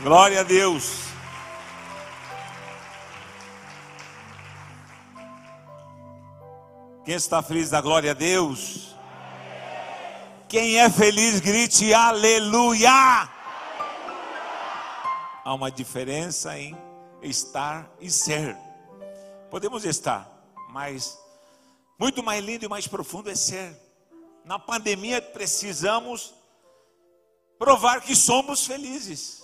Glória 0.00 0.40
a 0.40 0.42
Deus. 0.44 1.08
Quem 7.04 7.14
está 7.16 7.42
feliz 7.42 7.70
da 7.70 7.80
glória 7.80 8.12
a 8.12 8.14
Deus? 8.14 8.94
Quem 10.48 10.78
é 10.78 10.88
feliz, 10.88 11.40
grite 11.40 11.92
aleluia. 11.92 13.28
Há 15.44 15.52
uma 15.52 15.68
diferença 15.68 16.56
em 16.56 16.76
estar 17.20 17.90
e 18.00 18.08
ser. 18.08 18.56
Podemos 19.50 19.84
estar, 19.84 20.30
mas 20.70 21.18
muito 21.98 22.22
mais 22.22 22.44
lindo 22.44 22.64
e 22.64 22.68
mais 22.68 22.86
profundo 22.86 23.30
é 23.30 23.34
ser. 23.34 23.76
Na 24.44 24.60
pandemia 24.60 25.20
precisamos 25.20 26.32
provar 27.58 28.00
que 28.00 28.14
somos 28.14 28.64
felizes, 28.64 29.42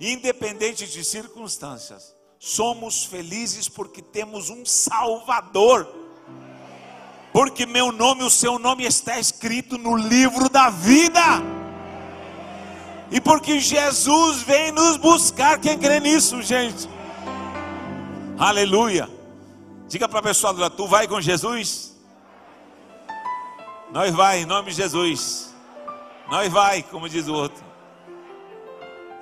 independente 0.00 0.86
de 0.86 1.04
circunstâncias. 1.04 2.16
Somos 2.38 3.04
felizes 3.04 3.68
porque 3.68 4.00
temos 4.00 4.48
um 4.48 4.64
Salvador. 4.64 5.86
Porque 7.32 7.66
meu 7.66 7.92
nome, 7.92 8.22
o 8.22 8.30
seu 8.30 8.58
nome 8.58 8.84
está 8.84 9.18
escrito 9.18 9.76
no 9.76 9.94
livro 9.96 10.48
da 10.48 10.70
vida. 10.70 11.20
E 13.10 13.20
porque 13.20 13.60
Jesus 13.60 14.42
vem 14.42 14.72
nos 14.72 14.96
buscar. 14.96 15.60
Quem 15.60 15.78
crê 15.78 16.00
nisso, 16.00 16.40
gente? 16.40 16.88
Aleluia. 18.38 19.08
Diga 19.86 20.08
para 20.08 20.20
a 20.20 20.22
pessoa 20.22 20.54
do 20.54 20.70
tu 20.70 20.86
vai 20.86 21.06
com 21.06 21.20
Jesus? 21.20 21.94
Nós 23.92 24.14
vai, 24.14 24.40
em 24.40 24.46
nome 24.46 24.70
de 24.70 24.76
Jesus. 24.76 25.54
Nós 26.30 26.50
vai, 26.50 26.82
como 26.84 27.08
diz 27.08 27.26
o 27.26 27.34
outro. 27.34 27.69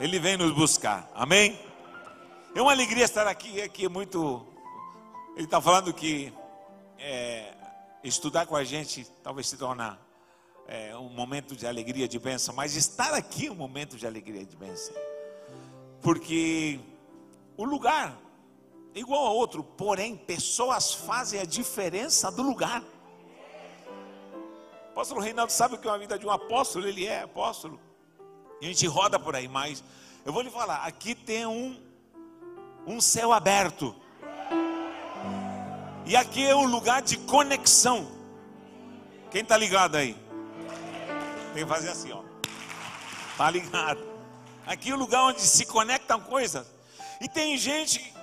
Ele 0.00 0.20
vem 0.20 0.36
nos 0.36 0.52
buscar. 0.52 1.10
Amém? 1.12 1.58
É 2.54 2.62
uma 2.62 2.70
alegria 2.70 3.04
estar 3.04 3.26
aqui, 3.26 3.60
aqui 3.60 3.86
é 3.86 3.88
muito. 3.88 4.46
Ele 5.34 5.44
está 5.44 5.60
falando 5.60 5.92
que 5.92 6.32
é, 6.96 7.52
estudar 8.04 8.46
com 8.46 8.54
a 8.54 8.62
gente 8.62 9.04
talvez 9.24 9.48
se 9.48 9.56
tornar 9.56 10.00
é, 10.68 10.96
um 10.96 11.08
momento 11.08 11.56
de 11.56 11.66
alegria, 11.66 12.06
de 12.06 12.16
bênção, 12.16 12.54
mas 12.54 12.76
estar 12.76 13.12
aqui 13.12 13.48
é 13.48 13.50
um 13.50 13.56
momento 13.56 13.96
de 13.96 14.06
alegria, 14.06 14.46
de 14.46 14.56
bênção. 14.56 14.94
Porque 16.00 16.78
o 17.56 17.64
lugar 17.64 18.16
é 18.94 19.00
igual 19.00 19.26
a 19.26 19.30
outro, 19.32 19.64
porém, 19.64 20.16
pessoas 20.16 20.94
fazem 20.94 21.40
a 21.40 21.44
diferença 21.44 22.30
do 22.30 22.42
lugar. 22.42 22.84
O 24.86 24.90
apóstolo 24.90 25.20
Reinaldo 25.20 25.50
sabe 25.50 25.74
o 25.74 25.78
que 25.78 25.88
é 25.88 25.90
uma 25.90 25.98
vida 25.98 26.16
de 26.16 26.24
um 26.24 26.30
apóstolo, 26.30 26.86
ele 26.86 27.04
é 27.04 27.22
apóstolo. 27.22 27.87
A 28.60 28.64
gente 28.64 28.86
roda 28.86 29.18
por 29.18 29.36
aí, 29.36 29.46
mas 29.46 29.82
eu 30.24 30.32
vou 30.32 30.42
lhe 30.42 30.50
falar, 30.50 30.84
aqui 30.84 31.14
tem 31.14 31.46
um, 31.46 31.80
um 32.86 33.00
céu 33.00 33.32
aberto. 33.32 33.94
E 36.04 36.16
aqui 36.16 36.44
é 36.44 36.56
um 36.56 36.66
lugar 36.66 37.02
de 37.02 37.16
conexão. 37.18 38.10
Quem 39.30 39.42
está 39.42 39.56
ligado 39.56 39.96
aí? 39.96 40.16
Tem 41.54 41.62
que 41.64 41.68
fazer 41.68 41.90
assim, 41.90 42.12
ó. 42.12 42.22
Tá 43.36 43.50
ligado? 43.50 44.02
Aqui 44.66 44.90
é 44.90 44.94
o 44.94 44.98
lugar 44.98 45.22
onde 45.22 45.40
se 45.40 45.64
conectam 45.66 46.20
coisas. 46.20 46.66
E 47.20 47.28
tem 47.28 47.56
gente 47.56 48.14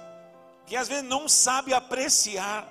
que 0.66 0.76
às 0.76 0.88
vezes 0.88 1.04
não 1.04 1.30
sabe 1.30 1.74
apreciar 1.74 2.68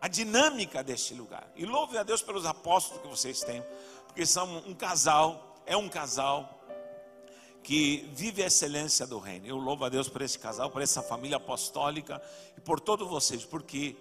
a 0.00 0.08
dinâmica 0.08 0.82
deste 0.82 1.14
lugar. 1.14 1.46
E 1.54 1.64
louve 1.64 1.96
a 1.96 2.02
Deus 2.02 2.22
pelos 2.22 2.44
apóstolos 2.44 3.02
que 3.02 3.08
vocês 3.08 3.40
têm, 3.42 3.62
porque 4.06 4.26
são 4.26 4.58
um 4.66 4.74
casal, 4.74 5.51
é 5.72 5.76
um 5.76 5.88
casal 5.88 6.60
que 7.62 8.06
vive 8.12 8.42
a 8.42 8.46
excelência 8.46 9.06
do 9.06 9.18
reino. 9.18 9.46
Eu 9.46 9.56
louvo 9.56 9.86
a 9.86 9.88
Deus 9.88 10.06
por 10.06 10.20
esse 10.20 10.38
casal, 10.38 10.70
por 10.70 10.82
essa 10.82 11.02
família 11.02 11.38
apostólica 11.38 12.20
e 12.56 12.60
por 12.60 12.78
todos 12.78 13.08
vocês, 13.08 13.44
porque 13.44 13.96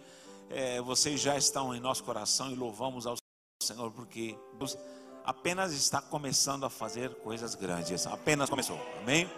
é, 0.50 0.82
vocês 0.82 1.22
já 1.22 1.38
estão 1.38 1.74
em 1.74 1.80
nosso 1.80 2.04
coração 2.04 2.52
e 2.52 2.56
louvamos 2.56 3.08
ao 3.08 3.16
Senhor, 3.64 3.90
porque 3.92 4.38
Deus 4.56 4.78
apenas 5.24 5.72
está 5.72 6.02
começando 6.02 6.66
a 6.66 6.70
fazer 6.70 7.16
coisas 7.16 7.56
grandes. 7.56 8.06
Apenas 8.06 8.50
começou. 8.50 8.78
Amém? 9.00 9.30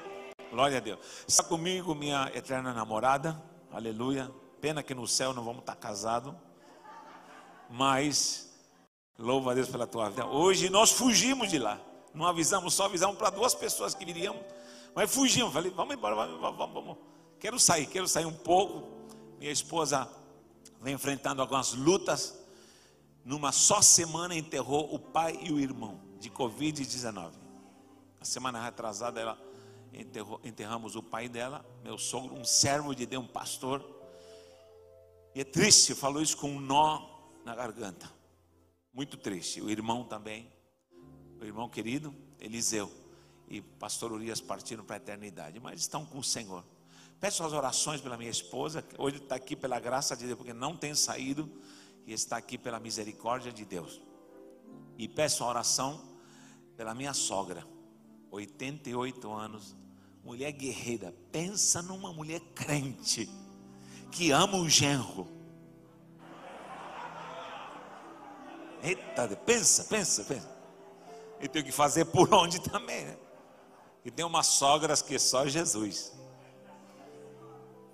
Glória 0.50 0.78
a 0.78 0.82
Deus. 0.82 1.00
Está 1.28 1.44
comigo 1.44 1.94
minha 1.94 2.32
eterna 2.34 2.74
namorada. 2.74 3.40
Aleluia. 3.72 4.32
Pena 4.60 4.82
que 4.82 4.96
no 4.96 5.08
céu 5.08 5.34
não 5.34 5.44
vamos 5.44 5.60
estar 5.60 5.76
casados. 5.76 6.34
Mas 7.70 8.50
louvo 9.20 9.52
a 9.52 9.54
Deus 9.54 9.68
pela 9.68 9.86
tua 9.86 10.10
vida. 10.10 10.26
Hoje 10.26 10.68
nós 10.70 10.92
fugimos 10.92 11.52
de 11.52 11.60
lá. 11.60 11.80
Não 12.14 12.26
avisamos, 12.26 12.74
só 12.74 12.86
avisamos 12.86 13.18
para 13.18 13.30
duas 13.30 13.56
pessoas 13.56 13.94
que 13.94 14.06
viriam. 14.06 14.40
Mas 14.96 15.14
fugimos. 15.14 15.54
Falei, 15.54 15.72
vamos 15.72 15.96
embora, 15.96 16.16
vamos, 16.16 16.40
vamos, 16.40 16.74
vamos. 16.74 16.98
Quero 17.40 17.60
sair, 17.60 17.88
quero 17.88 18.08
sair 18.08 18.26
um 18.26 18.34
pouco. 18.34 18.92
Minha 19.40 19.52
esposa 19.52 20.10
vem 20.82 20.94
enfrentando 20.94 21.42
algumas 21.42 21.74
lutas. 21.74 22.40
Numa 23.26 23.52
só 23.52 23.82
semana 23.82 24.36
enterrou 24.36 24.94
o 24.94 25.00
pai 25.00 25.40
e 25.42 25.52
o 25.52 25.60
irmão 25.60 26.00
de 26.20 26.30
Covid-19. 26.30 27.32
A 28.20 28.26
semana 28.26 28.64
retrasada 28.64 29.20
ela 29.20 29.38
enterrou, 29.94 30.40
enterramos 30.44 30.96
o 30.96 31.04
pai 31.04 31.28
dela, 31.30 31.66
meu 31.84 31.98
sogro, 31.98 32.36
um 32.36 32.46
servo 32.46 32.96
de 32.96 33.06
Deus, 33.06 33.24
um 33.24 33.28
pastor. 33.28 33.84
E 35.36 35.42
é 35.42 35.44
triste, 35.44 35.96
falou 35.96 36.22
isso 36.22 36.38
com 36.38 36.50
um 36.50 36.60
nó 36.60 37.02
na 37.44 37.56
garganta. 37.56 38.10
Muito 38.94 39.18
triste. 39.18 39.62
O 39.62 39.70
irmão 39.70 40.04
também, 40.04 40.52
o 41.44 41.48
irmão 41.48 41.68
querido, 41.68 42.16
Eliseu 42.40 42.92
e 43.50 43.62
pastor 43.62 44.12
Urias 44.12 44.40
partiram 44.40 44.84
para 44.84 44.96
a 44.96 44.98
eternidade, 44.98 45.60
mas 45.60 45.82
estão 45.82 46.06
com 46.06 46.20
o 46.20 46.24
Senhor. 46.24 46.64
Peço 47.20 47.44
as 47.44 47.54
orações 47.54 48.02
pela 48.02 48.18
minha 48.18 48.30
esposa, 48.30 48.82
que 48.82 48.96
hoje 48.98 49.18
está 49.18 49.36
aqui 49.36 49.56
pela 49.56 49.80
graça 49.80 50.16
de 50.16 50.26
Deus, 50.26 50.38
porque 50.38 50.54
não 50.54 50.76
tem 50.76 50.96
saído 50.96 51.50
e 52.08 52.14
está 52.14 52.38
aqui 52.38 52.58
pela 52.58 52.80
misericórdia 52.80 53.52
de 53.52 53.66
Deus. 53.66 54.02
E 54.98 55.08
peço 55.08 55.44
a 55.44 55.50
oração 55.50 56.02
pela 56.76 56.94
minha 56.96 57.14
sogra, 57.14 57.68
88 58.32 59.32
anos, 59.32 59.76
mulher 60.24 60.52
guerreira. 60.52 61.14
Pensa 61.32 61.82
numa 61.82 62.12
mulher 62.14 62.40
crente 62.56 63.30
que 64.12 64.32
ama 64.32 64.58
o 64.58 64.70
genro. 64.70 65.28
Eita, 68.82 69.28
pensa, 69.38 69.84
pensa, 69.86 70.24
pensa. 70.24 70.53
E 71.44 71.48
tem 71.50 71.62
que 71.62 71.74
fazer 71.74 72.06
por 72.06 72.32
onde 72.34 72.62
também, 72.62 73.04
né? 73.04 73.18
E 74.06 74.10
tem 74.10 74.24
umas 74.24 74.48
sogras 74.48 75.02
que 75.02 75.20
só 75.20 75.46
Jesus. 75.46 76.14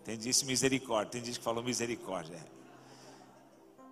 Tem 0.04 0.16
disse 0.16 0.46
misericórdia, 0.46 1.12
tem 1.12 1.26
gente 1.26 1.40
que 1.40 1.44
falou 1.44 1.64
misericórdia. 1.64 2.40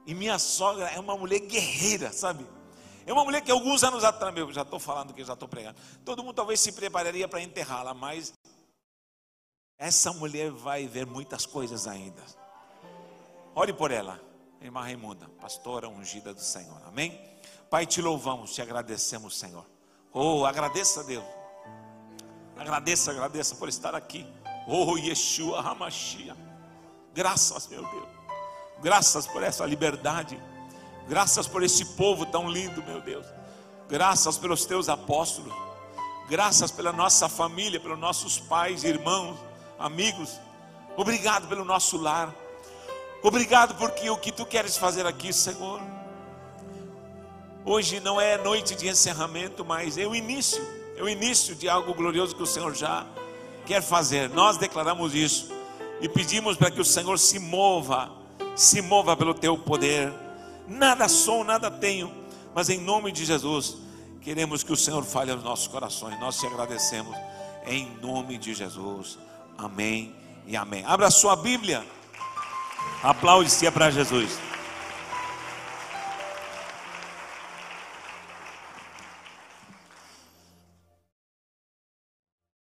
E 0.06 0.14
minha 0.14 0.38
sogra 0.38 0.86
é 0.90 1.00
uma 1.00 1.18
mulher 1.18 1.40
guerreira, 1.40 2.14
sabe? 2.14 2.46
É 3.06 3.12
uma 3.12 3.24
mulher 3.24 3.42
que 3.42 3.50
alguns 3.50 3.84
anos 3.84 4.04
atrás, 4.04 4.34
meu, 4.34 4.52
já 4.54 4.62
estou 4.62 4.80
falando 4.80 5.14
que 5.14 5.24
já 5.24 5.34
estou 5.34 5.48
pregando. 5.48 5.80
Todo 6.06 6.24
mundo 6.24 6.36
talvez 6.36 6.60
se 6.60 6.72
prepararia 6.72 7.28
para 7.28 7.42
enterrá-la, 7.42 7.94
mas 7.94 8.34
essa 9.78 10.14
mulher 10.14 10.52
vai 10.52 10.88
ver 10.88 11.06
muitas 11.06 11.46
coisas 11.46 11.88
ainda. 11.88 12.22
Ore 13.56 13.74
por 13.74 13.92
ela, 13.92 14.22
irmã 14.62 14.82
Raimunda, 14.82 15.28
pastora 15.42 15.90
ungida 15.90 16.34
do 16.34 16.42
Senhor. 16.42 16.82
Amém? 16.86 17.37
Pai, 17.70 17.86
te 17.86 18.02
louvamos, 18.02 18.54
te 18.54 18.62
agradecemos, 18.62 19.38
Senhor. 19.38 19.66
Oh, 20.14 20.46
agradeça 20.46 21.02
a 21.02 21.04
Deus. 21.04 21.26
Agradeça, 22.58 23.12
agradeça 23.12 23.56
por 23.56 23.68
estar 23.68 23.94
aqui. 23.94 24.26
Oh, 24.68 24.98
Yeshua 24.98 25.60
Hamashia. 25.60 26.36
Graças, 27.14 27.68
meu 27.68 27.86
Deus. 27.86 28.08
Graças 28.82 29.28
por 29.28 29.44
essa 29.44 29.66
liberdade. 29.66 30.42
Graças 31.08 31.48
por 31.48 31.62
esse 31.62 31.84
povo 31.84 32.26
tão 32.26 32.50
lindo, 32.50 32.82
meu 32.84 33.02
Deus. 33.02 33.26
Graças 33.90 34.38
pelos 34.38 34.66
teus 34.66 34.90
apóstolos. 34.90 35.54
Graças 36.30 36.72
pela 36.72 36.92
nossa 36.92 37.30
família, 37.30 37.80
pelos 37.80 38.00
nossos 38.00 38.38
pais, 38.40 38.84
irmãos, 38.84 39.38
amigos. 39.80 40.40
Obrigado 40.98 41.48
pelo 41.48 41.64
nosso 41.64 41.98
lar. 41.98 42.34
Obrigado 43.24 43.76
porque 43.76 44.10
o 44.10 44.18
que 44.18 44.32
tu 44.32 44.46
queres 44.46 44.78
fazer 44.78 45.06
aqui, 45.06 45.32
Senhor. 45.32 45.97
Hoje 47.70 48.00
não 48.00 48.20
é 48.20 48.38
noite 48.38 48.76
de 48.76 48.88
encerramento, 48.88 49.66
mas 49.66 49.98
é 49.98 50.08
o 50.08 50.16
início. 50.16 50.66
É 50.96 51.04
o 51.04 51.10
início 51.10 51.54
de 51.54 51.68
algo 51.68 51.94
glorioso 51.94 52.34
que 52.34 52.42
o 52.42 52.46
Senhor 52.46 52.74
já 52.74 53.06
quer 53.66 53.82
fazer. 53.82 54.30
Nós 54.30 54.56
declaramos 54.56 55.14
isso 55.14 55.52
e 56.00 56.08
pedimos 56.08 56.56
para 56.56 56.72
que 56.72 56.80
o 56.80 56.86
Senhor 56.86 57.20
se 57.20 57.38
mova, 57.40 58.10
se 58.56 58.82
mova 58.82 59.18
pelo 59.18 59.34
teu 59.34 59.58
poder. 59.58 60.14
Nada 60.66 61.10
sou, 61.10 61.44
nada 61.44 61.70
tenho, 61.70 62.10
mas 62.56 62.70
em 62.70 62.80
nome 62.80 63.12
de 63.12 63.26
Jesus, 63.26 63.76
queremos 64.22 64.64
que 64.64 64.72
o 64.72 64.78
Senhor 64.78 65.04
fale 65.04 65.32
aos 65.34 65.44
nossos 65.44 65.68
corações. 65.68 66.18
Nós 66.22 66.40
te 66.40 66.48
agradecemos 66.48 67.18
em 67.66 67.86
nome 68.02 68.38
de 68.38 68.54
Jesus. 68.54 69.20
Amém 69.58 70.16
e 70.46 70.56
amém. 70.56 70.86
Abra 70.86 71.08
a 71.08 71.12
sua 71.12 71.36
Bíblia. 71.36 71.86
Aplaude-se 73.04 73.70
para 73.72 73.92
Jesus. 73.92 74.47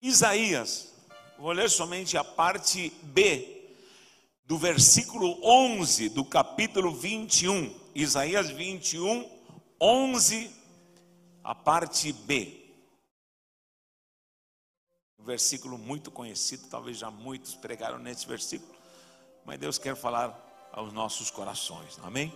Isaías, 0.08 0.94
vou 1.38 1.52
ler 1.52 1.68
somente 1.68 2.16
a 2.16 2.24
parte 2.24 2.90
B 3.02 3.76
do 4.46 4.56
versículo 4.56 5.38
11 5.44 6.08
do 6.08 6.24
capítulo 6.24 6.94
21. 6.94 7.78
Isaías 7.94 8.48
21, 8.48 9.30
11, 9.78 10.50
a 11.44 11.54
parte 11.54 12.10
B. 12.10 12.58
Um 15.18 15.24
versículo 15.24 15.76
muito 15.76 16.10
conhecido, 16.10 16.66
talvez 16.68 16.96
já 16.96 17.10
muitos 17.10 17.54
pregaram 17.54 17.98
nesse 17.98 18.26
versículo, 18.26 18.74
mas 19.44 19.58
Deus 19.58 19.76
quer 19.76 19.94
falar 19.94 20.70
aos 20.72 20.90
nossos 20.90 21.30
corações, 21.30 21.98
amém? 22.02 22.32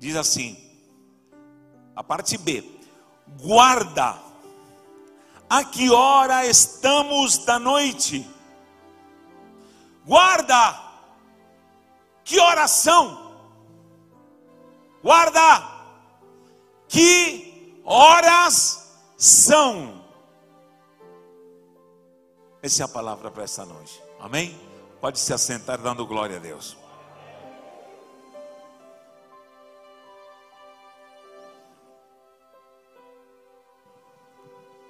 Diz 0.00 0.16
assim, 0.16 0.56
a 1.94 2.02
parte 2.02 2.36
B: 2.36 2.64
guarda, 3.40 4.31
a 5.52 5.64
que 5.64 5.90
hora 5.90 6.46
estamos 6.46 7.44
da 7.44 7.58
noite? 7.58 8.26
Guarda, 10.02 10.82
que 12.24 12.40
oração? 12.40 13.36
Guarda, 15.02 15.62
que 16.88 17.82
horas 17.84 18.96
são? 19.18 20.02
Essa 22.62 22.84
é 22.84 22.86
a 22.86 22.88
palavra 22.88 23.30
para 23.30 23.44
esta 23.44 23.66
noite, 23.66 24.02
amém? 24.20 24.58
Pode 25.02 25.18
se 25.18 25.34
assentar 25.34 25.76
dando 25.82 26.06
glória 26.06 26.38
a 26.38 26.40
Deus. 26.40 26.78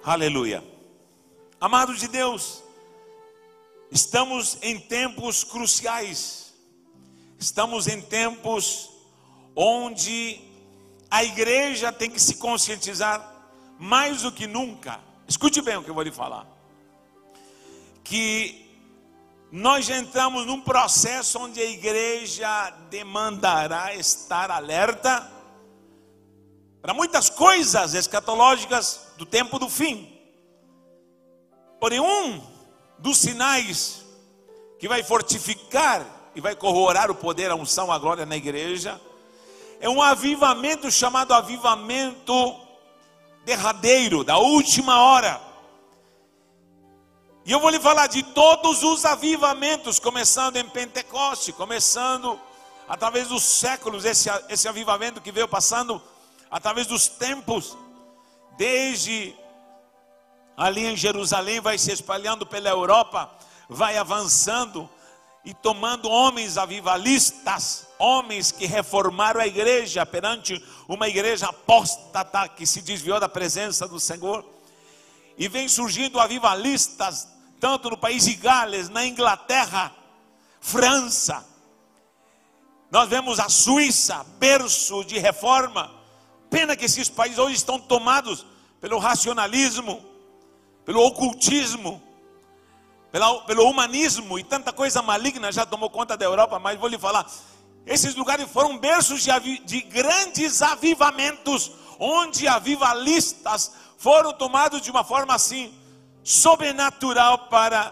Aleluia. 0.05 0.61
Amados 1.61 2.01
de 2.01 2.09
Deus, 2.09 2.61
estamos 3.89 4.57
em 4.61 4.77
tempos 4.77 5.45
cruciais. 5.45 6.53
Estamos 7.39 7.87
em 7.87 8.01
tempos 8.01 8.89
onde 9.55 10.41
a 11.09 11.23
igreja 11.23 11.89
tem 11.89 12.11
que 12.11 12.19
se 12.19 12.35
conscientizar 12.35 13.47
mais 13.79 14.23
do 14.23 14.31
que 14.33 14.45
nunca. 14.45 14.99
Escute 15.25 15.61
bem 15.61 15.77
o 15.77 15.83
que 15.83 15.89
eu 15.89 15.95
vou 15.95 16.03
lhe 16.03 16.11
falar. 16.11 16.45
Que 18.03 18.77
nós 19.53 19.85
já 19.85 19.97
entramos 19.97 20.45
num 20.45 20.59
processo 20.59 21.39
onde 21.39 21.61
a 21.61 21.65
igreja 21.65 22.71
demandará 22.89 23.95
estar 23.95 24.51
alerta 24.51 25.31
para 26.81 26.93
muitas 26.93 27.29
coisas 27.29 27.93
escatológicas 27.93 29.12
do 29.23 29.25
tempo 29.25 29.57
do 29.57 29.69
fim. 29.69 30.19
Porém, 31.79 32.01
um 32.01 32.41
dos 32.99 33.17
sinais 33.17 34.03
que 34.77 34.87
vai 34.87 35.01
fortificar 35.01 36.05
e 36.35 36.41
vai 36.41 36.55
corroborar 36.55 37.09
o 37.09 37.15
poder, 37.15 37.49
a 37.49 37.55
unção, 37.55 37.89
a 37.89 37.97
glória 37.97 38.25
na 38.25 38.35
igreja, 38.35 38.99
é 39.79 39.87
um 39.87 40.01
avivamento 40.01 40.91
chamado 40.91 41.33
avivamento 41.33 42.33
derradeiro, 43.45 44.25
da 44.25 44.37
última 44.37 45.01
hora. 45.01 45.41
E 47.45 47.51
eu 47.51 47.61
vou 47.61 47.69
lhe 47.69 47.79
falar 47.79 48.07
de 48.07 48.23
todos 48.23 48.83
os 48.83 49.05
avivamentos, 49.05 49.99
começando 49.99 50.57
em 50.57 50.67
Pentecoste, 50.67 51.53
começando 51.53 52.37
através 52.89 53.29
dos 53.29 53.43
séculos, 53.43 54.03
esse, 54.03 54.29
esse 54.49 54.67
avivamento 54.67 55.21
que 55.21 55.31
veio 55.31 55.47
passando 55.47 56.01
através 56.51 56.87
dos 56.87 57.07
tempos, 57.07 57.77
desde 58.57 59.35
ali 60.55 60.85
em 60.85 60.95
Jerusalém, 60.95 61.59
vai 61.59 61.77
se 61.77 61.91
espalhando 61.91 62.45
pela 62.45 62.69
Europa, 62.69 63.29
vai 63.67 63.97
avançando 63.97 64.89
e 65.45 65.53
tomando 65.53 66.09
homens 66.09 66.57
avivalistas, 66.57 67.87
homens 67.99 68.51
que 68.51 68.65
reformaram 68.65 69.41
a 69.41 69.47
igreja 69.47 70.05
perante 70.05 70.63
uma 70.87 71.07
igreja 71.07 71.47
apóstata 71.47 72.47
que 72.47 72.65
se 72.65 72.81
desviou 72.81 73.19
da 73.19 73.27
presença 73.27 73.87
do 73.87 73.99
Senhor. 73.99 74.45
E 75.37 75.47
vem 75.47 75.67
surgindo 75.67 76.19
avivalistas 76.19 77.27
tanto 77.59 77.89
no 77.89 77.97
país 77.97 78.25
de 78.25 78.35
Gales, 78.35 78.89
na 78.89 79.05
Inglaterra, 79.05 79.93
França. 80.59 81.45
Nós 82.91 83.09
vemos 83.09 83.39
a 83.39 83.49
Suíça, 83.49 84.25
berço 84.37 85.03
de 85.03 85.17
reforma. 85.17 85.89
Pena 86.53 86.75
que 86.75 86.85
esses 86.85 87.09
países 87.09 87.39
hoje 87.39 87.55
estão 87.55 87.79
tomados 87.79 88.45
pelo 88.79 88.99
racionalismo, 88.99 90.05
pelo 90.85 91.03
ocultismo, 91.03 91.99
pelo, 93.11 93.41
pelo 93.41 93.67
humanismo 93.67 94.37
e 94.37 94.43
tanta 94.43 94.71
coisa 94.71 95.01
maligna 95.01 95.51
já 95.51 95.65
tomou 95.65 95.89
conta 95.89 96.15
da 96.15 96.25
Europa. 96.25 96.59
Mas 96.59 96.79
vou 96.79 96.87
lhe 96.87 96.99
falar: 96.99 97.25
esses 97.87 98.13
lugares 98.13 98.47
foram 98.51 98.77
berços 98.77 99.23
de, 99.23 99.59
de 99.65 99.81
grandes 99.81 100.61
avivamentos, 100.61 101.71
onde 101.97 102.47
avivalistas 102.47 103.71
foram 103.97 104.31
tomados 104.31 104.79
de 104.79 104.91
uma 104.91 105.03
forma 105.03 105.33
assim 105.33 105.73
sobrenatural 106.23 107.47
para 107.47 107.91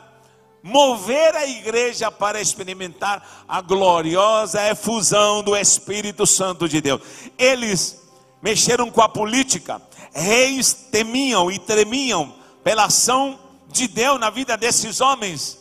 mover 0.61 1.35
a 1.35 1.47
igreja 1.47 2.11
para 2.11 2.39
experimentar 2.39 3.43
a 3.47 3.59
gloriosa 3.59 4.69
efusão 4.69 5.41
do 5.41 5.57
Espírito 5.57 6.27
Santo 6.27 6.69
de 6.69 6.79
Deus. 6.79 7.01
Eles 7.39 8.00
mexeram 8.41 8.89
com 8.89 9.01
a 9.01 9.09
política, 9.09 9.81
reis 10.13 10.73
temiam 10.73 11.51
e 11.51 11.59
tremiam 11.59 12.33
pela 12.63 12.85
ação 12.85 13.39
de 13.67 13.87
Deus 13.87 14.19
na 14.19 14.29
vida 14.29 14.57
desses 14.57 15.01
homens. 15.01 15.59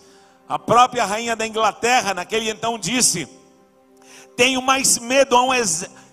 A 0.49 0.59
própria 0.59 1.05
rainha 1.05 1.37
da 1.37 1.47
Inglaterra, 1.47 2.15
naquele 2.15 2.51
então, 2.51 2.79
disse: 2.79 3.29
Tenho 4.37 4.61
mais 4.61 4.99
medo 4.99 5.37
a, 5.37 5.43
um, 5.43 5.51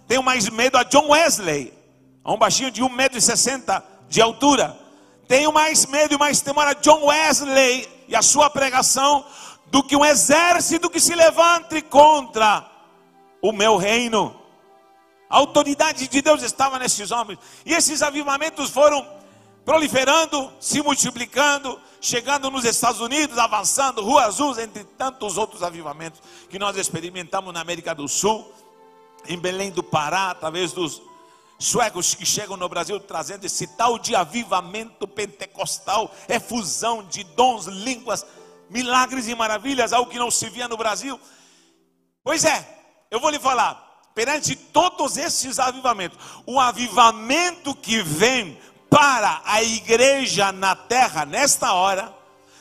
tenho 0.07 0.21
mais 0.21 0.49
medo 0.49 0.77
a 0.77 0.83
John 0.83 1.09
Wesley, 1.09 1.73
a 2.23 2.33
um 2.33 2.37
baixinho 2.37 2.69
de 2.69 2.81
1,60m 2.81 3.83
de 4.09 4.21
altura 4.21 4.87
tenho 5.27 5.51
mais 5.51 5.85
medo 5.85 6.15
e 6.15 6.17
mais 6.17 6.39
temor 6.39 6.65
a 6.65 6.73
John 6.73 7.05
Wesley 7.05 7.87
e 8.07 8.15
a 8.15 8.21
sua 8.21 8.49
pregação 8.49 9.25
do 9.67 9.83
que 9.83 9.95
um 9.95 10.05
exército 10.05 10.89
que 10.89 10.99
se 10.99 11.13
levante 11.13 11.81
contra 11.81 12.65
o 13.41 13.51
meu 13.51 13.75
reino. 13.75 14.33
A 15.29 15.37
autoridade 15.37 16.07
de 16.07 16.21
Deus 16.21 16.41
estava 16.41 16.79
nesses 16.79 17.11
homens. 17.11 17.39
E 17.65 17.73
esses 17.73 18.01
avivamentos 18.01 18.69
foram 18.69 19.05
proliferando, 19.65 20.53
se 20.61 20.81
multiplicando, 20.81 21.79
chegando 21.99 22.49
nos 22.49 22.63
Estados 22.63 23.01
Unidos, 23.01 23.37
avançando, 23.37 24.01
Rua 24.01 24.23
Azul, 24.23 24.57
entre 24.59 24.85
tantos 24.85 25.37
outros 25.37 25.61
avivamentos 25.61 26.21
que 26.49 26.57
nós 26.57 26.77
experimentamos 26.77 27.53
na 27.53 27.59
América 27.59 27.93
do 27.93 28.07
Sul, 28.07 28.49
em 29.27 29.37
Belém 29.37 29.69
do 29.69 29.83
Pará, 29.83 30.31
através 30.31 30.71
dos 30.71 31.01
suecos 31.59 32.13
que 32.13 32.25
chegam 32.25 32.55
no 32.55 32.69
Brasil 32.69 32.97
trazendo 32.99 33.43
esse 33.43 33.67
tal 33.75 33.99
de 33.99 34.15
avivamento 34.15 35.05
pentecostal, 35.05 36.13
é 36.29 36.39
fusão 36.39 37.03
de 37.03 37.25
dons, 37.25 37.65
línguas, 37.65 38.25
milagres 38.69 39.27
e 39.27 39.35
maravilhas, 39.35 39.91
algo 39.91 40.09
que 40.09 40.19
não 40.19 40.31
se 40.31 40.49
via 40.49 40.69
no 40.69 40.77
Brasil. 40.77 41.19
Pois 42.23 42.45
é, 42.45 42.65
eu 43.11 43.19
vou 43.19 43.29
lhe 43.29 43.39
falar, 43.39 43.86
perante 44.17 44.55
todos 44.55 45.15
esses 45.15 45.59
avivamentos, 45.59 46.17
o 46.43 46.59
avivamento 46.59 47.75
que 47.75 48.01
vem 48.01 48.57
para 48.89 49.43
a 49.45 49.61
igreja 49.61 50.51
na 50.51 50.75
terra 50.75 51.23
nesta 51.23 51.71
hora, 51.71 52.11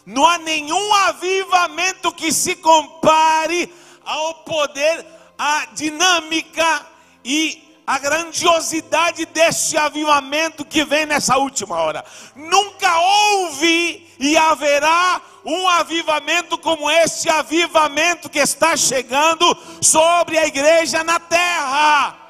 não 0.05 0.27
há 0.27 0.37
nenhum 0.37 0.95
avivamento 0.95 2.13
que 2.13 2.31
se 2.31 2.57
compare 2.57 3.73
ao 4.05 4.35
poder, 4.45 5.07
à 5.39 5.65
dinâmica 5.73 6.87
e 7.25 7.66
a 7.87 7.99
grandiosidade 7.99 9.25
deste 9.27 9.77
avivamento 9.79 10.65
que 10.65 10.85
vem 10.85 11.07
nessa 11.07 11.39
última 11.39 11.77
hora. 11.77 12.05
Nunca 12.35 12.99
houve 12.99 14.07
e 14.19 14.37
haverá 14.37 15.21
um 15.45 15.69
avivamento 15.69 16.59
como 16.59 16.91
este 16.91 17.31
avivamento 17.31 18.29
que 18.29 18.41
está 18.41 18.77
chegando 18.77 19.57
sobre 19.81 20.37
a 20.37 20.47
igreja 20.47 21.05
na 21.05 21.21
terra. 21.21 22.27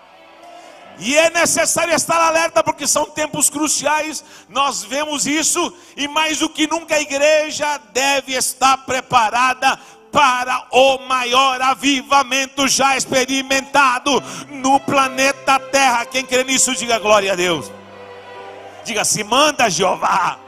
E 0.98 1.16
é 1.16 1.30
necessário 1.30 1.94
estar 1.94 2.20
alerta 2.20 2.62
porque 2.62 2.86
são 2.86 3.04
tempos 3.04 3.50
cruciais, 3.50 4.25
nós 4.48 4.82
vemos 4.82 5.26
isso, 5.26 5.72
e 5.96 6.08
mais 6.08 6.38
do 6.38 6.48
que 6.48 6.66
nunca 6.66 6.94
a 6.94 7.00
igreja 7.00 7.78
deve 7.92 8.34
estar 8.34 8.78
preparada 8.78 9.78
para 10.16 10.66
o 10.70 10.99
maior 11.00 11.61
avivamento 11.61 12.66
já 12.66 12.96
experimentado 12.96 14.11
no 14.49 14.80
planeta 14.80 15.61
Terra. 15.61 16.06
Quem 16.06 16.25
crê 16.25 16.42
nisso, 16.42 16.75
diga 16.75 16.99
glória 16.99 17.35
a 17.35 17.37
Deus. 17.37 17.70
Diga 18.82 19.04
se 19.04 19.23
manda 19.23 19.68
Jeová. 19.68 20.40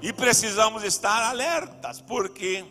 E 0.00 0.12
precisamos 0.12 0.84
estar 0.84 1.30
alertas, 1.30 2.00
porque 2.00 2.64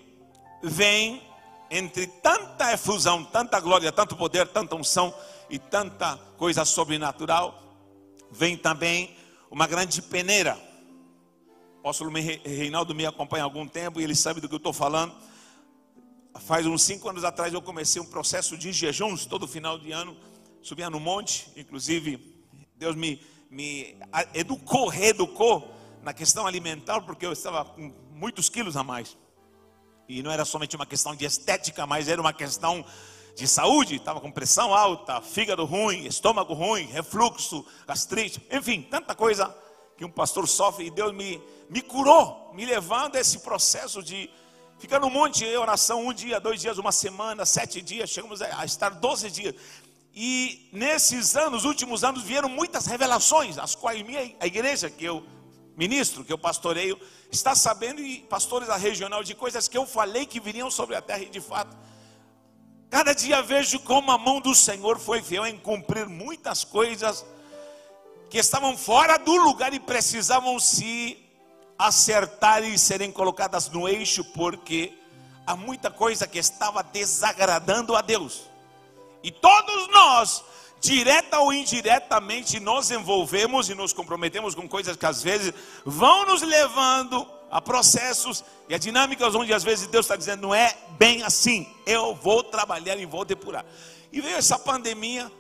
vem 0.63 1.21
entre 1.69 2.07
tanta 2.07 2.71
efusão, 2.71 3.25
tanta 3.25 3.59
glória, 3.59 3.91
tanto 3.91 4.15
poder, 4.15 4.47
tanta 4.47 4.77
unção 4.77 5.13
e 5.49 5.59
tanta 5.59 6.17
coisa 6.37 6.63
sobrenatural, 6.63 7.61
vem 8.31 8.55
também 8.55 9.17
uma 9.51 9.67
grande 9.67 10.01
peneira. 10.01 10.68
Apóstolo 11.79 12.11
Reinaldo 12.11 12.93
me 12.93 13.05
acompanha 13.05 13.43
há 13.43 13.45
algum 13.45 13.65
tempo 13.65 14.01
e 14.01 14.03
ele 14.03 14.13
sabe 14.13 14.41
do 14.41 14.49
que 14.49 14.53
eu 14.53 14.57
estou 14.57 14.73
falando. 14.73 15.15
Faz 16.41 16.65
uns 16.65 16.81
cinco 16.81 17.07
anos 17.07 17.23
atrás 17.23 17.53
eu 17.53 17.61
comecei 17.61 18.01
um 18.01 18.05
processo 18.05 18.57
de 18.57 18.73
jejuns 18.73 19.25
todo 19.25 19.47
final 19.47 19.79
de 19.79 19.93
ano. 19.93 20.15
Subia 20.61 20.89
no 20.89 20.99
monte, 20.99 21.49
inclusive 21.55 22.43
Deus 22.75 22.97
me, 22.97 23.25
me 23.49 23.95
educou, 24.33 24.89
reeducou 24.89 25.73
na 26.03 26.13
questão 26.13 26.45
alimentar, 26.45 26.99
porque 26.99 27.25
eu 27.25 27.31
estava 27.31 27.63
com 27.63 27.93
muitos 28.11 28.49
quilos 28.49 28.75
a 28.75 28.83
mais. 28.83 29.17
E 30.09 30.21
não 30.21 30.31
era 30.31 30.43
somente 30.43 30.75
uma 30.75 30.85
questão 30.85 31.15
de 31.15 31.23
estética, 31.23 31.87
mas 31.87 32.09
era 32.09 32.19
uma 32.19 32.33
questão 32.33 32.85
de 33.37 33.47
saúde. 33.47 33.95
Estava 33.95 34.19
com 34.19 34.29
pressão 34.29 34.73
alta, 34.73 35.21
fígado 35.21 35.63
ruim, 35.63 36.05
estômago 36.05 36.53
ruim, 36.53 36.87
refluxo, 36.87 37.65
gastrite, 37.87 38.45
enfim, 38.51 38.81
tanta 38.81 39.15
coisa 39.15 39.55
que 39.99 40.05
um 40.05 40.09
pastor 40.09 40.47
sofre. 40.47 40.85
E 40.85 40.89
Deus 40.89 41.13
me, 41.13 41.43
me 41.69 41.81
curou, 41.81 42.51
me 42.53 42.65
levando 42.65 43.17
a 43.17 43.19
esse 43.19 43.39
processo 43.39 44.01
de 44.01 44.29
ficar 44.79 44.97
no 44.97 45.09
monte 45.09 45.43
em 45.43 45.57
oração 45.57 46.07
um 46.07 46.13
dia, 46.13 46.39
dois 46.39 46.61
dias, 46.61 46.77
uma 46.77 46.93
semana, 46.93 47.45
sete 47.45 47.81
dias, 47.81 48.09
chegamos 48.09 48.41
a 48.41 48.63
estar 48.63 48.91
doze 48.91 49.29
dias. 49.29 49.53
E 50.15 50.69
nesses 50.71 51.35
anos, 51.35 51.65
últimos 51.65 52.05
anos, 52.05 52.23
vieram 52.23 52.47
muitas 52.47 52.85
revelações, 52.85 53.57
as 53.57 53.75
quais 53.75 54.01
minha, 54.01 54.33
a 54.39 54.47
igreja 54.47 54.89
que 54.89 55.03
eu 55.03 55.21
ministro, 55.75 56.23
que 56.23 56.31
eu 56.31 56.37
pastoreio, 56.37 56.97
está 57.29 57.53
sabendo, 57.53 57.99
e 57.99 58.21
pastores 58.21 58.69
da 58.69 58.77
regional, 58.77 59.21
de 59.21 59.35
coisas 59.35 59.67
que 59.67 59.77
eu 59.77 59.85
falei 59.85 60.25
que 60.25 60.39
viriam 60.39 60.71
sobre 60.71 60.95
a 60.95 61.01
terra, 61.01 61.23
e 61.23 61.29
de 61.29 61.41
fato, 61.41 61.75
cada 62.89 63.13
dia 63.13 63.41
vejo 63.41 63.79
como 63.81 64.11
a 64.11 64.17
mão 64.17 64.39
do 64.39 64.55
Senhor 64.55 64.97
foi 64.97 65.21
fiel 65.21 65.45
em 65.45 65.57
cumprir 65.57 66.07
muitas 66.07 66.63
coisas 66.63 67.25
que 68.29 68.37
estavam 68.37 68.77
fora 68.77 69.17
do 69.17 69.35
lugar 69.35 69.73
e 69.73 69.79
precisavam 69.79 70.59
se 70.59 71.17
acertar 71.77 72.63
e 72.63 72.77
serem 72.77 73.11
colocadas 73.11 73.69
no 73.69 73.87
eixo, 73.87 74.23
porque 74.23 74.93
há 75.47 75.55
muita 75.55 75.89
coisa 75.89 76.27
que 76.27 76.37
estava 76.37 76.83
desagradando 76.83 77.95
a 77.95 78.01
Deus. 78.01 78.41
E 79.23 79.31
todos 79.31 79.87
nós 79.89 80.43
direta 80.79 81.39
ou 81.39 81.51
indiretamente 81.51 82.59
nos 82.59 82.91
envolvemos 82.91 83.69
e 83.69 83.75
nos 83.75 83.91
comprometemos 83.91 84.55
com 84.55 84.67
coisas 84.67 84.95
que 84.95 85.05
às 85.05 85.21
vezes 85.21 85.53
vão 85.85 86.25
nos 86.25 86.41
levando 86.41 87.27
a 87.51 87.59
processos 87.59 88.43
e 88.69 88.75
a 88.75 88.77
dinâmicas 88.77 89.35
onde 89.35 89.53
às 89.53 89.63
vezes 89.63 89.87
Deus 89.87 90.05
está 90.05 90.15
dizendo 90.15 90.43
não 90.43 90.55
é 90.55 90.77
bem 90.91 91.23
assim, 91.23 91.67
eu 91.85 92.15
vou 92.15 92.43
trabalhar 92.43 92.97
e 92.97 93.05
vou 93.05 93.25
depurar. 93.25 93.65
E 94.11 94.21
veio 94.21 94.37
essa 94.37 94.57
pandemia 94.57 95.31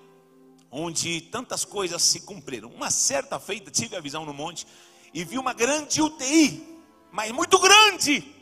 onde 0.71 1.21
tantas 1.21 1.65
coisas 1.65 2.01
se 2.01 2.21
cumpriram. 2.21 2.69
Uma 2.69 2.89
certa 2.91 3.39
feita 3.39 3.71
tive 3.71 3.95
a 3.95 4.01
visão 4.01 4.25
no 4.25 4.33
monte 4.33 4.67
e 5.13 5.23
vi 5.23 5.37
uma 5.37 5.53
grande 5.53 6.01
UTI, 6.01 6.81
mas 7.11 7.31
muito 7.31 7.57
grande. 7.59 8.35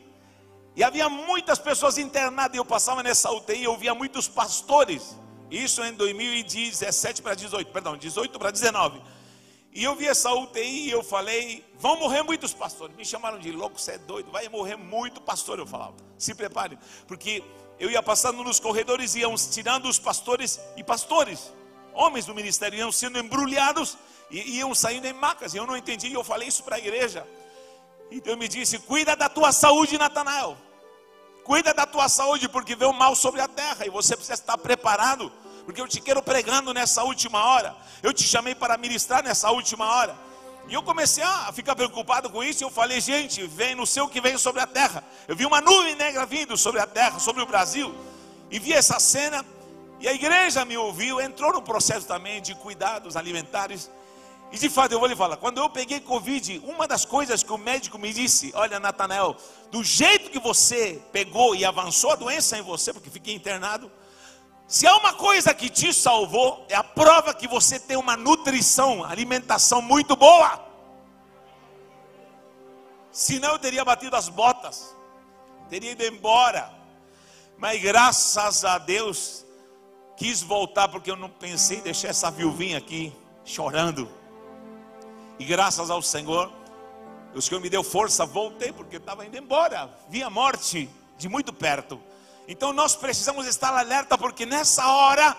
E 0.75 0.84
havia 0.84 1.10
muitas 1.10 1.57
pessoas 1.57 1.98
internadas 1.98 2.55
e 2.55 2.60
eu 2.60 2.65
passava 2.65 3.01
nessa 3.01 3.31
UTI, 3.31 3.63
eu 3.63 3.77
via 3.77 3.96
muitos 3.96 4.27
pastores 4.27 5.15
isso 5.50 5.81
em 5.84 5.93
2017 5.93 7.22
para 7.22 7.34
18, 7.34 7.72
perdão, 7.72 7.96
18 7.96 8.38
para 8.38 8.51
19. 8.51 9.01
E 9.74 9.84
eu 9.84 9.96
vi 9.96 10.07
essa 10.07 10.34
UTI 10.34 10.88
e 10.88 10.91
eu 10.91 11.03
falei: 11.03 11.63
vão 11.77 11.98
morrer 12.00 12.22
muitos 12.24 12.53
pastores. 12.53 12.96
Me 12.96 13.05
chamaram 13.05 13.39
de 13.39 13.51
louco, 13.51 13.79
você 13.79 13.93
é 13.93 13.98
doido, 13.98 14.29
vai 14.31 14.50
morrer 14.50 14.75
muito 14.75 15.22
pastor. 15.22 15.57
Eu 15.57 15.65
falava: 15.65 15.96
se 16.17 16.34
prepare, 16.36 16.77
porque 17.07 17.43
eu 17.79 17.89
ia 17.89 18.03
passando 18.03 18.43
nos 18.43 18.60
corredores 18.60 19.15
e 19.15 19.19
iam 19.19 19.36
tirando 19.36 19.88
os 19.88 19.98
pastores 19.98 20.60
e 20.75 20.84
pastores, 20.84 21.53
homens 21.98 22.25
do 22.25 22.36
ministério, 22.36 22.77
iam 22.77 22.92
sendo 22.92 23.20
embrulhados 23.20 23.98
e 24.30 24.58
iam 24.58 24.74
saindo 24.75 25.08
em 25.08 25.13
macas. 25.13 25.54
E 25.54 25.58
eu 25.58 25.66
não 25.66 25.75
entendi, 25.75 26.08
e 26.08 26.13
eu 26.13 26.24
falei 26.24 26.48
isso 26.48 26.63
para 26.63 26.75
a 26.75 26.80
igreja. 26.80 27.27
E 28.12 28.22
Deus 28.22 28.38
me 28.38 28.48
disse: 28.48 28.80
cuida 28.80 29.16
da 29.16 29.27
tua 29.27 29.51
saúde, 29.51 29.98
Natanael. 29.98 30.58
Cuida 31.44 31.74
da 31.74 31.86
tua 31.86 32.10
saúde, 32.10 32.50
porque 32.50 32.75
vê 32.75 32.86
o 32.86 32.94
mal 32.94 33.16
sobre 33.16 33.39
a 33.39 33.48
terra 33.48 33.86
e 33.86 33.89
você 33.89 34.16
precisa 34.16 34.34
estar 34.34 34.58
preparado, 34.58 35.32
porque 35.66 35.80
eu 35.80 35.88
te 35.88 36.01
quero 36.01 36.22
pregando 36.22 36.74
nessa 36.74 37.04
última 37.04 37.44
hora. 37.46 37.75
Eu 38.04 38.13
te 38.13 38.24
chamei 38.24 38.54
para 38.54 38.77
ministrar 38.77 39.24
nessa 39.24 39.50
última 39.51 39.86
hora. 39.86 40.27
E 40.68 40.74
eu 40.74 40.84
comecei 40.84 41.24
a 41.24 41.51
ficar 41.54 41.75
preocupado 41.75 42.30
com 42.30 42.44
isso. 42.44 42.62
E 42.62 42.66
eu 42.66 42.70
falei, 42.70 43.00
gente, 43.00 43.48
vem 43.48 43.74
no 43.75 43.88
seu 43.88 44.10
que 44.10 44.20
vem 44.20 44.38
sobre 44.38 44.62
a 44.62 44.68
terra. 44.68 45.04
Eu 45.27 45.36
vi 45.36 45.46
uma 45.46 45.62
nuvem 45.62 45.96
negra 45.96 46.25
vindo 46.25 46.58
sobre 46.58 46.82
a 46.82 46.86
terra, 46.86 47.20
sobre 47.20 47.42
o 47.42 47.46
Brasil. 47.46 47.96
E 48.51 48.60
vi 48.60 48.74
essa 48.74 49.00
cena. 49.00 49.46
E 50.00 50.08
a 50.08 50.13
igreja 50.13 50.63
me 50.63 50.77
ouviu, 50.77 51.20
entrou 51.20 51.54
no 51.54 51.62
processo 51.62 52.08
também 52.08 52.42
de 52.42 52.54
cuidados 52.56 53.16
alimentares. 53.16 53.89
E 54.51 54.58
de 54.58 54.70
fato, 54.70 54.92
eu 54.92 55.00
vou 55.00 55.08
lhe 55.08 55.16
falar, 55.16 55.38
quando 55.38 55.58
eu 55.58 55.70
peguei 55.70 56.00
Covid, 56.00 56.62
uma 56.63 56.88
das 56.88 57.04
coisas 57.04 57.44
que 57.44 57.51
o 57.51 57.58
médico 57.58 57.98
me 57.98 58.13
disse, 58.13 58.51
olha, 58.56 58.80
Natanael, 58.80 59.36
do 59.72 59.84
jeito 59.84 60.30
que 60.30 60.39
você 60.39 61.01
pegou 61.12 61.56
e 61.56 61.66
avançou 61.66 62.12
a 62.12 62.16
doença 62.16 62.58
em 62.58 62.62
você, 62.62 62.94
porque 62.94 63.10
fiquei 63.10 63.34
internado, 63.34 63.92
se 64.68 64.86
há 64.86 64.96
uma 64.98 65.13
coisa 65.13 65.54
que 65.54 65.70
te 65.70 65.94
salvou, 65.94 66.66
é 66.70 66.75
a 66.75 66.84
prova 66.84 67.34
que 67.34 67.48
você 67.48 67.80
tem 67.80 67.98
uma 67.98 68.18
nutrição, 68.18 69.04
alimentação 69.04 69.82
muito 69.82 70.16
boa. 70.16 70.66
Senão 73.12 73.54
eu 73.54 73.60
teria 73.60 73.84
batido 73.84 74.16
as 74.16 74.30
botas, 74.30 74.96
teria 75.70 75.92
ido 75.92 76.04
embora. 76.06 76.72
Mas 77.58 77.82
graças 77.82 78.63
a 78.63 78.77
Deus, 78.77 79.47
quis 80.18 80.42
voltar, 80.42 80.88
porque 80.90 81.10
eu 81.10 81.16
não 81.16 81.30
pensei 81.30 81.78
em 81.78 81.82
deixar 81.82 82.10
essa 82.10 82.30
viuvinha 82.32 82.80
aqui 82.80 83.14
chorando. 83.46 84.10
E 85.40 85.46
graças 85.46 85.92
ao 85.92 86.02
Senhor, 86.02 86.52
o 87.34 87.42
Senhor 87.42 87.62
me 87.62 87.70
deu 87.70 87.84
força, 87.84 88.26
voltei 88.26 88.74
porque 88.74 88.98
estava 88.98 89.26
indo 89.26 89.38
embora, 89.38 89.90
vi 90.10 90.24
a 90.24 90.30
morte 90.30 90.90
de 91.18 91.30
muito 91.30 91.54
perto. 91.54 92.02
Então 92.48 92.74
nós 92.74 92.96
precisamos 92.96 93.46
estar 93.46 93.74
alerta 93.78 94.18
porque 94.18 94.46
nessa 94.46 94.88
hora 94.92 95.38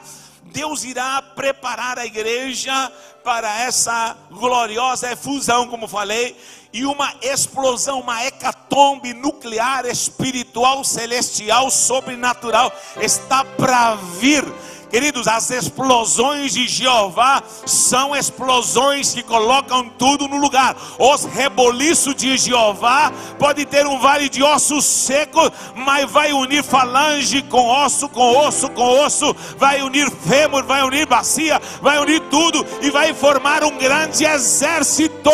Deus 0.52 0.84
irá 0.84 1.20
preparar 1.22 1.98
a 1.98 2.06
igreja 2.06 2.92
para 3.22 3.60
essa 3.60 4.16
gloriosa 4.30 5.12
efusão, 5.12 5.68
como 5.68 5.86
falei, 5.86 6.36
e 6.72 6.84
uma 6.84 7.14
explosão, 7.22 8.00
uma 8.00 8.24
hecatombe 8.24 9.12
nuclear, 9.12 9.86
espiritual, 9.86 10.84
celestial, 10.84 11.70
sobrenatural 11.70 12.72
está 13.00 13.44
para 13.44 13.94
vir 13.94 14.44
Queridos, 14.90 15.28
as 15.28 15.50
explosões 15.50 16.54
de 16.54 16.66
Jeová 16.66 17.42
são 17.66 18.16
explosões 18.16 19.12
que 19.12 19.22
colocam 19.22 19.86
tudo 19.98 20.26
no 20.26 20.38
lugar. 20.38 20.74
Os 20.98 21.24
reboliços 21.26 22.14
de 22.14 22.38
Jeová 22.38 23.12
pode 23.38 23.66
ter 23.66 23.86
um 23.86 23.98
vale 23.98 24.30
de 24.30 24.42
ossos 24.42 24.86
secos, 24.86 25.50
mas 25.74 26.10
vai 26.10 26.32
unir 26.32 26.64
falange 26.64 27.42
com 27.42 27.68
osso, 27.68 28.08
com 28.08 28.34
osso, 28.38 28.70
com 28.70 29.04
osso, 29.04 29.36
vai 29.58 29.82
unir 29.82 30.10
fêmur, 30.10 30.64
vai 30.64 30.82
unir 30.82 31.06
bacia, 31.06 31.60
vai 31.82 31.98
unir 31.98 32.20
tudo 32.30 32.64
e 32.80 32.90
vai 32.90 33.12
formar 33.12 33.62
um 33.64 33.76
grande 33.76 34.24
exército. 34.24 35.30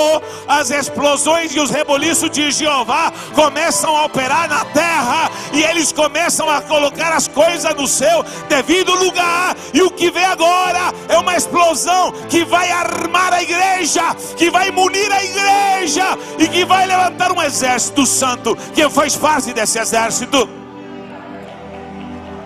As 0.48 0.70
explosões 0.70 1.54
e 1.54 1.60
os 1.60 1.70
reboliços 1.70 2.30
de 2.30 2.50
Jeová 2.50 3.12
começam 3.34 3.96
a 3.96 4.04
operar 4.06 4.48
na 4.48 4.64
terra 4.64 5.30
e 5.52 5.62
eles 5.62 5.92
começam 5.92 6.50
a 6.50 6.60
colocar 6.60 7.12
as 7.12 7.28
coisas 7.28 7.72
no 7.76 7.86
seu 7.86 8.24
devido 8.48 8.92
lugar 8.96 9.43
e 9.72 9.82
o 9.82 9.90
que 9.90 10.10
vem 10.10 10.24
agora 10.24 10.92
é 11.08 11.18
uma 11.18 11.36
explosão 11.36 12.12
que 12.28 12.44
vai 12.44 12.70
armar 12.70 13.32
a 13.32 13.42
igreja, 13.42 14.14
que 14.36 14.50
vai 14.50 14.70
munir 14.70 15.10
a 15.12 15.24
igreja 15.24 16.04
e 16.38 16.48
que 16.48 16.64
vai 16.64 16.86
levantar 16.86 17.32
um 17.32 17.42
exército 17.42 18.06
santo. 18.06 18.56
Quem 18.74 18.88
faz 18.90 19.16
parte 19.16 19.52
desse 19.52 19.78
exército? 19.78 20.48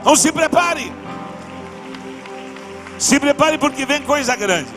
Então 0.01 0.17
se 0.17 0.33
prepare. 0.33 0.93
Se 2.99 3.21
prepare 3.21 3.59
porque 3.59 3.85
vem 3.85 4.03
coisa 4.03 4.35
grande. 4.35 4.71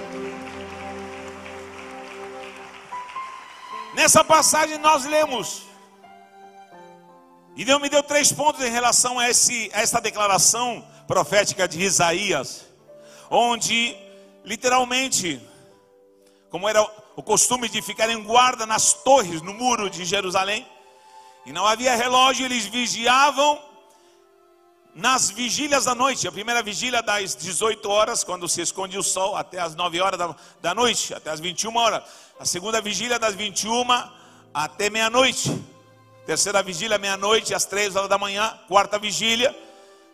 Nessa 3.94 4.24
passagem 4.24 4.78
nós 4.78 5.06
lemos. 5.06 5.63
E 7.56 7.66
Deus 7.66 7.82
me 7.82 7.90
deu 7.90 8.01
três 8.01 8.32
pontos 8.32 8.63
em 8.63 8.70
relação 8.70 9.20
a, 9.20 9.30
esse, 9.30 9.70
a 9.74 9.82
essa 9.82 10.00
declaração 10.00 10.84
profética 11.12 11.68
de 11.68 11.82
Isaías, 11.82 12.68
onde 13.30 13.98
literalmente, 14.46 15.46
como 16.50 16.70
era 16.70 16.82
o 17.18 17.22
costume 17.22 17.68
de 17.68 17.82
ficar 17.82 18.10
em 18.10 18.24
guarda 18.24 18.65
nas 18.65 18.94
torres, 18.94 19.41
no 19.41 19.53
muro 19.53 19.89
de 19.89 20.06
Jerusalém, 20.06 20.65
e 21.46 21.51
não 21.51 21.68
havia 21.68 21.98
relógio, 21.98 22.46
eles 22.46 22.65
vigiavam 22.65 23.62
nas 24.96 25.30
vigílias 25.30 25.84
da 25.84 25.94
noite. 25.94 26.30
A 26.30 26.32
primeira 26.32 26.63
vigília 26.63 27.03
das 27.03 27.36
18 27.36 27.89
horas, 27.89 28.24
quando 28.24 28.48
se 28.48 28.62
esconde 28.62 28.98
o 28.98 29.03
sol, 29.03 29.36
até 29.36 29.60
as 29.60 29.75
9 29.75 30.00
horas 30.00 30.18
da, 30.18 30.34
da 30.62 30.74
noite, 30.74 31.13
até 31.13 31.30
as 31.30 31.41
21 31.41 31.75
horas. 31.75 32.03
A 32.39 32.46
segunda 32.46 32.80
vigília 32.80 33.20
das 33.20 33.36
21 33.36 33.84
até 34.53 34.89
meia-noite. 34.89 35.62
Terceira 36.25 36.63
vigília, 36.63 36.98
meia-noite, 36.98 37.53
às 37.53 37.65
3 37.65 37.98
horas 37.98 38.08
da 38.08 38.18
manhã. 38.18 38.58
Quarta 38.70 38.98
vigília, 38.98 39.53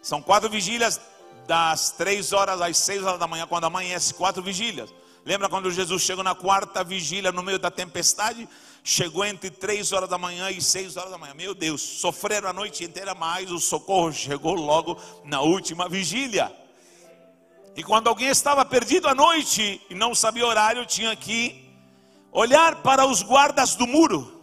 são 0.08 0.22
quatro 0.22 0.50
vigílias 0.50 1.02
das 1.46 1.92
três 1.92 2.32
horas 2.32 2.62
às 2.62 2.78
seis 2.78 3.04
horas 3.04 3.20
da 3.20 3.28
manhã, 3.28 3.46
quando 3.46 3.66
amanhece, 3.66 4.14
quatro 4.14 4.42
vigílias. 4.42 4.90
Lembra 5.26 5.50
quando 5.50 5.70
Jesus 5.70 6.02
chegou 6.02 6.24
na 6.24 6.34
quarta 6.34 6.82
vigília 6.82 7.30
no 7.30 7.44
meio 7.44 7.60
da 7.60 7.70
tempestade? 7.70 8.48
Chegou 8.82 9.26
entre 9.26 9.50
três 9.50 9.92
horas 9.92 10.08
da 10.08 10.18
manhã 10.18 10.50
e 10.50 10.62
seis 10.62 10.96
horas 10.96 11.12
da 11.12 11.18
manhã. 11.18 11.34
Meu 11.34 11.54
Deus, 11.54 11.82
sofreram 11.82 12.48
a 12.48 12.54
noite 12.54 12.86
inteira, 12.86 13.14
mas 13.14 13.52
o 13.52 13.60
socorro 13.60 14.14
chegou 14.14 14.54
logo 14.54 14.98
na 15.26 15.42
última 15.42 15.90
vigília. 15.90 16.56
E 17.76 17.84
quando 17.84 18.08
alguém 18.08 18.30
estava 18.30 18.64
perdido 18.64 19.10
à 19.10 19.14
noite 19.14 19.82
e 19.90 19.94
não 19.94 20.16
sabia 20.16 20.48
horário, 20.48 20.86
tinha 20.86 21.14
que 21.18 21.70
olhar 22.32 22.82
para 22.82 23.06
os 23.06 23.22
guardas 23.22 23.76
do 23.76 23.86
muro. 23.86 24.37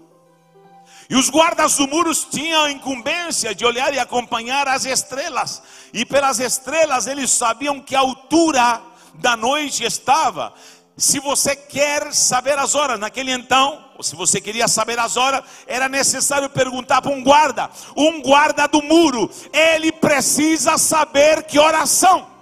E 1.08 1.16
os 1.16 1.28
guardas 1.28 1.76
do 1.76 1.86
muro 1.86 2.14
tinham 2.14 2.64
a 2.64 2.70
incumbência 2.70 3.54
de 3.54 3.64
olhar 3.64 3.92
e 3.92 3.98
acompanhar 3.98 4.66
as 4.68 4.84
estrelas. 4.84 5.62
E 5.92 6.04
pelas 6.04 6.38
estrelas 6.38 7.06
eles 7.06 7.30
sabiam 7.30 7.80
que 7.80 7.94
altura 7.94 8.80
da 9.14 9.36
noite 9.36 9.84
estava. 9.84 10.52
Se 10.96 11.18
você 11.18 11.56
quer 11.56 12.12
saber 12.14 12.58
as 12.58 12.74
horas, 12.74 13.00
naquele 13.00 13.32
então, 13.32 13.84
ou 13.96 14.02
se 14.02 14.14
você 14.14 14.40
queria 14.40 14.68
saber 14.68 14.98
as 14.98 15.16
horas, 15.16 15.42
era 15.66 15.88
necessário 15.88 16.48
perguntar 16.48 17.02
para 17.02 17.10
um 17.10 17.22
guarda, 17.22 17.68
um 17.96 18.22
guarda 18.22 18.66
do 18.68 18.80
muro, 18.80 19.28
ele 19.52 19.90
precisa 19.90 20.78
saber 20.78 21.42
que 21.44 21.58
horas 21.58 21.90
são. 21.90 22.33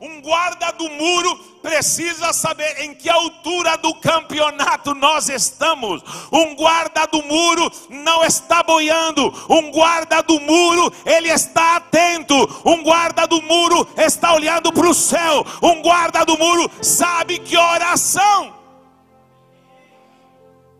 Um 0.00 0.20
guarda 0.20 0.72
do 0.72 0.88
muro 0.90 1.36
precisa 1.62 2.32
saber 2.32 2.80
em 2.82 2.94
que 2.94 3.08
altura 3.08 3.76
do 3.78 3.94
campeonato 3.94 4.94
nós 4.94 5.28
estamos. 5.28 6.02
Um 6.32 6.54
guarda 6.54 7.06
do 7.06 7.22
muro 7.22 7.70
não 7.88 8.24
está 8.24 8.62
boiando. 8.62 9.32
Um 9.48 9.70
guarda 9.70 10.22
do 10.22 10.38
muro, 10.40 10.92
ele 11.06 11.28
está 11.30 11.76
atento. 11.76 12.34
Um 12.64 12.82
guarda 12.82 13.26
do 13.26 13.40
muro 13.42 13.88
está 13.96 14.34
olhando 14.34 14.72
para 14.72 14.88
o 14.88 14.94
céu. 14.94 15.44
Um 15.62 15.80
guarda 15.80 16.24
do 16.24 16.36
muro 16.36 16.70
sabe 16.82 17.38
que 17.38 17.56
oração. 17.56 18.52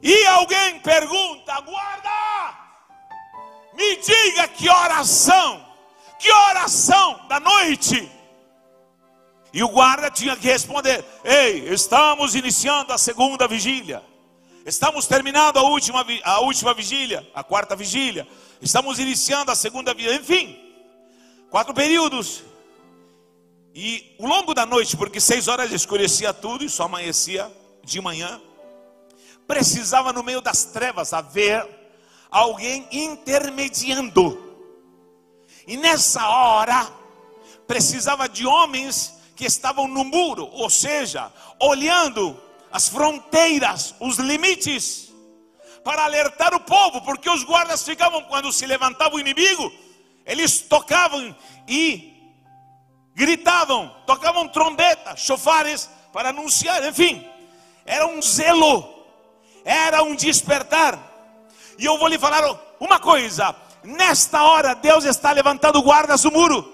E 0.03 0.27
alguém 0.27 0.81
pergunta: 0.81 1.61
guarda, 1.61 2.59
me 3.75 3.97
diga 3.97 4.49
que 4.49 4.69
oração, 4.69 5.65
que 6.19 6.31
oração 6.31 7.21
da 7.27 7.41
noite. 7.41 8.14
E 9.55 9.63
o 9.63 9.69
guarda 9.69 10.11
tinha 10.11 10.37
que 10.37 10.49
responder: 10.49 11.05
Ei, 11.23 11.73
estamos 11.73 12.35
iniciando 12.35 12.93
a 12.93 12.99
segunda 12.99 13.47
vigília. 13.47 14.03
Estamos 14.67 15.07
terminando 15.07 15.59
a 15.59 15.63
última, 15.63 16.05
a 16.25 16.41
última 16.41 16.75
vigília, 16.75 17.25
a 17.33 17.45
quarta 17.45 17.77
vigília. 17.77 18.27
Estamos 18.61 18.99
iniciando 18.99 19.53
a 19.53 19.55
segunda 19.55 19.95
vigília. 19.95 20.17
Enfim, 20.17 20.59
quatro 21.51 21.73
períodos. 21.73 22.43
E 23.73 24.17
o 24.19 24.27
longo 24.27 24.55
da 24.55 24.67
noite, 24.67 24.97
porque 24.97 25.21
seis 25.21 25.47
horas 25.47 25.71
escurecia 25.71 26.35
tudo 26.35 26.65
e 26.65 26.69
só 26.69 26.85
amanhecia 26.85 27.49
de 27.85 28.01
manhã, 28.01 28.41
precisava 29.47 30.13
no 30.13 30.25
meio 30.25 30.41
das 30.41 30.65
trevas 30.65 31.13
haver 31.13 31.65
alguém 32.29 32.89
intermediando. 32.91 34.37
E 35.65 35.77
nessa 35.77 36.29
hora, 36.29 36.91
precisava 37.69 38.29
de 38.29 38.45
homens 38.47 39.14
que 39.37 39.45
estavam 39.45 39.89
no 39.89 40.05
muro, 40.05 40.49
ou 40.53 40.71
seja, 40.71 41.33
olhando 41.59 42.41
as 42.71 42.89
fronteiras, 42.89 43.95
os 44.01 44.17
limites, 44.19 45.13
para 45.85 46.05
alertar 46.05 46.55
o 46.55 46.61
povo, 46.61 47.03
porque 47.03 47.29
os 47.29 47.45
guardas 47.45 47.83
ficavam, 47.83 48.23
quando 48.23 48.53
se 48.53 48.67
levantava 48.67 49.15
o 49.15 49.21
inimigo, 49.21 49.71
eles 50.25 50.61
tocavam 50.61 51.37
e 51.69 52.13
gritavam, 53.15 53.95
tocavam 54.07 54.49
trombetas, 54.49 55.21
chofares 55.21 55.89
para 56.13 56.31
anunciar, 56.31 56.85
enfim, 56.87 57.27
era 57.85 58.07
um 58.07 58.21
zelo, 58.23 59.05
era 59.65 60.03
um 60.03 60.15
despertar. 60.15 60.99
E 61.79 61.85
eu 61.85 61.99
vou 61.99 62.09
lhe 62.09 62.19
falar 62.19 62.43
uma 62.81 62.99
coisa: 62.99 63.55
nesta 63.83 64.43
hora 64.43 64.75
Deus 64.75 65.05
está 65.05 65.33
levantando 65.33 65.83
guardas 65.83 66.23
do 66.23 66.31
muro. 66.31 66.73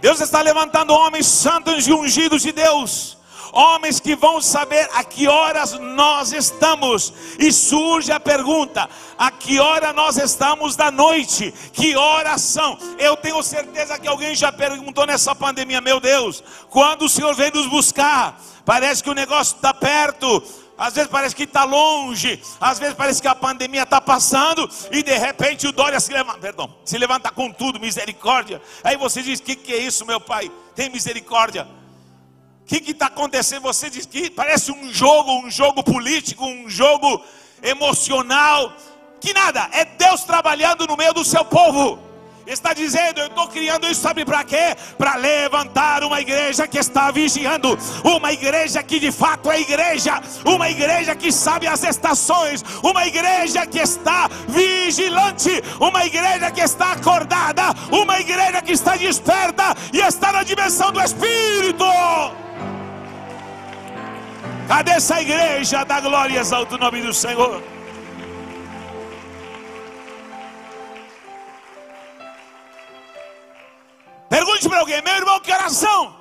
Deus 0.00 0.20
está 0.20 0.40
levantando 0.40 0.92
homens 0.92 1.26
santos 1.26 1.86
e 1.86 1.92
ungidos 1.92 2.42
de 2.42 2.52
Deus. 2.52 3.18
Homens 3.52 3.98
que 3.98 4.14
vão 4.14 4.40
saber 4.40 4.88
a 4.92 5.02
que 5.02 5.26
horas 5.26 5.72
nós 5.72 6.32
estamos. 6.32 7.12
E 7.38 7.52
surge 7.52 8.12
a 8.12 8.20
pergunta: 8.20 8.88
a 9.18 9.30
que 9.30 9.58
hora 9.58 9.92
nós 9.92 10.16
estamos 10.16 10.76
da 10.76 10.90
noite? 10.90 11.52
Que 11.72 11.96
horas 11.96 12.42
são? 12.42 12.78
Eu 12.98 13.16
tenho 13.16 13.42
certeza 13.42 13.98
que 13.98 14.06
alguém 14.06 14.34
já 14.34 14.52
perguntou 14.52 15.04
nessa 15.04 15.34
pandemia: 15.34 15.80
meu 15.80 15.98
Deus, 15.98 16.44
quando 16.68 17.06
o 17.06 17.08
Senhor 17.08 17.34
vem 17.34 17.50
nos 17.50 17.66
buscar? 17.66 18.40
Parece 18.64 19.02
que 19.02 19.10
o 19.10 19.14
negócio 19.14 19.56
está 19.56 19.74
perto, 19.74 20.42
às 20.80 20.94
vezes 20.94 21.10
parece 21.10 21.36
que 21.36 21.42
está 21.42 21.64
longe, 21.64 22.42
às 22.58 22.78
vezes 22.78 22.94
parece 22.94 23.20
que 23.20 23.28
a 23.28 23.34
pandemia 23.34 23.82
está 23.82 24.00
passando 24.00 24.66
e 24.90 25.02
de 25.02 25.14
repente 25.14 25.66
o 25.66 25.72
Dória 25.72 26.00
se 26.00 26.10
levanta, 26.10 26.38
perdão, 26.38 26.74
se 26.86 26.96
levanta 26.96 27.30
com 27.30 27.52
tudo, 27.52 27.78
misericórdia. 27.78 28.62
Aí 28.82 28.96
você 28.96 29.22
diz: 29.22 29.40
O 29.40 29.42
que, 29.42 29.56
que 29.56 29.74
é 29.74 29.76
isso, 29.76 30.06
meu 30.06 30.18
pai? 30.18 30.50
Tem 30.74 30.88
misericórdia. 30.88 31.68
O 32.62 32.64
que 32.64 32.92
está 32.92 33.06
acontecendo? 33.06 33.60
Você 33.64 33.90
diz 33.90 34.06
que 34.06 34.30
parece 34.30 34.72
um 34.72 34.90
jogo, 34.90 35.30
um 35.44 35.50
jogo 35.50 35.84
político, 35.84 36.46
um 36.46 36.70
jogo 36.70 37.22
emocional. 37.62 38.72
Que 39.20 39.34
nada, 39.34 39.68
é 39.72 39.84
Deus 39.84 40.24
trabalhando 40.24 40.86
no 40.86 40.96
meio 40.96 41.12
do 41.12 41.26
seu 41.26 41.44
povo 41.44 42.09
está 42.52 42.72
dizendo: 42.72 43.20
Eu 43.20 43.26
estou 43.26 43.48
criando 43.48 43.86
isso, 43.86 44.00
sabe 44.00 44.24
para 44.24 44.44
quê? 44.44 44.76
Para 44.98 45.16
levantar 45.16 46.02
uma 46.02 46.20
igreja 46.20 46.66
que 46.66 46.78
está 46.78 47.10
vigiando, 47.10 47.78
uma 48.04 48.32
igreja 48.32 48.82
que 48.82 48.98
de 48.98 49.12
fato 49.12 49.50
é 49.50 49.60
igreja, 49.60 50.20
uma 50.44 50.68
igreja 50.70 51.14
que 51.14 51.32
sabe 51.32 51.66
as 51.66 51.82
estações, 51.82 52.64
uma 52.82 53.06
igreja 53.06 53.66
que 53.66 53.78
está 53.78 54.28
vigilante, 54.48 55.62
uma 55.80 56.04
igreja 56.04 56.50
que 56.50 56.60
está 56.60 56.92
acordada, 56.92 57.62
uma 57.90 58.18
igreja 58.20 58.62
que 58.62 58.72
está 58.72 58.96
desperta 58.96 59.74
e 59.92 59.98
está 59.98 60.32
na 60.32 60.42
dimensão 60.42 60.92
do 60.92 61.00
Espírito. 61.00 61.84
Cadê 64.68 64.92
essa 64.92 65.20
igreja? 65.20 65.84
Dá 65.84 66.00
glórias 66.00 66.52
ao 66.52 66.64
nome 66.64 67.02
do 67.02 67.12
Senhor. 67.12 67.79
Pergunte 74.30 74.68
para 74.68 74.78
alguém, 74.78 75.02
meu 75.02 75.14
irmão, 75.16 75.40
que 75.40 75.52
oração? 75.52 76.16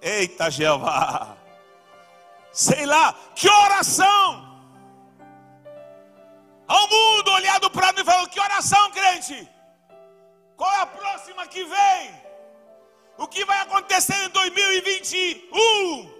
Eita, 0.00 0.50
Jeová. 0.50 1.36
Sei 2.50 2.86
lá, 2.86 3.14
que 3.34 3.46
oração? 3.46 4.58
Ao 6.66 6.88
mundo 6.88 7.30
olhado 7.32 7.70
para 7.70 7.92
mim 7.92 8.00
e 8.00 8.04
falando: 8.04 8.30
Que 8.30 8.40
oração, 8.40 8.90
crente? 8.90 9.46
Qual 10.56 10.72
é 10.72 10.80
a 10.80 10.86
próxima 10.86 11.46
que 11.46 11.62
vem? 11.62 12.22
O 13.18 13.28
que 13.28 13.44
vai 13.44 13.60
acontecer 13.60 14.16
em 14.24 14.30
2021? 14.30 16.15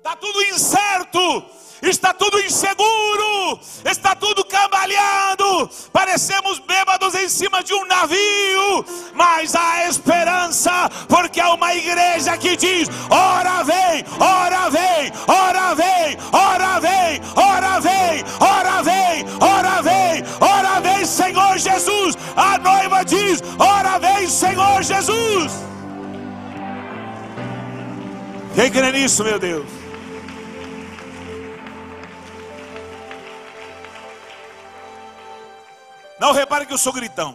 Está 0.00 0.16
tudo 0.16 0.42
incerto 0.44 1.44
está 1.82 2.12
tudo 2.12 2.38
inseguro, 2.40 3.58
está 3.84 4.14
tudo 4.14 4.44
cambaleando, 4.44 5.70
parecemos 5.92 6.58
bêbados 6.58 7.14
em 7.14 7.28
cima 7.28 7.62
de 7.62 7.72
um 7.72 7.86
navio, 7.86 8.84
mas 9.14 9.54
há 9.54 9.88
esperança, 9.88 10.90
porque 11.06 11.40
há 11.40 11.52
uma 11.52 11.74
igreja 11.74 12.36
que 12.38 12.56
diz: 12.56 12.88
ora 13.10 13.62
vem, 13.62 14.04
ora 14.18 14.70
vem, 14.70 15.12
ora 15.26 15.74
vem, 15.74 16.18
ora 16.32 16.80
vem, 16.80 17.20
ora 17.34 17.80
vem, 17.80 18.24
ora 18.40 18.82
vem, 18.82 19.24
ora 19.40 19.82
vem, 19.82 20.24
ora 20.40 20.80
vem, 20.80 21.06
Senhor 21.06 21.58
Jesus. 21.58 22.16
A 22.36 22.58
noiva 22.58 23.04
diz: 23.04 23.42
ora 23.58 23.98
vem, 23.98 24.28
Senhor 24.28 24.82
Jesus. 24.82 25.52
Quem 28.54 28.70
crê 28.70 28.92
nisso, 28.92 29.24
meu 29.24 29.38
Deus? 29.38 29.79
Não 36.20 36.32
repare 36.32 36.66
que 36.66 36.72
eu 36.74 36.78
sou 36.78 36.92
gritão. 36.92 37.34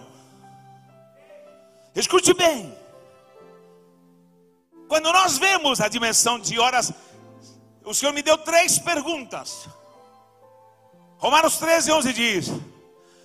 Escute 1.95 2.35
bem. 2.35 2.71
Quando 4.87 5.11
nós 5.11 5.39
vemos 5.39 5.81
a 5.81 5.87
dimensão 5.87 6.37
de 6.37 6.59
horas, 6.59 6.93
o 7.83 7.95
Senhor 7.95 8.13
me 8.13 8.21
deu 8.21 8.37
três 8.37 8.77
perguntas. 8.77 9.67
Romanos 11.17 11.57
13, 11.57 11.91
11 11.91 12.13
diz: 12.13 12.51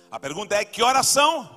A 0.09 0.19
pergunta 0.19 0.55
é: 0.55 0.65
que 0.65 0.81
horas 0.81 1.05
são? 1.05 1.47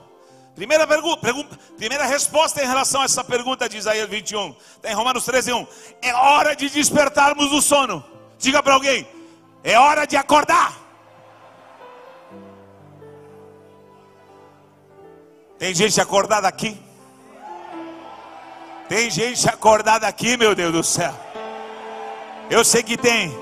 Primeira, 0.55 0.87
pergunta, 0.87 1.23
pergunta, 1.23 1.59
primeira 1.79 2.05
resposta 2.05 2.62
em 2.62 2.67
relação 2.67 3.01
a 3.01 3.07
essa 3.07 3.25
pergunta 3.25 3.69
de 3.71 3.79
Isaías 3.79 4.09
21, 4.09 4.55
tem 4.83 4.93
Romanos 4.93 5.25
13, 5.25 5.51
1. 5.51 5.67
É 6.03 6.14
hora 6.14 6.55
de 6.55 6.69
despertarmos 6.69 7.49
do 7.49 7.62
sono. 7.62 8.05
Diga 8.38 8.62
para 8.62 8.75
alguém: 8.75 9.09
é 9.62 9.79
hora 9.79 10.07
de 10.07 10.14
acordar. 10.14 10.84
Tem 15.59 15.75
gente 15.75 16.01
acordada 16.01 16.49
aqui. 16.49 16.79
Tem 18.88 19.11
gente 19.11 19.49
acordada 19.49 20.07
aqui, 20.07 20.37
meu 20.37 20.55
Deus 20.55 20.73
do 20.73 20.83
céu. 20.83 21.14
Eu 22.51 22.64
sei 22.64 22.83
que 22.83 22.97
tem. 22.97 23.33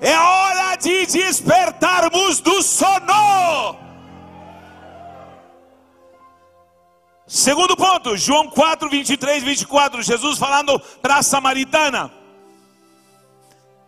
É 0.00 0.16
hora 0.18 0.76
de 0.76 1.06
despertarmos 1.06 2.40
do 2.40 2.62
sono. 2.62 3.76
Segundo 7.26 7.76
ponto, 7.76 8.16
João 8.16 8.48
4, 8.48 8.88
23, 8.88 9.42
24. 9.42 10.02
Jesus 10.02 10.38
falando 10.38 10.78
para 11.02 11.16
a 11.16 11.22
samaritana. 11.22 12.10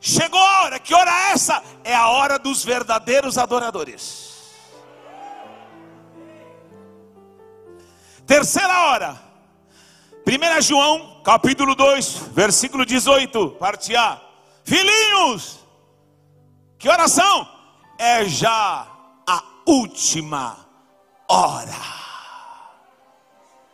Chegou 0.01 0.41
a 0.41 0.63
hora, 0.63 0.79
que 0.79 0.95
hora 0.95 1.11
é 1.11 1.33
essa? 1.33 1.63
É 1.85 1.95
a 1.95 2.09
hora 2.09 2.39
dos 2.39 2.65
verdadeiros 2.65 3.39
adoradores. 3.39 4.38
Terceira 8.29 8.91
hora, 8.91 9.19
1 10.27 10.61
João, 10.61 11.23
capítulo 11.25 11.75
2, 11.75 12.25
versículo 12.35 12.85
18, 12.85 13.53
parte 13.53 13.97
A. 13.97 14.21
Filhinhos, 14.63 15.59
que 16.79 16.91
oração? 16.91 17.49
É 17.99 18.27
já 18.27 18.87
a 19.27 19.43
última 19.65 20.59
hora. 21.27 21.73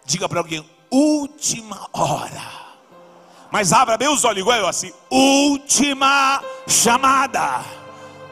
Diga 0.05 0.29
para 0.29 0.39
alguém, 0.39 0.65
última 0.89 1.89
hora. 1.93 2.65
Mas 3.51 3.73
abra 3.73 3.99
bem 3.99 4.07
os 4.09 4.25
olhos, 4.25 4.39
igual 4.39 4.57
eu 4.57 4.69
assim. 4.69 4.93
Última 5.11 6.41
chamada. 6.69 7.65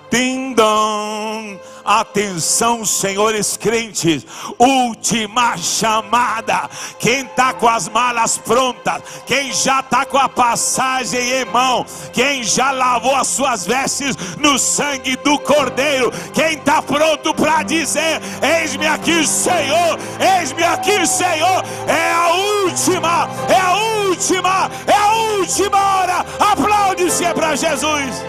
Tindam. 0.09 1.59
Atenção, 1.85 2.85
senhores 2.85 3.57
crentes, 3.57 4.25
última 4.59 5.57
chamada. 5.57 6.71
Quem 6.99 7.23
está 7.23 7.53
com 7.53 7.69
as 7.69 7.89
malas 7.89 8.39
prontas, 8.39 9.03
quem 9.27 9.53
já 9.53 9.81
está 9.81 10.07
com 10.07 10.19
a 10.19 10.29
passagem 10.29 11.41
em 11.41 11.45
mão, 11.47 11.85
quem 12.13 12.43
já 12.45 12.71
lavou 12.71 13.15
as 13.17 13.29
suas 13.29 13.67
vestes 13.67 14.17
no 14.39 14.59
sangue 14.59 15.17
do 15.17 15.39
Cordeiro, 15.39 16.13
quem 16.33 16.55
está 16.55 16.81
pronto 16.81 17.35
para 17.35 17.63
dizer: 17.63 18.21
Eis-me 18.43 18.87
aqui, 18.87 19.27
Senhor, 19.27 19.99
eis-me 20.39 20.63
aqui, 20.63 21.07
Senhor. 21.07 21.65
É 21.87 22.13
a 22.13 22.33
última, 22.33 23.29
é 23.49 23.61
a 23.61 23.75
última, 24.09 24.71
é 24.87 24.97
a 24.97 25.13
última 25.37 25.97
hora. 25.97 26.27
Aplaude-se 26.39 27.25
para 27.35 27.57
Jesus. 27.57 28.23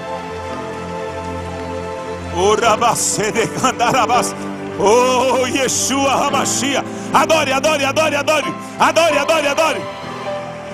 Oh, 4.79 5.45
Yeshua 5.45 6.13
Hamashia. 6.13 6.83
Adore, 7.13 7.51
adore, 7.51 7.85
adore, 7.85 8.15
adore. 8.15 8.53
Adore, 8.79 9.17
adore, 9.19 9.47
adore. 9.47 9.81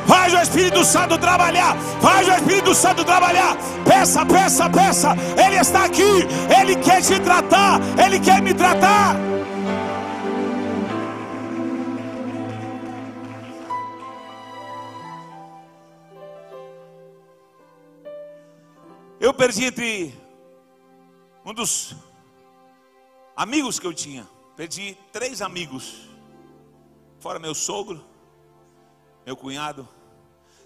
Faz 0.08 0.34
o 0.34 0.38
Espírito 0.38 0.84
Santo 0.86 1.17
trabalhar. 1.17 1.78
Faz 2.02 2.28
o 2.28 2.32
Espírito 2.32 2.74
Santo 2.74 3.04
trabalhar. 3.04 3.58
Peça, 3.86 4.26
peça, 4.26 4.69
peça. 4.69 5.15
Ele 5.38 5.58
está 5.58 5.84
aqui. 5.84 6.26
Ele 6.60 6.76
quer 6.78 7.02
te 7.02 7.19
tratar. 7.19 7.80
Ele 8.04 8.19
quer 8.19 8.41
me 8.41 8.54
tratar. 8.54 9.15
Eu 19.19 19.34
perdi 19.34 19.65
entre 19.65 20.13
um 21.50 21.54
dos 21.54 21.96
amigos 23.36 23.80
que 23.80 23.88
eu 23.88 23.94
tinha. 23.94 24.30
Perdi 24.56 24.96
três 25.12 25.42
amigos, 25.42 26.08
fora 27.20 27.40
meu 27.40 27.56
sogro, 27.56 28.06
meu 29.26 29.36
cunhado. 29.36 29.88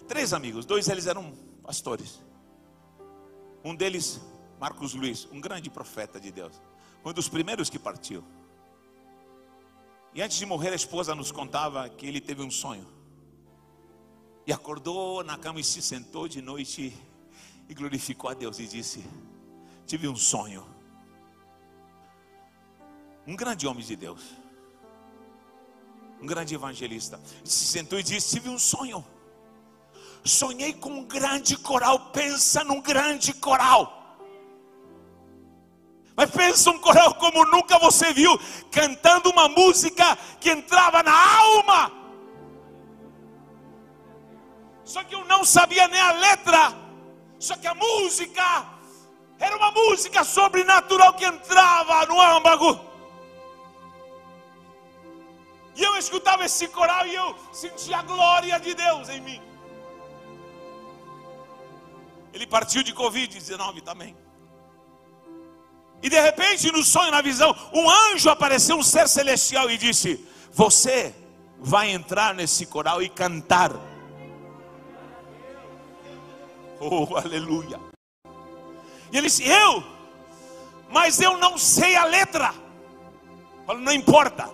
Três 0.10 0.34
amigos, 0.34 0.65
dois 0.65 0.88
deles 0.88 1.08
eram 1.08 1.34
pastores. 1.63 2.22
Um 3.63 3.74
deles, 3.74 4.19
Marcos 4.60 4.93
Luiz, 4.93 5.26
um 5.32 5.39
grande 5.39 5.69
profeta 5.69 6.19
de 6.19 6.34
Deus. 6.34 6.62
Um 7.06 7.13
dos 7.13 7.30
primeiros 7.30 7.69
que 7.69 7.80
partiu. 7.80 8.22
E 10.13 10.22
antes 10.22 10.38
de 10.38 10.46
morrer, 10.46 10.72
a 10.72 10.76
esposa 10.76 11.15
nos 11.15 11.32
contava 11.32 11.88
que 11.88 12.06
ele 12.06 12.19
teve 12.19 12.41
um 12.41 12.52
sonho. 12.52 12.86
E 14.46 14.52
acordou 14.52 15.24
na 15.24 15.38
cama 15.38 15.62
e 15.62 15.63
se 15.63 15.82
sentou 15.82 16.28
de 16.28 16.41
noite 16.41 16.93
e 17.69 17.74
glorificou 17.74 18.30
a 18.30 18.34
Deus 18.34 18.60
e 18.60 18.67
disse: 18.67 19.02
tive 19.86 20.08
um 20.08 20.15
sonho. 20.15 20.72
Um 23.25 23.36
grande 23.36 23.65
homem 23.65 23.83
de 23.83 23.95
Deus, 23.95 24.21
um 26.21 26.25
grande 26.25 26.55
evangelista, 26.55 27.19
se 27.43 27.65
sentou 27.65 27.97
e 27.97 28.03
disse: 28.03 28.36
Tive 28.36 28.49
um 28.49 28.59
sonho. 28.59 29.03
Sonhei 30.25 30.73
com 30.73 30.89
um 30.89 31.03
grande 31.03 31.57
coral. 31.57 32.12
Pensa 32.12 32.63
num 32.63 32.81
grande 32.81 33.33
coral. 33.33 34.17
Mas 36.15 36.29
pensa 36.29 36.69
um 36.69 36.79
coral 36.79 37.15
como 37.15 37.43
nunca 37.45 37.79
você 37.79 38.13
viu, 38.13 38.39
cantando 38.71 39.29
uma 39.29 39.49
música 39.49 40.17
que 40.39 40.49
entrava 40.49 41.01
na 41.01 41.38
alma. 41.39 41.91
Só 44.83 45.03
que 45.03 45.15
eu 45.15 45.25
não 45.25 45.43
sabia 45.43 45.88
nem 45.88 45.99
a 45.99 46.12
letra. 46.12 46.73
Só 47.39 47.55
que 47.55 47.67
a 47.67 47.73
música 47.73 48.65
era 49.39 49.57
uma 49.57 49.71
música 49.71 50.23
sobrenatural 50.23 51.13
que 51.13 51.25
entrava 51.25 52.05
no 52.05 52.19
âmago. 52.19 52.92
E 55.75 55.83
eu 55.83 55.97
escutava 55.97 56.45
esse 56.45 56.67
coral 56.67 57.07
e 57.07 57.15
eu 57.15 57.36
sentia 57.51 57.97
a 57.97 58.03
glória 58.03 58.59
de 58.59 58.73
Deus 58.73 59.09
em 59.09 59.21
mim. 59.21 59.41
Ele 62.33 62.47
partiu 62.47 62.83
de 62.83 62.93
Covid-19 62.93 63.81
também. 63.81 64.15
E 66.01 66.09
de 66.09 66.19
repente, 66.19 66.71
no 66.71 66.83
sonho, 66.83 67.12
na 67.12 67.21
visão, 67.21 67.55
um 67.73 67.89
anjo 67.89 68.29
apareceu, 68.29 68.75
um 68.75 68.83
ser 68.83 69.07
celestial, 69.07 69.69
e 69.69 69.77
disse: 69.77 70.27
Você 70.51 71.15
vai 71.59 71.91
entrar 71.91 72.33
nesse 72.33 72.65
coral 72.65 73.01
e 73.01 73.07
cantar. 73.07 73.71
Oh, 76.79 77.15
aleluia. 77.15 77.79
E 79.12 79.17
ele 79.17 79.27
disse: 79.27 79.47
Eu, 79.47 79.83
mas 80.89 81.21
eu 81.21 81.38
não 81.38 81.57
sei 81.57 81.95
a 81.95 82.03
letra. 82.03 82.53
Falei, 83.65 83.81
não 83.81 83.93
importa, 83.93 84.49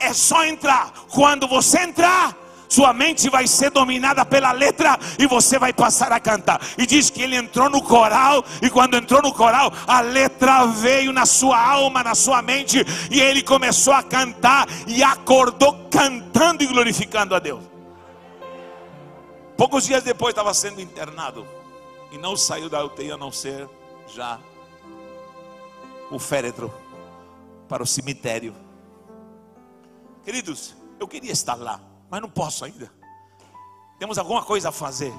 é 0.00 0.12
só 0.12 0.44
entrar. 0.44 0.92
Quando 1.10 1.46
você 1.46 1.80
entrar, 1.80 2.36
sua 2.68 2.92
mente 2.92 3.30
vai 3.30 3.46
ser 3.46 3.70
dominada 3.70 4.24
pela 4.24 4.52
letra 4.52 4.98
e 5.18 5.26
você 5.26 5.58
vai 5.58 5.72
passar 5.72 6.12
a 6.12 6.20
cantar. 6.20 6.60
E 6.76 6.86
diz 6.86 7.08
que 7.10 7.22
ele 7.22 7.36
entrou 7.36 7.70
no 7.70 7.82
coral, 7.82 8.44
e 8.60 8.68
quando 8.68 8.96
entrou 8.96 9.22
no 9.22 9.32
coral, 9.32 9.72
a 9.86 10.00
letra 10.00 10.66
veio 10.66 11.12
na 11.12 11.24
sua 11.24 11.58
alma, 11.58 12.02
na 12.02 12.14
sua 12.14 12.42
mente, 12.42 12.84
e 13.10 13.20
ele 13.20 13.42
começou 13.42 13.94
a 13.94 14.02
cantar 14.02 14.68
e 14.86 15.02
acordou 15.02 15.88
cantando 15.90 16.62
e 16.62 16.66
glorificando 16.66 17.34
a 17.34 17.38
Deus. 17.38 17.62
Poucos 19.56 19.84
dias 19.84 20.04
depois 20.04 20.30
estava 20.30 20.54
sendo 20.54 20.80
internado 20.80 21.46
e 22.12 22.18
não 22.18 22.36
saiu 22.36 22.68
da 22.68 22.84
UTI 22.84 23.10
a 23.10 23.16
não 23.16 23.32
ser 23.32 23.68
já 24.14 24.38
o 26.10 26.18
féretro 26.18 26.72
para 27.68 27.82
o 27.82 27.86
cemitério. 27.86 28.54
Queridos, 30.28 30.74
eu 31.00 31.08
queria 31.08 31.32
estar 31.32 31.54
lá, 31.54 31.80
mas 32.10 32.20
não 32.20 32.28
posso 32.28 32.62
ainda. 32.62 32.92
Temos 33.98 34.18
alguma 34.18 34.44
coisa 34.44 34.68
a 34.68 34.72
fazer. 34.72 35.10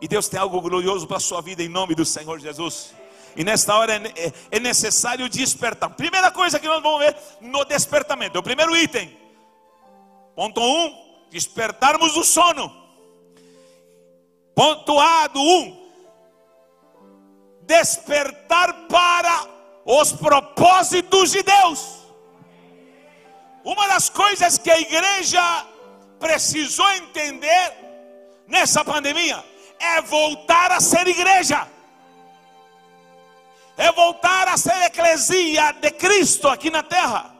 E 0.00 0.08
Deus 0.08 0.26
tem 0.26 0.40
algo 0.40 0.58
glorioso 0.62 1.06
para 1.06 1.18
a 1.18 1.20
sua 1.20 1.42
vida 1.42 1.62
em 1.62 1.68
nome 1.68 1.94
do 1.94 2.02
Senhor 2.02 2.38
Jesus. 2.38 2.94
E 3.36 3.44
nesta 3.44 3.76
hora 3.76 3.92
é, 3.92 4.28
é, 4.28 4.32
é 4.52 4.58
necessário 4.58 5.28
despertar. 5.28 5.90
Primeira 5.90 6.30
coisa 6.30 6.58
que 6.58 6.66
nós 6.66 6.82
vamos 6.82 6.98
ver 6.98 7.14
no 7.42 7.62
despertamento. 7.66 8.38
É 8.38 8.40
o 8.40 8.42
primeiro 8.42 8.74
item. 8.74 9.14
Ponto 10.34 10.62
1. 10.62 10.64
Um, 10.64 11.28
despertarmos 11.28 12.16
o 12.16 12.24
sono. 12.24 12.74
Ponto 14.54 14.98
A 14.98 15.26
do 15.26 15.42
1. 15.42 15.44
Um, 15.44 15.90
despertar 17.66 18.72
para 18.88 19.46
os 19.84 20.10
propósitos 20.10 21.32
de 21.32 21.42
Deus. 21.42 21.95
Uma 23.72 23.88
das 23.88 24.08
coisas 24.08 24.56
que 24.58 24.70
a 24.70 24.80
igreja 24.80 25.42
precisou 26.20 26.88
entender 26.92 27.66
nessa 28.46 28.84
pandemia 28.84 29.44
é 29.78 30.00
voltar 30.00 30.70
a 30.70 30.80
ser 30.80 31.06
igreja. 31.08 31.66
É 33.76 33.90
voltar 33.90 34.46
a 34.46 34.56
ser 34.56 34.80
eclesia 34.84 35.72
de 35.72 35.90
Cristo 35.90 36.48
aqui 36.48 36.70
na 36.70 36.84
terra. 36.84 37.34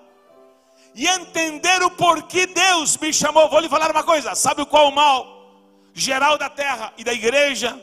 E 0.96 1.06
entender 1.06 1.80
o 1.84 1.90
porquê 1.92 2.46
Deus 2.46 2.96
me 2.96 3.12
chamou. 3.12 3.48
Vou 3.48 3.60
lhe 3.60 3.68
falar 3.68 3.92
uma 3.92 4.02
coisa: 4.02 4.34
sabe 4.34 4.66
qual 4.66 4.88
o 4.88 4.92
mal 4.92 5.20
geral 5.94 6.36
da 6.36 6.50
terra 6.50 6.92
e 6.98 7.04
da 7.04 7.12
igreja? 7.12 7.80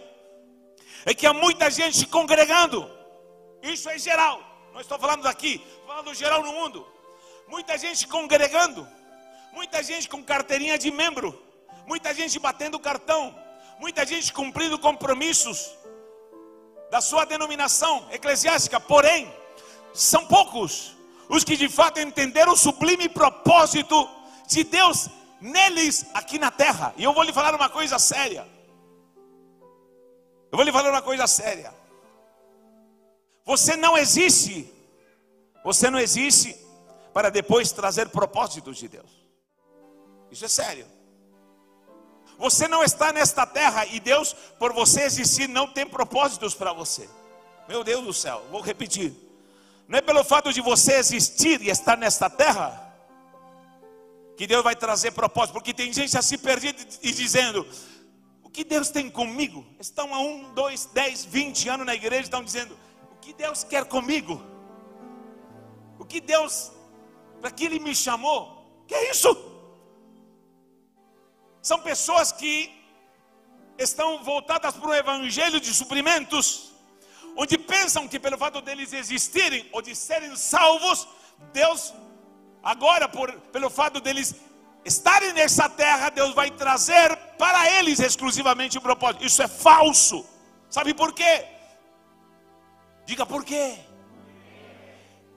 é 1.06 1.14
que 1.14 1.26
há 1.26 1.34
muita 1.34 1.70
gente 1.70 2.06
congregando. 2.08 2.90
Isso 3.62 3.90
é 3.90 3.98
geral. 3.98 4.42
Não 4.74 4.82
estou 4.82 4.98
falando 4.98 5.24
daqui, 5.24 5.56
estou 5.56 5.88
falando 5.88 6.14
geral 6.14 6.44
no 6.44 6.52
mundo. 6.52 6.93
Muita 7.48 7.78
gente 7.78 8.08
congregando. 8.08 8.88
Muita 9.52 9.84
gente 9.84 10.10
com 10.10 10.24
carteirinha 10.24 10.78
de 10.78 10.90
membro. 10.92 11.40
muita 11.86 12.14
gente 12.14 12.40
batendo 12.40 12.80
cartão, 12.80 13.36
muita 13.80 14.06
gente 14.06 14.32
cumprindo 14.32 14.80
compromissos 14.80 15.72
da 16.90 17.02
sua 17.02 17.26
denominação 17.26 18.08
eclesiástica, 18.12 18.80
porém, 18.80 19.32
são 19.94 20.26
poucos 20.26 20.96
os 21.30 21.44
que 21.44 21.56
de 21.56 21.70
fato 21.70 22.00
entenderam 22.00 22.54
o 22.54 22.58
sublime 22.58 23.10
propósito 23.10 24.10
de 24.48 24.64
Deus 24.64 25.10
neles 25.42 26.06
aqui 26.14 26.38
na 26.38 26.52
terra. 26.52 26.94
E 26.98 27.04
eu 27.04 27.14
vou 27.14 27.24
lhe 27.24 27.34
falar 27.34 27.56
uma 27.56 27.70
coisa 27.70 27.98
séria. 27.98 28.48
Eu 30.52 30.58
vou 30.58 30.64
lhe 30.64 30.72
falar 30.72 30.90
uma 30.90 31.02
coisa 31.02 31.26
séria. 31.26 31.74
Você 33.46 33.76
não 33.76 33.98
existe, 33.98 34.72
você 35.64 35.90
não 35.90 36.00
existe 36.00 36.56
para 37.14 37.30
depois 37.30 37.72
trazer 37.72 38.10
propósitos 38.10 38.78
de 38.78 38.88
Deus. 38.88 39.12
Isso 40.32 40.46
é 40.46 40.48
sério. 40.48 40.88
Você 42.38 42.68
não 42.68 42.84
está 42.84 43.14
nesta 43.14 43.46
terra 43.46 43.86
e 43.86 44.00
Deus, 44.00 44.34
por 44.58 44.74
você 44.74 45.04
existir, 45.04 45.48
não 45.48 45.68
tem 45.68 45.86
propósitos 45.86 46.56
para 46.56 46.74
você. 46.74 47.08
Meu 47.68 47.84
Deus 47.84 48.04
do 48.04 48.14
céu, 48.14 48.44
vou 48.52 48.60
repetir. 48.60 49.14
Não 49.88 49.98
é 50.00 50.02
pelo 50.02 50.24
fato 50.24 50.52
de 50.52 50.60
você 50.60 50.96
existir 50.96 51.62
e 51.62 51.70
estar 51.70 51.96
nesta 51.96 52.30
terra 52.30 52.84
que 54.36 54.48
Deus 54.48 54.64
vai 54.64 54.76
trazer 54.76 55.12
propósito, 55.12 55.54
porque 55.54 55.74
tem 55.74 55.94
gente 55.94 56.18
assim 56.18 56.38
perdida 56.38 56.82
e 57.02 57.12
dizendo: 57.12 57.66
O 58.44 58.50
que 58.50 58.64
Deus 58.64 58.90
tem 58.90 59.10
comigo? 59.10 59.66
Estão 59.80 60.14
há 60.14 60.20
um, 60.20 60.54
dois, 60.54 60.90
dez, 60.94 61.24
vinte 61.24 61.70
anos 61.70 61.86
na 61.86 61.94
igreja, 61.94 62.24
estão 62.24 62.44
dizendo: 62.44 62.78
O 63.12 63.16
que 63.18 63.34
Deus 63.34 63.64
quer 63.64 63.86
comigo? 63.86 64.42
O 66.00 66.06
que 66.06 66.20
Deus, 66.20 66.73
para 67.44 67.52
que 67.52 67.66
Ele 67.66 67.78
me 67.78 67.94
chamou? 67.94 68.42
Que 68.88 68.96
é 68.96 69.12
isso? 69.12 69.30
São 71.62 71.78
pessoas 71.82 72.32
que 72.32 72.54
estão 73.78 74.24
voltadas 74.24 74.76
para 74.76 74.90
o 74.90 74.94
evangelho 74.94 75.60
de 75.60 75.74
suprimentos, 75.74 76.72
onde 77.36 77.58
pensam 77.58 78.08
que 78.08 78.18
pelo 78.18 78.38
fato 78.38 78.62
deles 78.62 78.94
existirem 78.94 79.70
ou 79.74 79.82
de 79.82 79.94
serem 79.94 80.34
salvos, 80.38 81.06
Deus, 81.52 81.94
agora 82.64 83.10
por, 83.10 83.30
pelo 83.56 83.70
fato 83.70 84.00
deles 84.00 84.34
estarem 84.86 85.34
nessa 85.34 85.68
terra, 85.68 86.08
Deus 86.12 86.34
vai 86.34 86.50
trazer 86.50 87.14
para 87.38 87.70
eles 87.78 88.00
exclusivamente 88.00 88.78
o 88.78 88.82
propósito. 88.82 89.26
Isso 89.26 89.44
é 89.44 89.50
falso. 89.50 90.26
Sabe 90.70 90.94
por 90.94 91.12
quê? 91.12 91.46
Diga 93.06 93.26
por 93.26 93.44
quê? 93.44 93.80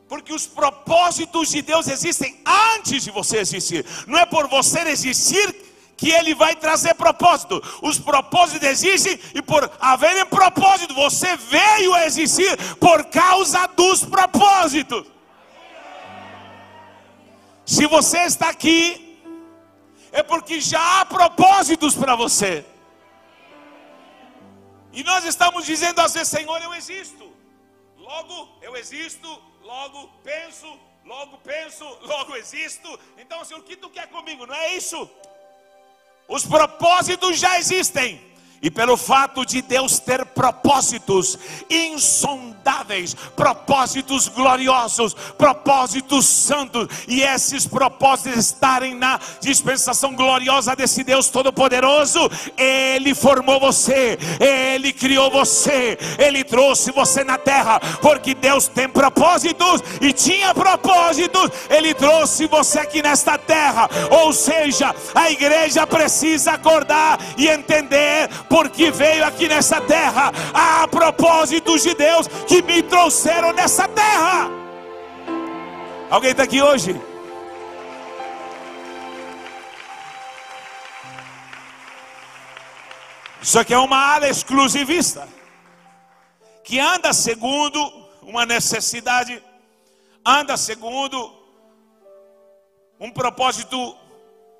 Porque 0.08 0.32
os 0.32 0.46
propósitos 0.46 1.48
de 1.48 1.62
Deus 1.62 1.88
existem 1.88 2.40
antes 2.74 3.02
de 3.02 3.10
você 3.10 3.38
existir. 3.38 3.84
Não 4.06 4.18
é 4.18 4.24
por 4.24 4.46
você 4.48 4.80
existir 4.82 5.66
que 5.96 6.10
ele 6.10 6.34
vai 6.34 6.54
trazer 6.54 6.94
propósito. 6.94 7.60
Os 7.82 7.98
propósitos 7.98 8.68
existem 8.68 9.18
e 9.34 9.42
por 9.42 9.70
haverem 9.80 10.26
propósito, 10.26 10.94
você 10.94 11.36
veio 11.36 11.94
a 11.94 12.06
existir 12.06 12.56
por 12.76 13.06
causa 13.06 13.66
dos 13.68 14.04
propósitos. 14.04 15.06
Se 17.64 17.86
você 17.86 18.18
está 18.18 18.48
aqui, 18.50 19.18
é 20.12 20.22
porque 20.22 20.60
já 20.60 21.00
há 21.00 21.04
propósitos 21.04 21.94
para 21.94 22.14
você. 22.14 22.64
E 24.92 25.02
nós 25.02 25.24
estamos 25.24 25.66
dizendo 25.66 26.00
às 26.00 26.14
vezes, 26.14 26.28
Senhor, 26.28 26.62
eu 26.62 26.72
existo. 26.74 27.30
Logo 27.98 28.48
eu 28.62 28.76
existo, 28.76 29.28
logo 29.66 30.08
penso, 30.22 30.78
logo 31.04 31.38
penso, 31.38 31.84
logo 32.02 32.36
existo. 32.36 32.98
Então, 33.18 33.44
Senhor, 33.44 33.60
o 33.60 33.64
que 33.64 33.76
tu 33.76 33.90
quer 33.90 34.08
comigo? 34.08 34.46
Não 34.46 34.54
é 34.54 34.76
isso? 34.76 35.10
Os 36.28 36.46
propósitos 36.46 37.38
já 37.38 37.58
existem. 37.58 38.24
E 38.62 38.70
pelo 38.70 38.96
fato 38.96 39.44
de 39.44 39.60
Deus 39.60 39.98
ter 39.98 40.24
propósitos 40.24 41.38
insondáveis, 41.68 42.55
propósitos 43.34 44.28
gloriosos, 44.28 45.14
propósitos 45.36 46.26
santos, 46.26 46.88
e 47.06 47.22
esses 47.22 47.66
propósitos 47.66 48.38
estarem 48.38 48.94
na 48.94 49.18
dispensação 49.40 50.14
gloriosa 50.14 50.74
desse 50.74 51.04
Deus 51.04 51.28
Todo-Poderoso, 51.28 52.30
Ele 52.56 53.14
formou 53.14 53.60
você, 53.60 54.18
Ele 54.40 54.92
criou 54.92 55.30
você, 55.30 55.98
Ele 56.18 56.42
trouxe 56.42 56.90
você 56.90 57.22
na 57.24 57.38
terra, 57.38 57.80
porque 58.00 58.34
Deus 58.34 58.68
tem 58.68 58.88
propósitos 58.88 59.82
e 60.00 60.12
tinha 60.12 60.54
propósitos, 60.54 61.50
Ele 61.68 61.94
trouxe 61.94 62.46
você 62.46 62.80
aqui 62.80 63.02
nesta 63.02 63.38
terra. 63.38 63.88
Ou 64.10 64.32
seja, 64.32 64.94
a 65.14 65.30
igreja 65.30 65.86
precisa 65.86 66.52
acordar 66.52 67.18
e 67.36 67.48
entender 67.48 68.28
porque 68.48 68.90
veio 68.90 69.24
aqui 69.24 69.48
nessa 69.48 69.80
terra. 69.80 70.32
Há 70.52 70.88
propósitos 70.88 71.82
de 71.82 71.94
Deus 71.94 72.26
que 72.46 72.55
me 72.62 72.82
trouxeram 72.82 73.52
nessa 73.52 73.88
terra. 73.88 74.50
Alguém 76.10 76.30
está 76.30 76.44
aqui 76.44 76.62
hoje? 76.62 76.94
Isso 83.42 83.58
aqui 83.58 83.72
é 83.72 83.78
uma 83.78 84.14
ala 84.14 84.28
exclusivista 84.28 85.28
que 86.64 86.80
anda 86.80 87.12
segundo 87.12 87.78
uma 88.22 88.44
necessidade, 88.44 89.40
anda 90.24 90.56
segundo 90.56 91.32
um 92.98 93.10
propósito 93.10 93.96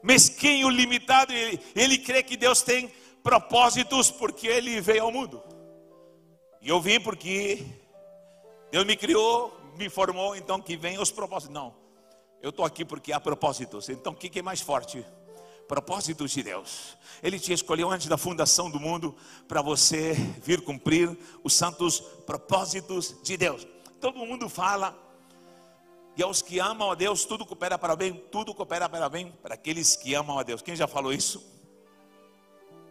mesquinho, 0.03 0.69
limitado. 0.69 1.33
Ele, 1.33 1.61
ele 1.75 1.99
crê 1.99 2.23
que 2.23 2.37
Deus 2.37 2.63
tem 2.63 2.93
propósitos 3.25 4.09
porque 4.09 4.47
ele 4.47 4.81
veio 4.81 5.03
ao 5.03 5.11
mundo. 5.11 5.43
E 6.63 6.69
eu 6.69 6.81
vim 6.81 7.01
porque 7.01 7.65
Deus 8.71 8.85
me 8.85 8.97
criou, 8.97 9.57
me 9.77 9.89
formou, 9.89 10.35
então 10.35 10.61
que 10.61 10.77
vem 10.77 10.99
os 10.99 11.11
propósitos. 11.11 11.55
Não, 11.55 11.75
eu 12.43 12.51
estou 12.51 12.65
aqui 12.65 12.85
porque 12.85 13.13
há 13.13 13.21
propósitos. 13.21 13.89
Então 13.89 14.13
o 14.13 14.17
que 14.17 14.39
é 14.39 14.43
mais 14.43 14.61
forte? 14.61 15.05
Propósitos 15.69 16.31
de 16.31 16.43
Deus. 16.43 16.97
Ele 17.23 17.41
te 17.41 17.53
escolheu 17.53 17.91
antes 17.91 18.07
da 18.07 18.17
fundação 18.17 18.71
do 18.71 18.79
mundo 18.79 19.15
para 19.49 19.63
você 19.63 20.15
vir 20.43 20.61
cumprir 20.61 21.17
os 21.43 21.55
santos 21.55 22.01
propósitos 22.25 23.17
de 23.23 23.37
Deus. 23.37 23.67
Todo 24.01 24.19
mundo 24.19 24.49
fala 24.49 24.97
e 26.17 26.23
aos 26.23 26.41
que 26.41 26.59
amam 26.59 26.91
a 26.91 26.95
Deus, 26.95 27.27
tudo 27.27 27.45
coopera 27.45 27.79
para 27.79 27.95
bem, 27.95 28.15
tudo 28.33 28.55
coopera 28.55 28.89
para 28.89 29.09
bem 29.09 29.33
para 29.43 29.55
aqueles 29.55 29.97
que 29.97 30.15
amam 30.15 30.39
a 30.39 30.43
Deus. 30.43 30.63
Quem 30.63 30.75
já 30.75 30.87
falou 30.87 31.13
isso? 31.13 31.45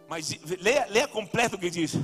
Mas 0.08 0.38
leia, 0.60 0.86
leia 0.88 1.08
completo 1.08 1.56
o 1.56 1.58
que 1.58 1.68
diz. 1.68 1.94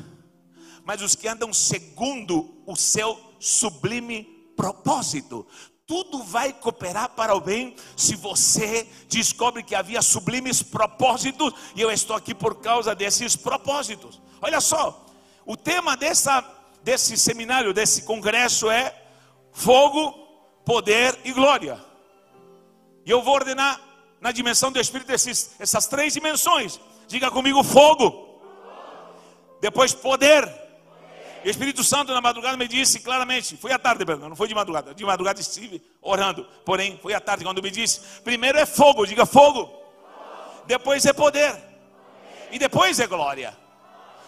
Mas 0.85 1.01
os 1.01 1.15
que 1.15 1.29
andam 1.29 1.53
segundo 1.53 2.61
o 2.67 2.75
seu 2.75 3.15
sublime 3.43 4.25
propósito, 4.57 5.45
tudo 5.85 6.23
vai 6.23 6.53
cooperar 6.53 7.11
para 7.11 7.35
o 7.35 7.41
bem 7.41 7.75
se 7.97 8.15
você 8.15 8.89
descobre 9.09 9.65
que 9.65 9.75
havia 9.75 10.01
sublimes 10.01 10.63
propósitos 10.63 11.53
e 11.75 11.81
eu 11.81 11.91
estou 11.91 12.15
aqui 12.15 12.35
por 12.35 12.61
causa 12.61 12.95
desses 12.95 13.35
propósitos. 13.35 14.23
Olha 14.41 14.61
só, 14.61 15.05
o 15.45 15.57
tema 15.57 15.97
dessa, 15.97 16.45
desse 16.85 17.17
seminário, 17.17 17.75
desse 17.75 18.03
congresso 18.03 18.71
é 18.71 18.95
fogo, 19.51 20.13
poder 20.65 21.19
e 21.25 21.33
glória. 21.33 21.85
E 23.05 23.11
eu 23.11 23.21
vou 23.21 23.35
ordenar 23.35 23.81
na 24.21 24.31
dimensão 24.31 24.71
do 24.71 24.81
Espírito 24.81 25.11
esses, 25.11 25.57
essas 25.59 25.89
três 25.89 26.15
dimensões. 26.15 26.79
Diga 27.09 27.29
comigo 27.29 27.65
fogo. 27.65 28.41
Depois 29.61 29.93
poder. 29.93 30.62
O 31.45 31.49
Espírito 31.49 31.83
Santo 31.83 32.13
na 32.13 32.21
madrugada 32.21 32.57
me 32.57 32.69
disse 32.69 33.01
claramente, 33.01 33.57
foi 33.57 33.73
à 33.73 33.79
tarde, 33.79 34.05
perdão, 34.05 34.29
não 34.29 34.37
foi 34.37 34.47
de 34.47 34.55
madrugada, 34.55 34.95
de 34.95 35.05
madrugada 35.05 35.41
estive 35.41 35.83
orando, 36.01 36.47
porém 36.65 36.99
foi 37.03 37.15
à 37.15 37.21
tarde 37.21 37.45
quando 37.45 37.61
me 37.61 37.71
disse, 37.71 38.01
primeiro 38.23 38.59
é 38.59 38.65
fogo, 38.65 39.05
diga 39.05 39.27
fogo, 39.27 39.73
depois 40.67 41.05
é 41.05 41.13
poder, 41.13 41.57
e 42.53 42.59
depois 42.59 43.01
é 43.01 43.07
glória. 43.09 43.57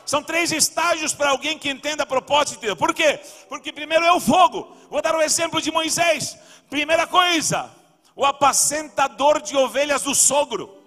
São 0.04 0.22
três 0.22 0.52
estágios 0.52 1.14
para 1.14 1.30
alguém 1.30 1.58
que 1.58 1.70
entenda 1.70 2.02
a 2.02 2.06
propósito 2.06 2.60
de 2.60 2.66
Deus. 2.66 2.78
Por 2.78 2.92
quê? 2.92 3.20
Porque 3.48 3.72
primeiro 3.72 4.04
é 4.04 4.12
o 4.12 4.20
fogo. 4.20 4.76
Vou 4.90 5.00
dar 5.00 5.14
o 5.14 5.18
um 5.18 5.22
exemplo 5.22 5.62
de 5.62 5.70
Moisés. 5.70 6.36
Primeira 6.68 7.06
coisa, 7.06 7.70
o 8.14 8.24
apacentador 8.24 9.40
de 9.40 9.56
ovelhas 9.56 10.02
do 10.02 10.14
sogro 10.14 10.82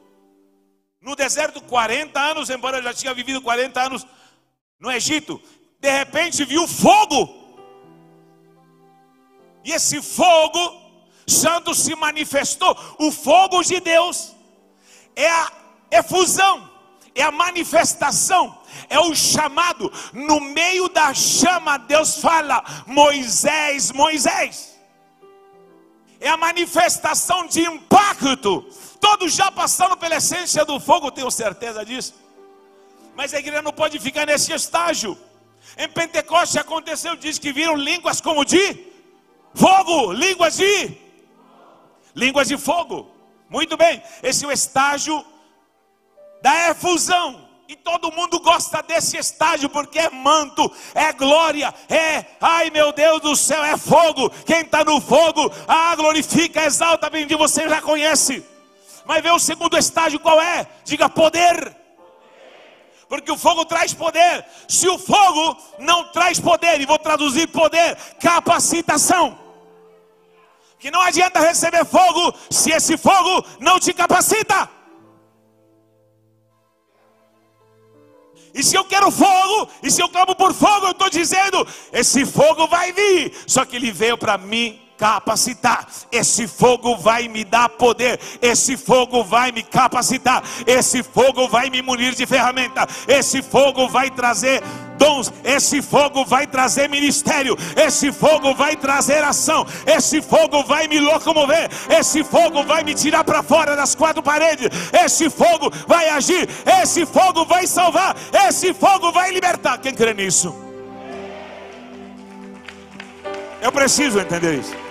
no 1.01 1.15
deserto 1.15 1.61
40 1.61 2.19
anos, 2.19 2.49
embora 2.49 2.81
já 2.81 2.93
tinha 2.93 3.13
vivido 3.13 3.41
40 3.41 3.81
anos 3.81 4.07
no 4.79 4.91
Egito, 4.91 5.41
de 5.79 5.89
repente 5.89 6.45
viu 6.45 6.67
fogo. 6.67 7.35
E 9.63 9.71
esse 9.71 10.01
fogo 10.01 10.81
santo 11.25 11.73
se 11.73 11.95
manifestou. 11.95 12.77
O 12.99 13.11
fogo 13.11 13.63
de 13.63 13.79
Deus 13.79 14.33
é 15.15 15.29
a 15.29 15.51
efusão, 15.91 16.69
é 17.13 17.23
a 17.23 17.31
manifestação, 17.31 18.57
é 18.89 18.99
o 18.99 19.13
chamado. 19.13 19.91
No 20.13 20.39
meio 20.39 20.87
da 20.89 21.13
chama, 21.13 21.77
Deus 21.77 22.17
fala: 22.17 22.63
Moisés, 22.85 23.91
Moisés. 23.91 24.77
É 26.19 26.29
a 26.29 26.37
manifestação 26.37 27.45
de 27.45 27.61
impacto 27.61 28.67
Todos 28.99 29.33
já 29.33 29.51
passaram 29.51 29.95
pela 29.95 30.15
essência 30.15 30.65
do 30.65 30.79
fogo, 30.79 31.11
tenho 31.11 31.29
certeza 31.29 31.85
disso. 31.85 32.13
Mas 33.15 33.33
a 33.33 33.39
igreja 33.39 33.61
não 33.61 33.73
pode 33.73 33.99
ficar 33.99 34.25
nesse 34.25 34.51
estágio. 34.53 35.17
Em 35.77 35.87
Pentecoste 35.87 36.57
aconteceu, 36.57 37.15
diz 37.15 37.37
que 37.37 37.53
viram 37.53 37.75
línguas 37.75 38.19
como 38.19 38.43
de 38.43 38.87
fogo, 39.53 40.11
línguas 40.11 40.57
de 40.57 40.97
línguas 42.15 42.47
de 42.47 42.57
fogo. 42.57 43.11
Muito 43.47 43.77
bem, 43.77 44.01
esse 44.23 44.43
é 44.43 44.47
o 44.47 44.51
estágio 44.51 45.23
da 46.41 46.71
efusão. 46.71 47.47
E 47.69 47.75
todo 47.75 48.11
mundo 48.11 48.39
gosta 48.39 48.81
desse 48.81 49.17
estágio 49.17 49.69
porque 49.69 49.99
é 49.99 50.09
manto, 50.09 50.71
é 50.95 51.11
glória, 51.11 51.73
é, 51.89 52.25
ai 52.39 52.69
meu 52.69 52.93
Deus 52.93 53.21
do 53.21 53.35
céu, 53.35 53.63
é 53.63 53.77
fogo. 53.77 54.29
Quem 54.45 54.61
está 54.61 54.85
no 54.85 55.01
fogo, 55.01 55.51
ah, 55.67 55.93
glorifica, 55.95 56.63
exalta, 56.65 57.09
bendito, 57.09 57.37
você 57.37 57.67
já 57.67 57.81
conhece. 57.81 58.43
Mas 59.05 59.21
vê 59.21 59.29
o 59.31 59.39
segundo 59.39 59.77
estágio 59.77 60.19
qual 60.19 60.41
é? 60.41 60.65
Diga 60.85 61.09
poder. 61.09 61.75
Porque 63.07 63.31
o 63.31 63.37
fogo 63.37 63.65
traz 63.65 63.93
poder. 63.93 64.45
Se 64.67 64.87
o 64.87 64.97
fogo 64.97 65.57
não 65.79 66.11
traz 66.11 66.39
poder, 66.39 66.81
e 66.81 66.85
vou 66.85 66.99
traduzir 66.99 67.47
poder, 67.47 67.95
capacitação. 68.19 69.37
Que 70.79 70.91
não 70.91 71.01
adianta 71.01 71.39
receber 71.39 71.85
fogo 71.85 72.33
se 72.49 72.71
esse 72.71 72.97
fogo 72.97 73.45
não 73.59 73.79
te 73.79 73.93
capacita. 73.93 74.69
E 78.53 78.63
se 78.63 78.75
eu 78.75 78.83
quero 78.85 79.11
fogo, 79.11 79.69
e 79.83 79.91
se 79.91 80.01
eu 80.01 80.09
clamo 80.09 80.35
por 80.35 80.53
fogo, 80.53 80.87
eu 80.87 80.91
estou 80.91 81.09
dizendo: 81.09 81.65
esse 81.91 82.25
fogo 82.25 82.67
vai 82.67 82.91
vir. 82.91 83.33
Só 83.47 83.63
que 83.65 83.75
ele 83.75 83.91
veio 83.91 84.17
para 84.17 84.37
mim 84.37 84.86
capacitar. 84.97 85.87
Esse 86.11 86.47
fogo 86.47 86.97
vai 86.97 87.27
me 87.27 87.43
dar 87.43 87.69
poder. 87.69 88.19
Esse 88.41 88.75
fogo 88.75 89.23
vai 89.23 89.51
me 89.51 89.63
capacitar. 89.63 90.43
Esse 90.65 91.03
fogo 91.03 91.47
vai 91.47 91.69
me 91.69 91.81
munir 91.81 92.15
de 92.15 92.25
ferramenta. 92.25 92.87
Esse 93.07 93.41
fogo 93.41 93.87
vai 93.87 94.09
trazer 94.09 94.61
dons. 94.97 95.31
Esse 95.43 95.81
fogo 95.81 96.25
vai 96.25 96.47
trazer 96.47 96.89
ministério. 96.89 97.55
Esse 97.75 98.11
fogo 98.11 98.53
vai 98.55 98.75
trazer 98.75 99.23
ação. 99.23 99.65
Esse 99.85 100.21
fogo 100.21 100.63
vai 100.63 100.87
me 100.87 100.99
locomover. 100.99 101.69
Esse 101.89 102.23
fogo 102.23 102.63
vai 102.63 102.83
me 102.83 102.93
tirar 102.93 103.23
para 103.23 103.43
fora 103.43 103.75
das 103.75 103.93
quatro 103.95 104.23
paredes. 104.23 104.69
Esse 104.91 105.29
fogo 105.29 105.71
vai 105.87 106.09
agir. 106.09 106.49
Esse 106.81 107.05
fogo 107.05 107.45
vai 107.45 107.67
salvar. 107.67 108.15
Esse 108.47 108.73
fogo 108.73 109.11
vai 109.11 109.31
libertar. 109.31 109.77
Quem 109.77 109.93
crê 109.93 110.13
nisso? 110.13 110.55
Eu 113.61 113.71
preciso 113.71 114.19
entender 114.19 114.59
isso. 114.59 114.86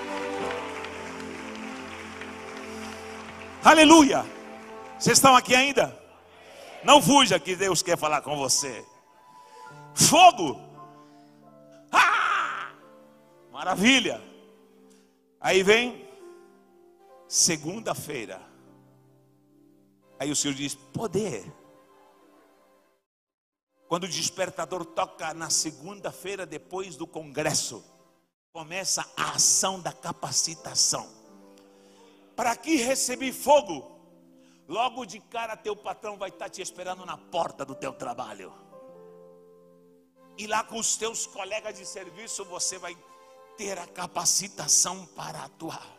Aleluia. 3.66 4.24
Vocês 4.96 5.18
estão 5.18 5.34
aqui 5.34 5.52
ainda? 5.52 5.92
Não 6.84 7.02
fuja 7.02 7.36
que 7.40 7.56
Deus 7.56 7.82
quer 7.82 7.98
falar 7.98 8.20
com 8.20 8.36
você. 8.36 8.86
Fogo. 9.92 10.60
Ah! 11.90 12.70
Maravilha. 13.50 14.22
Aí 15.40 15.64
vem 15.64 16.08
segunda-feira. 17.26 18.40
Aí 20.20 20.30
o 20.30 20.36
Senhor 20.36 20.54
diz: 20.54 20.76
poder. 20.76 21.44
Quando 23.88 24.04
o 24.04 24.08
despertador 24.08 24.84
toca 24.84 25.34
na 25.34 25.50
segunda-feira, 25.50 26.46
depois 26.46 26.94
do 26.94 27.04
congresso, 27.04 27.84
começa 28.52 29.04
a 29.16 29.32
ação 29.32 29.80
da 29.80 29.92
capacitação. 29.92 31.15
Para 32.36 32.54
que 32.54 32.76
receber 32.76 33.32
fogo? 33.32 33.96
Logo 34.68 35.06
de 35.06 35.18
cara 35.20 35.56
teu 35.56 35.74
patrão 35.74 36.18
vai 36.18 36.28
estar 36.28 36.50
te 36.50 36.60
esperando 36.60 37.06
na 37.06 37.16
porta 37.16 37.64
do 37.64 37.74
teu 37.74 37.94
trabalho. 37.94 38.52
E 40.36 40.46
lá 40.46 40.62
com 40.62 40.78
os 40.78 40.96
teus 40.96 41.26
colegas 41.26 41.78
de 41.78 41.86
serviço 41.86 42.44
você 42.44 42.76
vai 42.76 42.94
ter 43.56 43.78
a 43.78 43.86
capacitação 43.86 45.06
para 45.06 45.44
atuar. 45.44 45.96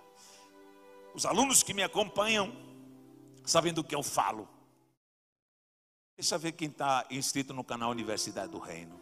Os 1.15 1.25
alunos 1.25 1.63
que 1.63 1.73
me 1.73 1.81
acompanham 1.81 2.55
sabem 3.43 3.73
do 3.73 3.83
que 3.83 3.95
eu 3.95 4.03
falo. 4.03 4.47
Deixa 6.15 6.35
eu 6.35 6.39
ver 6.39 6.51
quem 6.51 6.67
está 6.67 7.07
inscrito 7.09 7.53
no 7.53 7.63
canal 7.63 7.89
Universidade 7.89 8.51
do 8.51 8.59
Reino. 8.59 8.99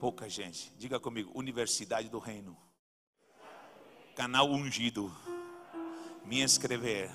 Pouca 0.00 0.28
gente. 0.28 0.72
Diga 0.76 0.98
comigo, 0.98 1.30
Universidade 1.34 2.08
do 2.08 2.18
Reino. 2.18 2.56
Canal 4.16 4.48
ungido 4.48 5.14
me 6.24 6.42
inscrever, 6.42 7.10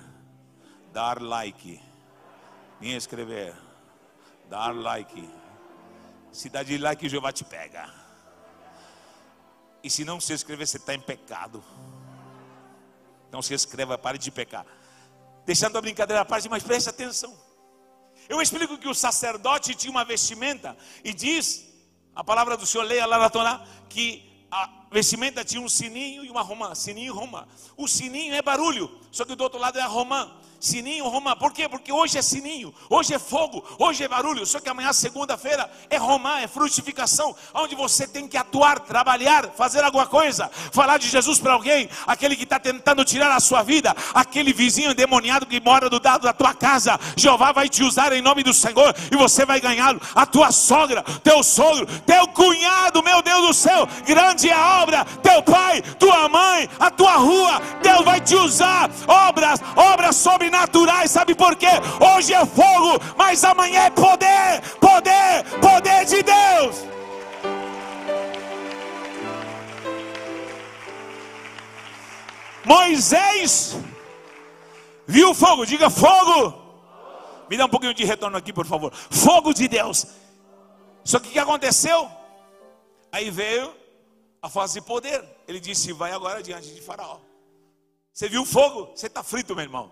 dar 0.94 1.22
like, 1.22 1.82
me 2.80 2.96
inscrever, 2.96 3.56
dar 4.50 4.74
like. 4.76 5.30
Se 6.32 6.50
dá 6.50 6.64
de 6.64 6.78
like, 6.78 7.10
Jeová 7.10 7.32
te 7.32 7.44
pega. 7.44 7.92
E 9.84 9.90
se 9.90 10.04
não 10.06 10.20
se 10.20 10.34
inscrever, 10.34 10.68
você 10.68 10.78
está 10.78 10.94
em 10.94 11.00
pecado. 11.00 11.64
Então 13.28 13.42
se 13.42 13.54
inscreva, 13.54 13.98
pare 13.98 14.18
de 14.18 14.32
pecar. 14.32 14.66
Deixando 15.46 15.78
a 15.78 15.82
brincadeira 15.82 16.22
à 16.22 16.26
parte, 16.26 16.50
mas 16.50 16.64
preste 16.64 16.90
atenção. 16.90 17.36
Eu 18.28 18.42
explico 18.42 18.78
que 18.78 18.88
o 18.88 18.94
sacerdote 18.94 19.74
tinha 19.74 19.90
uma 19.90 20.04
vestimenta 20.04 20.78
e 21.04 21.14
diz, 21.14 21.68
a 22.14 22.24
palavra 22.24 22.58
do 22.58 22.66
Senhor, 22.66 22.84
leia 22.84 23.06
lá 23.06 23.18
na 23.18 23.30
Torá, 23.30 23.66
que 23.88 24.46
a 24.52 24.68
vestimenta 24.92 25.44
tinha 25.44 25.62
um 25.62 25.70
sininho 25.70 26.24
e 26.24 26.30
uma 26.30 26.42
romã. 26.42 26.74
Sininho 26.76 27.14
e 27.14 27.18
romã. 27.18 27.46
O 27.78 27.88
sininho 27.88 28.34
é 28.34 28.42
barulho, 28.42 28.90
só 29.12 29.26
que 29.26 29.36
do 29.36 29.44
outro 29.44 29.60
lado 29.60 29.78
é 29.78 29.82
a 29.82 29.88
romã. 29.88 30.30
Sininho, 30.60 31.08
romã. 31.08 31.36
Por 31.38 31.54
quê? 31.54 31.70
Porque 31.70 31.92
hoje 31.92 32.18
é 32.18 32.22
sininho, 32.22 32.74
hoje 32.90 33.14
é 33.14 33.20
fogo, 33.20 33.64
hoje 33.80 34.04
é 34.04 34.08
barulho. 34.08 34.46
Só 34.46 34.60
que 34.60 34.68
amanhã, 34.68 34.92
segunda-feira, 34.92 35.72
é 35.90 35.96
romã, 35.96 36.40
é 36.40 36.48
frutificação, 36.48 37.34
onde 37.54 37.76
você 37.76 38.06
tem 38.06 38.28
que 38.28 38.36
atuar, 38.36 38.80
trabalhar, 38.80 39.52
fazer 39.52 39.84
alguma 39.84 40.06
coisa, 40.06 40.52
falar 40.74 40.98
de 40.98 41.08
Jesus 41.08 41.40
para 41.40 41.54
alguém, 41.54 41.90
aquele 42.06 42.36
que 42.36 42.44
está 42.44 42.60
tentando 42.60 43.06
tirar 43.06 43.32
a 43.32 43.40
sua 43.40 43.64
vida, 43.64 43.96
aquele 44.14 44.52
vizinho 44.52 44.92
endemoniado 44.92 45.46
que 45.46 45.62
mora 45.62 45.90
do 45.90 46.02
lado 46.04 46.24
da 46.24 46.34
tua 46.34 46.54
casa. 46.54 47.00
Jeová 47.16 47.54
vai 47.54 47.70
te 47.70 47.82
usar 47.82 48.12
em 48.12 48.22
nome 48.22 48.44
do 48.44 48.54
Senhor 48.54 48.94
e 49.10 49.16
você 49.16 49.46
vai 49.46 49.62
ganhá-lo. 49.62 50.02
A 50.14 50.26
tua 50.26 50.52
sogra, 50.52 51.04
teu 51.24 51.42
sogro, 51.42 51.88
teu 52.02 52.28
cunhado, 52.28 53.02
meu 53.02 53.22
Deus 53.22 53.48
do 53.48 53.54
céu, 53.54 53.88
grande 54.06 54.50
é 54.50 54.54
a 54.54 54.79
obra. 54.82 55.06
Teu 55.22 55.42
pai, 55.44 55.82
tua 55.98 56.28
mãe, 56.28 56.70
a 56.80 56.90
tua 56.92 57.16
rua, 57.18 57.62
Deus 57.82 58.04
vai 58.04 58.20
te 58.20 58.36
usar. 58.36 58.90
Obras, 59.08 59.62
obras 59.76 60.16
sobre 60.16 60.40
sobrenaturais, 60.50 61.12
sabe 61.12 61.36
por 61.36 61.56
quê? 61.56 61.68
Hoje 62.16 62.34
é 62.34 62.46
fogo, 62.46 63.00
mas 63.18 63.44
amanhã 63.44 63.82
é 63.82 63.90
poder, 63.90 64.62
poder, 64.80 65.44
poder 65.62 66.06
de 66.06 66.24
Deus. 66.24 66.88
Moisés 72.66 73.78
viu 75.08 75.34
fogo, 75.34 75.66
diga 75.66 75.90
fogo. 75.90 76.68
Me 77.50 77.58
dá 77.58 77.66
um 77.66 77.70
pouquinho 77.70 77.94
de 77.94 78.06
retorno 78.06 78.38
aqui, 78.38 78.54
por 78.54 78.66
favor. 78.66 78.94
Fogo 78.94 79.54
de 79.54 79.68
Deus. 79.68 80.06
Só 81.04 81.20
que 81.20 81.30
o 81.30 81.32
que 81.32 81.40
aconteceu? 81.40 82.10
Aí 83.12 83.32
veio 83.32 83.74
a 84.42 84.50
fase 84.50 84.80
de 84.80 84.86
poder. 84.86 85.24
Ele 85.48 85.60
disse: 85.60 85.92
Vai 85.94 86.12
agora 86.12 86.42
diante 86.42 86.74
de 86.74 86.82
Faraó. 86.82 87.18
Você 88.14 88.28
viu 88.28 88.46
fogo? 88.46 88.92
Você 88.96 89.08
está 89.08 89.24
frito, 89.24 89.56
meu 89.56 89.64
irmão. 89.64 89.92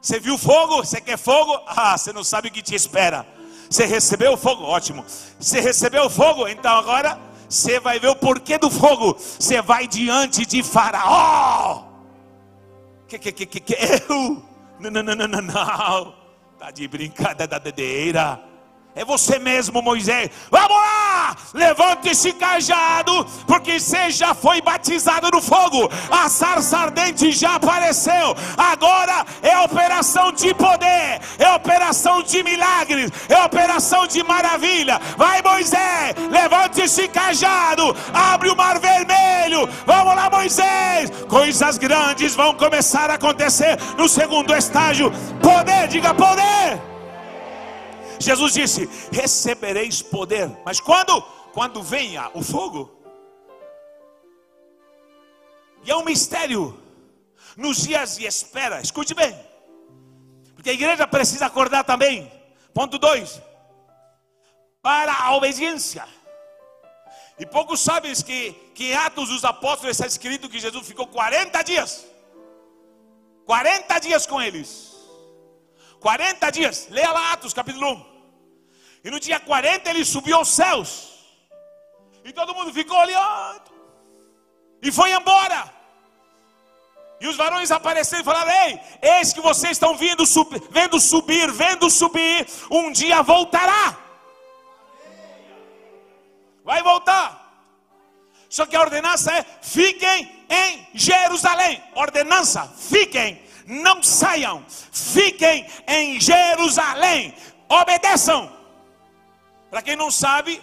Você 0.00 0.18
viu 0.18 0.38
fogo? 0.38 0.78
Você 0.78 1.00
quer 1.00 1.18
fogo? 1.18 1.60
Ah, 1.66 1.96
você 1.96 2.12
não 2.12 2.24
sabe 2.24 2.48
o 2.48 2.50
que 2.50 2.62
te 2.62 2.74
espera. 2.74 3.26
Você 3.68 3.84
recebeu 3.84 4.32
o 4.32 4.36
fogo? 4.36 4.64
Ótimo. 4.64 5.04
Você 5.38 5.60
recebeu 5.60 6.06
o 6.06 6.10
fogo? 6.10 6.48
Então 6.48 6.72
agora 6.76 7.20
você 7.48 7.78
vai 7.78 8.00
ver 8.00 8.08
o 8.08 8.16
porquê 8.16 8.58
do 8.58 8.70
fogo. 8.70 9.16
Você 9.16 9.60
vai 9.60 9.86
diante 9.86 10.46
de 10.46 10.62
Faraó. 10.62 11.84
Que 13.06 13.18
que 13.18 13.32
que 13.32 13.46
que, 13.46 13.60
que 13.60 13.76
eu? 14.08 14.42
Não, 14.78 14.90
não, 14.90 15.02
não, 15.02 15.14
não, 15.14 15.28
não, 15.28 15.42
não. 15.42 16.14
Tá 16.58 16.70
de 16.70 16.88
brincadeira. 16.88 18.49
É 18.94 19.04
você 19.04 19.38
mesmo, 19.38 19.80
Moisés. 19.80 20.30
Vamos 20.50 20.76
lá! 20.76 21.36
Levante 21.54 22.08
esse 22.08 22.32
cajado, 22.32 23.24
porque 23.46 23.78
você 23.78 24.10
já 24.10 24.34
foi 24.34 24.60
batizado 24.60 25.30
no 25.30 25.40
fogo. 25.40 25.88
A 26.10 26.28
sarça 26.28 26.76
ardente 26.76 27.30
já 27.30 27.54
apareceu. 27.54 28.36
Agora 28.56 29.24
é 29.42 29.58
operação 29.60 30.32
de 30.32 30.52
poder, 30.54 31.20
é 31.38 31.52
operação 31.54 32.22
de 32.22 32.42
milagres, 32.42 33.12
é 33.28 33.44
operação 33.44 34.08
de 34.08 34.24
maravilha. 34.24 35.00
Vai, 35.16 35.40
Moisés, 35.40 36.16
levante 36.28 36.80
esse 36.80 37.06
cajado, 37.06 37.96
abre 38.12 38.50
o 38.50 38.56
mar 38.56 38.80
vermelho. 38.80 39.68
Vamos 39.86 40.16
lá, 40.16 40.28
Moisés. 40.28 41.10
Coisas 41.28 41.78
grandes 41.78 42.34
vão 42.34 42.54
começar 42.54 43.08
a 43.08 43.14
acontecer 43.14 43.78
no 43.96 44.08
segundo 44.08 44.52
estágio. 44.54 45.12
Poder, 45.40 45.86
diga 45.86 46.12
poder. 46.12 46.89
Jesus 48.20 48.52
disse: 48.52 48.88
recebereis 49.10 50.02
poder. 50.02 50.48
Mas 50.64 50.78
quando? 50.78 51.22
Quando 51.52 51.82
venha 51.82 52.30
o 52.34 52.42
fogo. 52.42 52.90
E 55.82 55.90
é 55.90 55.96
um 55.96 56.04
mistério. 56.04 56.78
Nos 57.56 57.78
dias 57.78 58.16
de 58.16 58.26
espera, 58.26 58.80
escute 58.80 59.14
bem. 59.14 59.38
Porque 60.54 60.70
a 60.70 60.74
igreja 60.74 61.06
precisa 61.06 61.46
acordar 61.46 61.82
também. 61.84 62.30
Ponto 62.72 62.98
2. 62.98 63.42
Para 64.82 65.12
a 65.12 65.34
obediência. 65.34 66.06
E 67.38 67.46
poucos 67.46 67.80
sabem 67.80 68.14
que, 68.14 68.52
que 68.74 68.90
em 68.90 68.94
Atos 68.94 69.30
dos 69.30 69.44
Apóstolos 69.44 69.96
está 69.96 70.06
escrito 70.06 70.48
que 70.48 70.60
Jesus 70.60 70.86
ficou 70.86 71.06
40 71.06 71.62
dias. 71.62 72.06
40 73.46 73.98
dias 73.98 74.26
com 74.26 74.40
eles. 74.40 74.94
40 75.98 76.50
dias. 76.50 76.88
Leia 76.90 77.10
lá 77.10 77.32
Atos 77.32 77.54
capítulo 77.54 77.92
1. 77.94 78.09
E 79.02 79.10
no 79.10 79.18
dia 79.18 79.40
40 79.40 79.88
ele 79.90 80.04
subiu 80.04 80.36
aos 80.36 80.48
céus. 80.48 81.10
E 82.24 82.32
todo 82.32 82.54
mundo 82.54 82.72
ficou 82.72 82.98
olhando. 82.98 83.70
E 84.82 84.92
foi 84.92 85.12
embora. 85.12 85.80
E 87.20 87.26
os 87.28 87.36
varões 87.36 87.70
apareceram 87.70 88.22
e 88.22 88.24
falaram: 88.24 88.50
Ei, 88.50 88.80
eis 89.02 89.32
que 89.32 89.40
vocês 89.40 89.72
estão 89.72 89.96
vindo, 89.96 90.24
sub, 90.24 90.50
vendo 90.70 90.98
subir, 90.98 91.50
vendo 91.50 91.90
subir, 91.90 92.46
um 92.70 92.90
dia 92.90 93.22
voltará. 93.22 93.96
Vai 96.64 96.82
voltar. 96.82 97.40
Só 98.48 98.64
que 98.66 98.74
a 98.74 98.80
ordenança 98.80 99.32
é: 99.32 99.44
fiquem 99.60 100.44
em 100.48 100.88
Jerusalém. 100.94 101.82
Ordenança: 101.94 102.66
fiquem, 102.76 103.42
não 103.66 104.02
saiam, 104.02 104.64
fiquem 104.90 105.66
em 105.86 106.18
Jerusalém, 106.20 107.34
obedeçam. 107.68 108.59
Para 109.70 109.82
quem 109.82 109.96
não 109.96 110.10
sabe, 110.10 110.62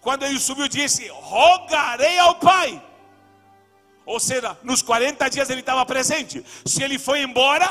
quando 0.00 0.24
ele 0.24 0.38
subiu, 0.38 0.68
disse: 0.68 1.08
Rogarei 1.08 2.18
ao 2.18 2.36
Pai 2.36 2.82
ou 4.04 4.18
seja, 4.18 4.58
nos 4.62 4.82
40 4.82 5.28
dias 5.30 5.48
ele 5.50 5.60
estava 5.60 5.84
presente. 5.86 6.44
Se 6.64 6.82
ele 6.82 6.98
foi 6.98 7.22
embora, 7.22 7.70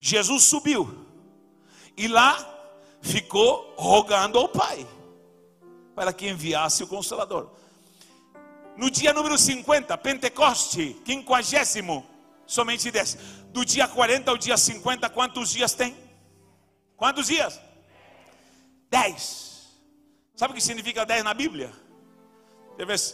Jesus 0.00 0.44
subiu. 0.44 1.06
E 1.96 2.08
lá 2.08 2.38
ficou 3.02 3.74
rogando 3.76 4.38
ao 4.38 4.48
Pai 4.48 4.86
para 5.94 6.12
que 6.12 6.28
enviasse 6.28 6.82
o 6.82 6.86
Consolador. 6.86 7.50
No 8.76 8.90
dia 8.90 9.12
número 9.12 9.36
50, 9.36 9.96
Pentecoste, 9.98 10.96
quinquagésimo, 11.04 12.06
somente 12.46 12.90
10. 12.90 13.18
Do 13.48 13.64
dia 13.64 13.86
40 13.86 14.30
ao 14.30 14.38
dia 14.38 14.56
50, 14.56 15.10
quantos 15.10 15.50
dias 15.50 15.74
tem? 15.74 15.94
Quantos 16.96 17.26
dias? 17.26 17.60
10. 18.90 19.80
Sabe 20.34 20.52
o 20.52 20.54
que 20.54 20.60
significa 20.62 21.06
10 21.06 21.24
na 21.24 21.32
Bíblia? 21.32 21.72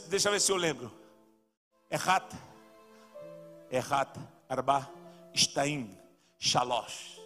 Deixa 0.08 0.28
eu 0.28 0.32
ver 0.32 0.40
se 0.40 0.50
eu 0.50 0.56
lembro. 0.56 0.92
Errat, 1.90 2.32
Errat, 3.70 4.16
Arba, 4.48 4.90
Estaim, 5.34 5.96
Shalosh, 6.38 7.20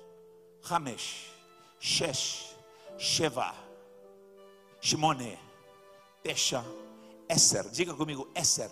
Ramesh, 0.63 1.31
Shesh, 1.79 2.55
Sheva, 2.99 3.55
Shimone, 4.81 5.39
Tesha, 6.23 6.65
Esser. 7.29 7.69
Diga 7.71 7.95
comigo, 7.95 8.31
Esser. 8.35 8.71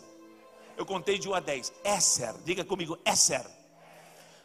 Eu 0.77 0.85
contei 0.87 1.19
de 1.19 1.29
1 1.29 1.35
a 1.35 1.41
10. 1.41 1.73
Esser. 1.85 2.35
Diga 2.45 2.65
comigo, 2.65 2.99
Esser. 3.05 3.58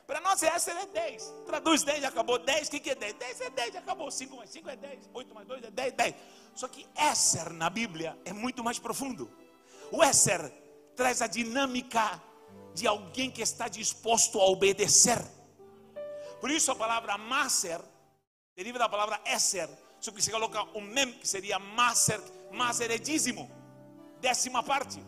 Para 0.05 0.19
nós, 0.21 0.43
Esser 0.43 0.75
é 0.75 0.85
10. 0.85 1.33
Traduz 1.45 1.83
10, 1.83 2.03
acabou 2.03 2.37
10. 2.37 2.67
O 2.67 2.71
que, 2.71 2.79
que 2.79 2.89
é 2.89 2.95
10? 2.95 3.13
10 3.13 3.41
é 3.41 3.49
10, 3.49 3.75
acabou. 3.77 4.11
5 4.11 4.35
mais 4.35 4.49
5 4.49 4.69
é 4.69 4.75
10. 4.75 5.09
8 5.13 5.33
mais 5.33 5.47
2 5.47 5.63
é 5.63 5.71
10, 5.71 5.93
10. 5.93 6.15
Só 6.55 6.67
que 6.67 6.85
Esser 6.95 7.51
na 7.53 7.69
Bíblia 7.69 8.17
é 8.25 8.33
muito 8.33 8.63
mais 8.63 8.79
profundo. 8.79 9.31
O 9.91 10.03
Esser 10.03 10.51
traz 10.95 11.21
a 11.21 11.27
dinâmica 11.27 12.21
de 12.73 12.87
alguém 12.87 13.31
que 13.31 13.41
está 13.41 13.67
disposto 13.67 14.39
a 14.39 14.45
obedecer. 14.45 15.19
Por 16.41 16.51
isso 16.51 16.71
a 16.71 16.75
palavra 16.75 17.17
maser 17.17 17.79
deriva 18.55 18.79
da 18.79 18.89
palavra 18.89 19.21
esser. 19.25 19.69
Só 19.99 20.11
que 20.11 20.21
se 20.21 20.31
coloca 20.31 20.61
um 20.75 20.81
mem, 20.81 21.13
que 21.13 21.27
seria 21.27 21.57
maser. 21.57 22.19
Maser 22.51 22.91
é 22.91 22.97
dízimo, 22.97 23.49
décima 24.19 24.61
parte. 24.61 25.01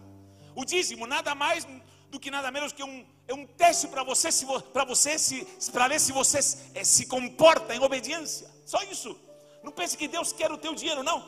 O 0.56 0.64
dízimo 0.64 1.06
nada 1.06 1.36
mais 1.36 1.68
do 2.10 2.20
que 2.20 2.32
nada 2.32 2.50
menos 2.50 2.72
que 2.72 2.84
um, 2.84 3.06
é 3.28 3.34
um 3.34 3.46
teste 3.46 3.88
para 3.88 4.04
você, 4.04 4.32
se, 4.32 4.46
para 4.74 4.86
você 4.86 5.18
se, 5.18 5.72
para 5.72 5.88
ver 5.88 6.00
se 6.00 6.12
você 6.12 6.40
é, 6.76 6.84
se 6.84 7.08
comporta 7.08 7.74
em 7.76 7.80
obediência. 7.80 8.48
Só 8.66 8.82
isso. 8.84 9.18
Não 9.64 9.72
pense 9.72 9.98
que 9.98 10.08
Deus 10.08 10.32
quer 10.32 10.52
o 10.52 10.58
teu 10.58 10.76
dinheiro, 10.76 11.04
não. 11.04 11.28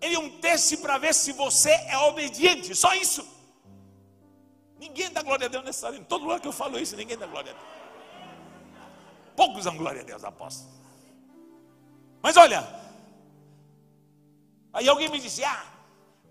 Ele 0.00 0.14
é 0.14 0.18
um 0.18 0.38
teste 0.40 0.76
para 0.76 0.98
ver 0.98 1.14
se 1.14 1.32
você 1.32 1.70
é 1.70 1.98
obediente. 1.98 2.74
Só 2.74 2.94
isso. 2.94 3.26
Ninguém 4.78 5.10
dá 5.10 5.22
glória 5.22 5.46
a 5.46 5.48
Deus 5.48 5.64
nessa 5.64 5.88
área. 5.88 6.00
Todo 6.04 6.22
lugar 6.22 6.40
que 6.40 6.46
eu 6.46 6.52
falo 6.52 6.78
isso, 6.78 6.94
ninguém 6.96 7.16
dá 7.16 7.26
glória 7.26 7.52
a 7.52 7.54
Deus. 7.54 7.68
Poucos 9.34 9.64
dão 9.64 9.76
glória 9.76 10.02
a 10.02 10.04
Deus, 10.04 10.22
apóstolo. 10.22 10.70
Mas 12.22 12.36
olha, 12.36 12.66
aí 14.72 14.88
alguém 14.88 15.08
me 15.08 15.18
disse: 15.18 15.42
Ah, 15.44 15.64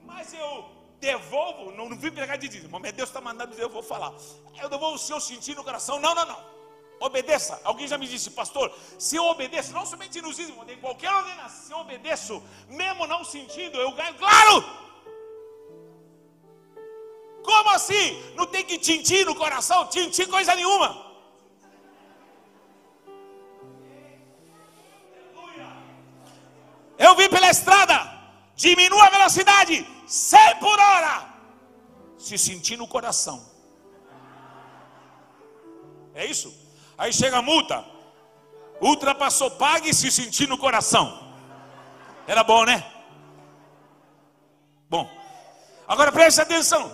mas 0.05 0.33
eu 0.33 0.76
devolvo, 0.99 1.71
não, 1.71 1.89
não 1.89 1.97
vim 1.97 2.11
pregar 2.11 2.37
de 2.37 2.47
dízimo, 2.47 2.79
mas 2.79 2.91
Deus 2.91 3.09
está 3.09 3.21
mandando 3.21 3.51
dizer, 3.51 3.63
eu 3.63 3.69
vou 3.69 3.83
falar. 3.83 4.13
Eu 4.61 4.69
devolvo 4.69 4.97
se 4.97 5.11
eu 5.11 5.19
sentir 5.19 5.55
no 5.55 5.63
coração. 5.63 5.99
Não, 5.99 6.13
não, 6.15 6.25
não. 6.25 6.57
Obedeça. 6.99 7.61
Alguém 7.63 7.87
já 7.87 7.97
me 7.97 8.07
disse, 8.07 8.31
pastor, 8.31 8.73
se 8.97 9.15
eu 9.15 9.25
obedeço, 9.25 9.71
não 9.71 9.85
somente 9.85 10.19
no 10.19 10.33
dízimo, 10.33 10.65
em 10.67 10.77
qualquer 10.77 11.13
ordenação, 11.13 11.65
se 11.65 11.71
eu 11.71 11.77
obedeço, 11.77 12.43
mesmo 12.67 13.05
não 13.05 13.23
sentindo, 13.23 13.77
eu 13.77 13.91
ganho. 13.91 14.15
Claro! 14.15 14.65
Como 17.43 17.69
assim? 17.69 18.33
Não 18.35 18.47
tem 18.47 18.65
que 18.65 18.77
tintir 18.79 19.25
no 19.25 19.35
coração? 19.35 19.87
Tintir 19.87 20.27
coisa 20.27 20.55
nenhuma. 20.55 21.05
Eu 26.97 27.15
vim 27.15 27.29
pela 27.29 27.49
estrada, 27.51 28.11
diminua 28.55 29.05
a 29.05 29.09
velocidade, 29.11 29.85
100 30.07 30.55
por 30.59 30.79
hora. 30.79 31.27
Se 32.17 32.37
sentir 32.37 32.77
no 32.77 32.87
coração. 32.87 33.45
É 36.15 36.25
isso? 36.25 36.53
Aí 36.97 37.13
chega 37.13 37.37
a 37.37 37.41
multa. 37.41 37.85
Ultrapassou, 38.81 39.51
pague 39.51 39.93
se 39.93 40.11
sentir 40.11 40.47
no 40.47 40.57
coração. 40.57 41.35
Era 42.27 42.43
bom, 42.43 42.63
né? 42.63 42.83
Bom, 44.89 45.09
agora 45.87 46.11
preste 46.11 46.41
atenção. 46.41 46.91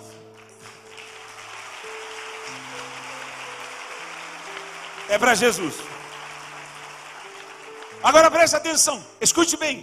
é 5.13 5.17
para 5.17 5.35
Jesus. 5.35 5.75
Agora 8.01 8.29
preste 8.29 8.55
atenção, 8.55 9.03
escute 9.21 9.55
bem. 9.55 9.75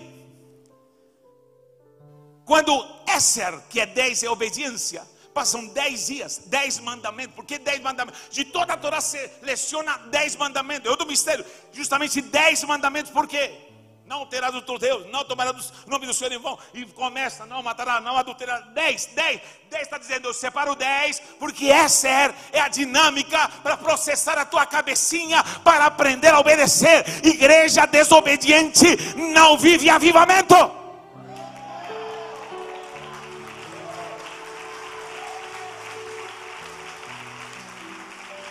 Quando 2.45 2.73
Esser, 3.17 3.59
que 3.69 3.81
é 3.81 3.87
10, 3.87 4.23
é 4.23 4.31
obediência, 4.31 5.03
passam 5.33 5.67
10 5.67 6.07
dias, 6.07 6.39
10 6.47 6.81
mandamentos. 6.81 7.35
Por 7.35 7.45
que 7.45 7.59
10 7.59 7.81
mandamentos? 7.81 8.21
De 8.31 8.45
toda 8.45 8.75
a 8.75 8.77
Torá 8.77 9.01
seleciona 9.01 9.97
10 10.11 10.37
mandamentos. 10.37 10.87
É 10.87 10.91
outro 10.91 11.07
mistério. 11.07 11.45
Justamente 11.73 12.21
10 12.21 12.65
mandamentos, 12.65 13.11
por 13.11 13.27
quê? 13.27 13.71
não 14.11 14.27
terás 14.27 14.53
o 14.57 14.61
teu 14.61 14.77
Deus, 14.77 15.07
não 15.13 15.25
tomarás 15.25 15.73
o 15.87 15.89
nome 15.89 16.05
do 16.05 16.13
Senhor 16.13 16.33
em 16.33 16.39
vão, 16.39 16.59
e 16.75 16.85
começa, 16.85 17.47
não 17.47 17.63
matará, 17.63 18.01
não 18.01 18.17
adulterará, 18.17 18.59
10, 18.59 19.07
10, 19.15 19.41
10 19.71 19.83
está 19.83 19.99
dizendo, 19.99 20.27
eu 20.27 20.35
separo 20.35 20.75
10, 20.75 21.23
porque 21.39 21.69
essa 21.69 22.09
é, 22.09 22.35
é 22.51 22.61
a 22.61 22.67
dinâmica 22.67 23.49
para 23.63 23.77
processar 23.77 24.37
a 24.37 24.45
tua 24.45 24.67
cabecinha, 24.67 25.45
para 25.63 25.87
aprender 25.87 26.35
a 26.35 26.41
obedecer, 26.41 27.05
igreja 27.25 27.87
desobediente 27.87 28.85
não 29.33 29.57
vive 29.57 29.89
avivamento, 29.89 30.80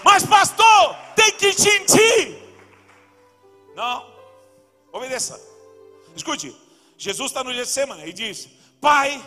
mas 0.09 0.25
pastor, 0.25 0.95
tem 1.15 1.31
que 1.33 1.53
sentir, 1.53 2.21
não, 3.75 3.95
obedeça, 4.91 5.39
Escute, 6.15 6.55
Jesus 6.97 7.31
está 7.31 7.43
no 7.43 7.53
Getsemane 7.53 8.09
e 8.09 8.13
diz: 8.13 8.49
Pai, 8.81 9.23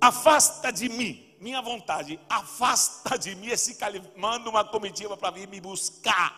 afasta 0.00 0.72
de 0.72 0.88
mim, 0.88 1.12
minha 1.40 1.62
vontade, 1.62 2.18
afasta 2.28 3.18
de 3.18 3.34
mim 3.36 3.46
esse 3.46 3.76
cálice, 3.76 4.10
manda 4.16 4.50
uma 4.50 4.64
comitiva 4.64 5.16
para 5.16 5.30
vir 5.30 5.46
me 5.48 5.60
buscar. 5.60 6.30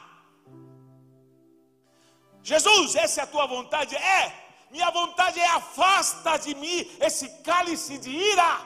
Jesus, 2.43 2.95
essa 2.97 3.23
é 3.23 3.25
a 3.25 3.27
tua 3.27 3.47
vontade? 3.47 3.97
É, 3.97 4.23
minha 4.71 4.91
vontade 4.91 5.41
é 5.41 5.49
afasta 5.49 6.37
de 6.37 6.55
mim 6.55 6.79
esse 7.01 7.29
cálice 7.43 7.99
de 7.99 8.11
ira, 8.11 8.61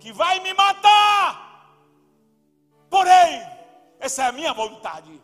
que 0.00 0.12
vai 0.12 0.40
me 0.40 0.52
matar. 0.54 1.52
Porém, 2.90 3.51
essa 4.02 4.24
é 4.24 4.26
a 4.26 4.32
minha 4.32 4.52
vontade. 4.52 5.22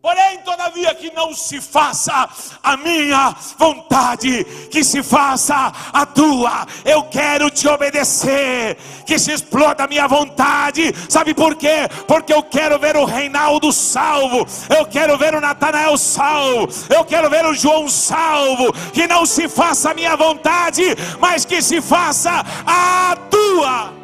Porém, 0.00 0.38
todavia, 0.38 0.94
que 0.94 1.10
não 1.14 1.34
se 1.34 1.60
faça 1.60 2.28
a 2.62 2.76
minha 2.76 3.34
vontade, 3.58 4.44
que 4.70 4.84
se 4.84 5.02
faça 5.02 5.72
a 5.92 6.04
tua. 6.04 6.66
Eu 6.84 7.04
quero 7.04 7.50
te 7.50 7.66
obedecer, 7.68 8.76
que 9.06 9.18
se 9.18 9.32
exploda 9.32 9.84
a 9.84 9.86
minha 9.86 10.06
vontade. 10.06 10.94
Sabe 11.08 11.32
por 11.32 11.54
quê? 11.56 11.88
Porque 12.06 12.34
eu 12.34 12.42
quero 12.42 12.78
ver 12.78 12.96
o 12.96 13.04
Reinaldo 13.04 13.72
salvo, 13.72 14.46
eu 14.76 14.84
quero 14.86 15.16
ver 15.16 15.34
o 15.34 15.40
Natanael 15.40 15.96
salvo, 15.96 16.68
eu 16.90 17.04
quero 17.04 17.30
ver 17.30 17.46
o 17.46 17.54
João 17.54 17.88
salvo. 17.88 18.72
Que 18.92 19.06
não 19.06 19.24
se 19.24 19.48
faça 19.48 19.90
a 19.90 19.94
minha 19.94 20.16
vontade, 20.16 20.84
mas 21.18 21.46
que 21.46 21.62
se 21.62 21.80
faça 21.80 22.44
a 22.66 23.16
tua. 23.30 23.94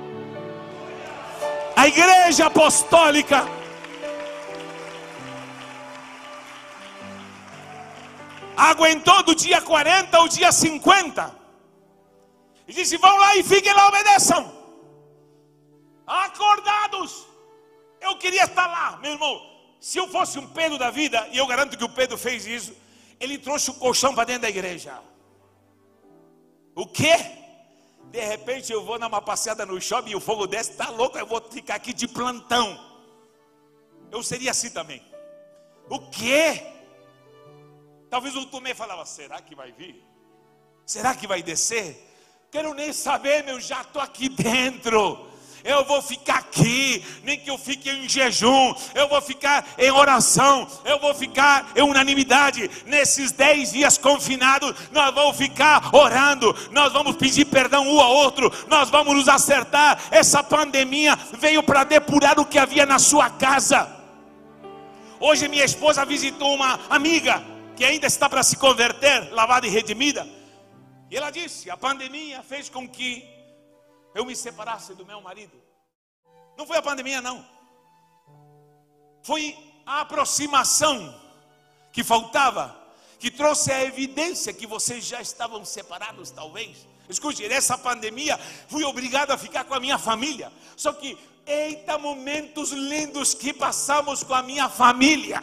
A 1.76 1.88
igreja 1.88 2.46
apostólica 2.46 3.59
aguentou 8.68 9.22
do 9.22 9.34
dia 9.34 9.62
40 9.62 10.16
ao 10.16 10.28
dia 10.28 10.52
50. 10.52 11.34
E 12.68 12.72
disse: 12.72 12.96
vão 12.98 13.16
lá 13.16 13.36
e 13.36 13.42
fiquem 13.42 13.72
lá, 13.72 13.88
obedeçam. 13.88 14.52
Acordados. 16.06 17.26
Eu 18.00 18.16
queria 18.16 18.44
estar 18.44 18.66
lá, 18.66 18.98
meu 18.98 19.12
irmão. 19.12 19.50
Se 19.80 19.98
eu 19.98 20.06
fosse 20.08 20.38
um 20.38 20.46
Pedro 20.46 20.76
da 20.76 20.90
vida, 20.90 21.26
e 21.32 21.38
eu 21.38 21.46
garanto 21.46 21.76
que 21.78 21.84
o 21.84 21.88
Pedro 21.88 22.18
fez 22.18 22.46
isso, 22.46 22.76
ele 23.18 23.38
trouxe 23.38 23.70
o 23.70 23.74
colchão 23.74 24.14
para 24.14 24.24
dentro 24.24 24.42
da 24.42 24.50
igreja. 24.50 24.98
O 26.74 26.86
quê? 26.86 27.16
De 28.10 28.20
repente 28.20 28.72
eu 28.72 28.84
vou 28.84 28.98
numa 28.98 29.22
passeada 29.22 29.64
no 29.64 29.80
shopping 29.80 30.10
e 30.10 30.16
o 30.16 30.20
fogo 30.20 30.46
desce, 30.46 30.72
está 30.72 30.90
louco, 30.90 31.16
eu 31.16 31.26
vou 31.26 31.40
ficar 31.40 31.76
aqui 31.76 31.92
de 31.92 32.06
plantão. 32.08 32.78
Eu 34.10 34.22
seria 34.22 34.50
assim 34.50 34.70
também. 34.70 35.02
O 35.88 35.98
quê? 36.10 36.79
Talvez 38.10 38.34
o 38.34 38.44
Tomé 38.44 38.74
falava: 38.74 39.06
será 39.06 39.40
que 39.40 39.54
vai 39.54 39.70
vir? 39.70 40.04
Será 40.84 41.14
que 41.14 41.26
vai 41.26 41.42
descer? 41.42 42.08
Quero 42.50 42.74
nem 42.74 42.92
saber, 42.92 43.44
meu, 43.44 43.60
já 43.60 43.80
estou 43.80 44.02
aqui 44.02 44.28
dentro. 44.28 45.30
Eu 45.62 45.84
vou 45.84 46.00
ficar 46.00 46.38
aqui, 46.38 47.04
nem 47.22 47.38
que 47.38 47.50
eu 47.50 47.58
fique 47.58 47.90
em 47.90 48.08
jejum, 48.08 48.74
eu 48.94 49.06
vou 49.08 49.20
ficar 49.20 49.64
em 49.78 49.90
oração, 49.90 50.66
eu 50.86 50.98
vou 50.98 51.14
ficar 51.14 51.70
em 51.76 51.82
unanimidade. 51.82 52.68
Nesses 52.86 53.30
dez 53.30 53.72
dias 53.72 53.98
confinados, 53.98 54.74
nós 54.90 55.14
vamos 55.14 55.36
ficar 55.36 55.94
orando, 55.94 56.56
nós 56.70 56.92
vamos 56.94 57.16
pedir 57.16 57.44
perdão 57.44 57.86
um 57.86 58.00
ao 58.00 58.10
outro, 58.10 58.50
nós 58.68 58.88
vamos 58.88 59.14
nos 59.14 59.28
acertar. 59.28 60.02
Essa 60.10 60.42
pandemia 60.42 61.14
veio 61.38 61.62
para 61.62 61.84
depurar 61.84 62.40
o 62.40 62.46
que 62.46 62.58
havia 62.58 62.86
na 62.86 62.98
sua 62.98 63.28
casa. 63.28 63.96
Hoje 65.20 65.46
minha 65.46 65.64
esposa 65.64 66.06
visitou 66.06 66.54
uma 66.54 66.80
amiga 66.88 67.49
que 67.80 67.84
ainda 67.86 68.06
está 68.06 68.28
para 68.28 68.42
se 68.42 68.56
converter, 68.58 69.32
lavada 69.32 69.66
e 69.66 69.70
redimida. 69.70 70.28
E 71.10 71.16
ela 71.16 71.30
disse: 71.30 71.70
a 71.70 71.78
pandemia 71.78 72.42
fez 72.42 72.68
com 72.68 72.86
que 72.86 73.26
eu 74.14 74.26
me 74.26 74.36
separasse 74.36 74.92
do 74.94 75.06
meu 75.06 75.18
marido. 75.22 75.58
Não 76.58 76.66
foi 76.66 76.76
a 76.76 76.82
pandemia, 76.82 77.22
não. 77.22 77.42
Foi 79.22 79.56
a 79.86 80.02
aproximação 80.02 81.18
que 81.90 82.04
faltava, 82.04 82.76
que 83.18 83.30
trouxe 83.30 83.72
a 83.72 83.82
evidência 83.82 84.52
que 84.52 84.66
vocês 84.66 85.02
já 85.02 85.22
estavam 85.22 85.64
separados, 85.64 86.30
talvez. 86.30 86.86
Escute, 87.08 87.48
nessa 87.48 87.78
pandemia 87.78 88.38
fui 88.68 88.84
obrigado 88.84 89.30
a 89.30 89.38
ficar 89.38 89.64
com 89.64 89.72
a 89.72 89.80
minha 89.80 89.96
família. 89.96 90.52
Só 90.76 90.92
que, 90.92 91.16
eita, 91.46 91.96
momentos 91.96 92.72
lindos 92.72 93.32
que 93.32 93.54
passamos 93.54 94.22
com 94.22 94.34
a 94.34 94.42
minha 94.42 94.68
família 94.68 95.42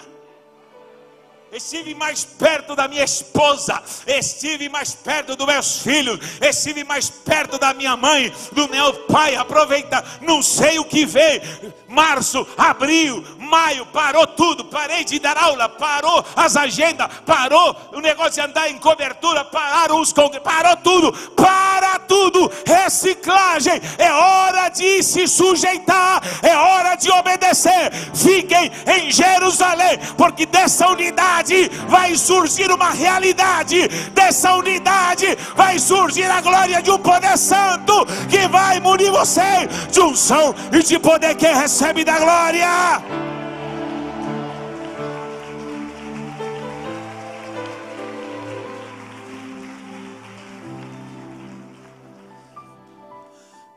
estive 1.52 1.96
mais 1.96 2.26
perto 2.26 2.76
da 2.76 2.88
minha 2.88 3.04
esposa, 3.04 3.82
estive 4.06 4.70
mais 4.70 4.94
perto 4.94 5.36
dos 5.36 5.48
meus 5.48 5.80
filhos, 5.80 6.20
estive 6.42 6.84
mais 6.84 7.10
perto 7.10 7.58
da 7.58 7.74
minha 7.74 7.96
mãe, 7.96 8.34
do 8.52 8.68
meu 8.70 8.94
pai. 9.06 9.36
Aproveita, 9.36 10.04
não 10.22 10.42
sei 10.42 10.80
o 10.80 10.86
que 10.86 11.06
veio. 11.06 11.42
Março, 11.88 12.46
abril, 12.58 13.24
maio, 13.40 13.86
parou 13.88 14.28
tudo. 14.28 14.66
Parei 14.66 15.04
de 15.04 15.20
dar 15.20 15.38
aula, 15.38 15.70
parou 15.70 16.26
as 16.36 16.56
agendas, 16.56 17.08
parou 17.26 17.76
o 17.94 18.00
negócio 18.00 18.34
de 18.34 18.42
andar 18.42 18.70
em 18.70 18.78
cobertura, 18.78 19.46
pararam 19.46 20.02
os 20.02 20.12
congressos, 20.12 20.44
parou 20.44 20.76
tudo, 20.78 21.14
para 21.36 22.00
tudo. 22.00 22.52
Reciclagem, 22.66 23.82
é 23.98 24.12
hora 24.12 24.70
de 24.70 25.02
se 25.02 25.28
sujeitar, 25.28 26.22
é 26.44 26.56
hora 26.58 26.96
de 26.96 27.10
obedecer. 27.12 27.92
Fiquem 28.14 28.72
em 28.86 29.12
Jerusalém, 29.12 29.98
porque 30.18 30.46
dessa 30.46 30.88
unidade 30.90 31.37
unidade 31.38 31.70
vai 31.88 32.16
surgir 32.16 32.72
uma 32.72 32.92
realidade, 32.92 33.88
dessa 34.14 34.54
unidade 34.54 35.28
vai 35.56 35.78
surgir 35.80 36.30
a 36.30 36.42
glória 36.42 36.82
de 36.82 36.92
um 36.92 36.98
poder 36.98 37.38
santo 37.38 38.06
que 38.30 38.48
vai 38.48 38.80
munir 38.80 39.12
você 39.12 39.68
de 39.92 40.00
unção 40.00 40.54
e 40.72 40.82
de 40.82 41.00
poder 41.00 41.36
que 41.36 41.48
recebe 41.48 42.04
da 42.04 42.18
glória. 42.18 42.68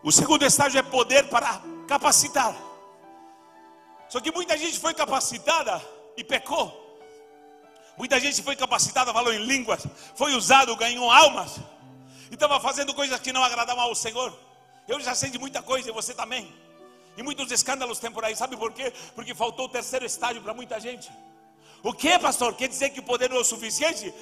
O 0.02 0.10
segundo 0.10 0.44
estágio 0.44 0.78
é 0.78 0.82
poder 0.82 1.28
para 1.28 1.60
capacitar. 1.86 2.56
Só 4.08 4.18
que 4.18 4.32
muita 4.32 4.56
gente 4.56 4.80
foi 4.80 4.92
capacitada 4.92 5.80
e 6.16 6.24
pecou. 6.24 6.89
Muita 8.00 8.18
gente 8.18 8.42
foi 8.42 8.56
capacitada, 8.56 9.12
falou 9.12 9.30
em 9.30 9.44
línguas, 9.44 9.86
foi 10.14 10.32
usado, 10.34 10.74
ganhou 10.74 11.10
almas, 11.10 11.58
e 12.30 12.34
estava 12.34 12.58
fazendo 12.58 12.94
coisas 12.94 13.20
que 13.20 13.30
não 13.30 13.44
agradavam 13.44 13.84
ao 13.84 13.94
Senhor. 13.94 14.32
Eu 14.88 14.98
já 15.02 15.14
sei 15.14 15.28
de 15.28 15.38
muita 15.38 15.60
coisa, 15.62 15.90
e 15.90 15.92
você 15.92 16.14
também. 16.14 16.50
E 17.14 17.22
muitos 17.22 17.52
escândalos 17.52 17.98
temporais, 17.98 18.38
sabe 18.38 18.56
por 18.56 18.72
quê? 18.72 18.90
Porque 19.14 19.34
faltou 19.34 19.66
o 19.66 19.68
terceiro 19.68 20.06
estágio 20.06 20.40
para 20.40 20.54
muita 20.54 20.80
gente. 20.80 21.12
O 21.82 21.92
que, 21.92 22.18
pastor? 22.18 22.54
Quer 22.54 22.68
dizer 22.68 22.88
que 22.88 23.00
o 23.00 23.02
poder 23.02 23.28
não 23.28 23.36
é 23.36 23.40
o 23.40 23.44
suficiente? 23.44 24.14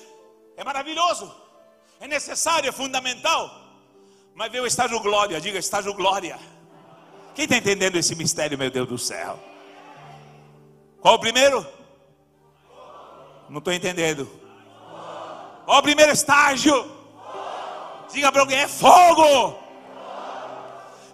É 0.57 0.65
maravilhoso, 0.65 1.33
é 2.01 2.09
necessário, 2.09 2.69
é 2.69 2.73
fundamental. 2.73 3.49
Mas 4.35 4.51
veio 4.51 4.65
o 4.65 4.67
estágio 4.67 4.99
glória, 4.99 5.41
diga 5.41 5.57
estágio 5.57 5.95
glória. 5.95 6.37
Quem 7.33 7.45
está 7.45 7.57
entendendo 7.57 7.95
esse 7.95 8.17
mistério, 8.17 8.59
meu 8.59 8.73
Deus 8.73 8.89
do 8.89 8.99
céu? 8.99 9.39
Qual 11.01 11.15
o 11.15 11.21
primeiro? 11.21 11.78
Não 13.49 13.59
estou 13.59 13.73
entendendo. 13.73 14.29
Ó, 15.67 15.79
o 15.79 15.83
primeiro 15.83 16.13
estágio. 16.13 16.97
Diga 18.13 18.31
para 18.33 18.43
alguém: 18.43 18.59
é 18.59 18.69
fogo. 18.69 19.59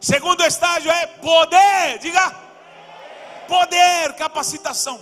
Segundo 0.00 0.44
estágio 0.44 0.90
é 0.90 1.06
poder. 1.06 1.98
Diga: 2.00 2.34
poder, 3.46 4.14
capacitação. 4.14 5.00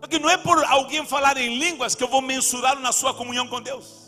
Só 0.00 0.06
que 0.06 0.18
não 0.18 0.30
é 0.30 0.36
por 0.36 0.64
alguém 0.64 1.06
falar 1.06 1.36
em 1.36 1.58
línguas 1.58 1.94
que 1.94 2.02
eu 2.02 2.08
vou 2.08 2.22
mensurar 2.22 2.78
na 2.78 2.90
sua 2.90 3.12
comunhão 3.12 3.46
com 3.46 3.60
Deus. 3.60 4.00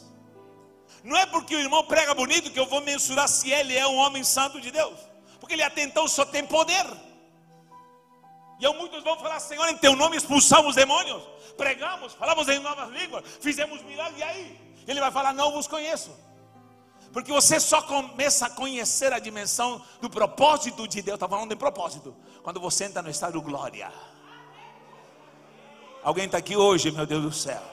Não 1.05 1.17
é 1.17 1.27
porque 1.27 1.55
o 1.55 1.61
irmão 1.61 1.85
prega 1.85 2.15
bonito 2.15 2.51
que 2.51 2.59
eu 2.59 2.67
vou 2.67 2.81
mensurar 2.81 3.29
se 3.29 3.51
ele 3.51 3.77
é 3.77 3.87
um 3.87 3.97
homem 3.97 4.25
santo 4.25 4.61
de 4.61 4.71
Deus. 4.71 4.99
Porque 5.39 5.55
ele 5.55 5.63
até 5.63 5.83
então 5.83 6.07
só 6.09 6.25
tem 6.25 6.47
poder. 6.47 6.87
E 8.61 8.69
muitos 8.75 9.03
vão 9.03 9.19
falar, 9.19 9.41
Senhor, 9.41 9.69
em 9.69 9.77
teu 9.77 9.97
nome 9.97 10.17
expulsamos 10.17 10.71
os 10.71 10.77
demônios, 10.77 11.23
pregamos, 11.57 12.13
falamos 12.15 12.49
em 12.49 12.59
novas 12.61 12.91
línguas, 12.91 13.25
fizemos 13.41 13.83
milagres, 13.83 14.19
e 14.19 14.23
aí? 14.23 14.61
Ele 14.87 15.01
vai 15.01 15.11
falar, 15.11 15.33
não 15.33 15.53
vos 15.53 15.67
conheço. 15.67 16.11
Porque 17.13 17.31
você 17.31 17.61
só 17.61 17.83
começa 17.83 18.47
a 18.47 18.51
conhecer 18.51 19.13
a 19.13 19.19
dimensão 19.19 19.85
do 20.01 20.09
propósito 20.09 20.89
de 20.89 21.03
Deus. 21.03 21.17
Está 21.17 21.29
falando 21.29 21.51
de 21.51 21.57
propósito. 21.57 22.17
Quando 22.43 22.59
você 22.59 22.85
entra 22.85 23.03
no 23.03 23.11
estado 23.11 23.41
glória. 23.43 23.93
Alguém 26.03 26.25
está 26.25 26.39
aqui 26.39 26.57
hoje, 26.57 26.91
meu 26.91 27.05
Deus 27.05 27.23
do 27.23 27.33
céu. 27.33 27.72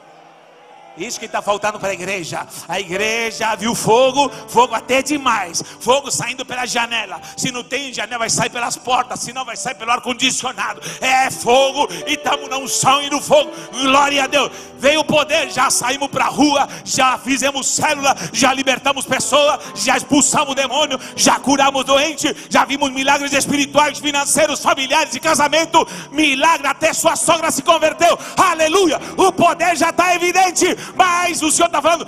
Isso 0.98 1.20
que 1.20 1.26
está 1.26 1.42
faltando 1.42 1.80
para 1.80 1.90
a 1.90 1.94
igreja. 1.94 2.46
A 2.68 2.80
igreja 2.80 3.56
viu 3.56 3.74
fogo, 3.74 4.30
fogo 4.48 4.76
até 4.76 5.02
demais. 5.02 5.64
Fogo 5.80 6.12
saindo 6.12 6.46
pela 6.46 6.66
janela. 6.66 7.22
Se 7.38 7.52
não 7.52 7.64
tem 7.64 7.94
janela, 7.94 8.20
vai 8.20 8.30
sair 8.30 8.50
pelas 8.50 8.76
portas. 8.76 9.22
Se 9.22 9.32
não, 9.32 9.46
vai 9.46 9.56
sair 9.56 9.76
pelo 9.76 9.92
ar-condicionado. 9.92 10.82
É 11.00 11.30
fogo 11.32 11.88
e 12.06 12.14
estamos 12.14 12.50
na 12.50 12.58
unção 12.58 13.02
e 13.02 13.10
no 13.10 13.22
fogo. 13.22 13.52
Glória 13.72 14.24
a 14.24 14.28
Deus. 14.28 14.52
Veio 14.78 15.02
o 15.02 15.06
poder, 15.06 15.50
já 15.52 15.70
saímos 15.70 16.08
para 16.08 16.26
a 16.26 16.30
rua, 16.30 16.68
já 16.86 17.18
fizemos 17.18 17.68
célula, 17.68 18.16
já 18.32 18.54
libertamos 18.54 19.06
pessoas, 19.06 19.60
já 19.76 19.98
expulsamos 19.98 20.56
demônio, 20.56 20.98
já 21.18 21.38
curamos 21.38 21.84
doente, 21.84 22.34
já 22.50 22.64
vimos 22.64 22.90
milagres 22.90 23.34
espirituais, 23.34 24.00
financeiros, 24.00 24.62
familiares 24.62 25.12
de 25.12 25.20
casamento. 25.20 25.86
Milagre, 26.12 26.68
até 26.68 26.94
sua 26.94 27.16
sogra 27.16 27.52
se 27.52 27.62
converteu. 27.62 28.18
Aleluia. 28.38 29.00
O 29.18 29.32
poder 29.32 29.76
já 29.76 29.90
está 29.90 30.16
evidente 30.16 30.78
mas 30.96 31.42
o 31.42 31.52
Senhor 31.52 31.68
está 31.68 31.82
falando: 31.82 32.08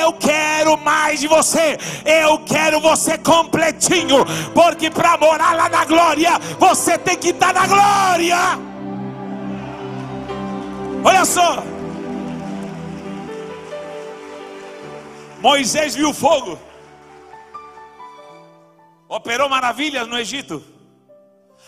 eu 0.00 0.12
quero 0.14 0.76
mais 0.78 1.20
de 1.20 1.28
você, 1.28 1.78
eu 2.04 2.38
quero 2.40 2.80
você 2.80 3.18
completinho, 3.18 4.24
porque 4.54 4.90
para 4.90 5.16
morar 5.16 5.56
lá 5.56 5.68
na 5.68 5.84
glória, 5.84 6.38
você 6.58 6.98
tem 6.98 7.16
que 7.16 7.30
estar 7.30 7.52
tá 7.52 7.60
na 7.60 7.66
glória. 7.66 8.36
Olha 11.04 11.24
só. 11.24 11.62
Moisés 15.40 15.94
viu 15.94 16.12
fogo. 16.12 16.58
Operou 19.08 19.48
maravilhas 19.48 20.06
no 20.06 20.18
Egito. 20.18 20.62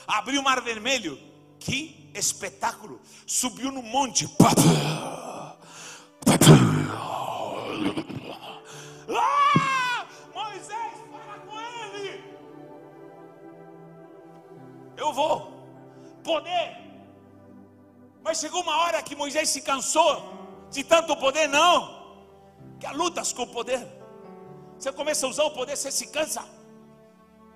Abriu 0.06 0.40
o 0.40 0.44
mar 0.44 0.60
vermelho. 0.60 1.18
Que 1.58 2.10
espetáculo. 2.14 3.00
Subiu 3.26 3.72
no 3.72 3.82
monte. 3.82 4.28
Ah, 9.14 10.06
Moisés, 10.34 10.92
fala 11.10 11.38
com 11.46 11.60
ele. 11.60 12.24
Eu 14.96 15.12
vou. 15.12 15.52
Poder. 16.22 16.76
Mas 18.22 18.38
chegou 18.38 18.62
uma 18.62 18.76
hora 18.76 19.02
que 19.02 19.16
Moisés 19.16 19.48
se 19.48 19.60
cansou 19.60 20.22
de 20.70 20.84
tanto 20.84 21.16
poder, 21.16 21.48
não. 21.48 22.02
Que 22.78 22.86
há 22.86 22.92
lutas 22.92 23.32
com 23.32 23.42
o 23.42 23.46
poder. 23.46 23.86
Você 24.78 24.92
começa 24.92 25.26
a 25.26 25.28
usar 25.28 25.44
o 25.44 25.50
poder, 25.50 25.76
você 25.76 25.90
se 25.90 26.06
cansa. 26.08 26.44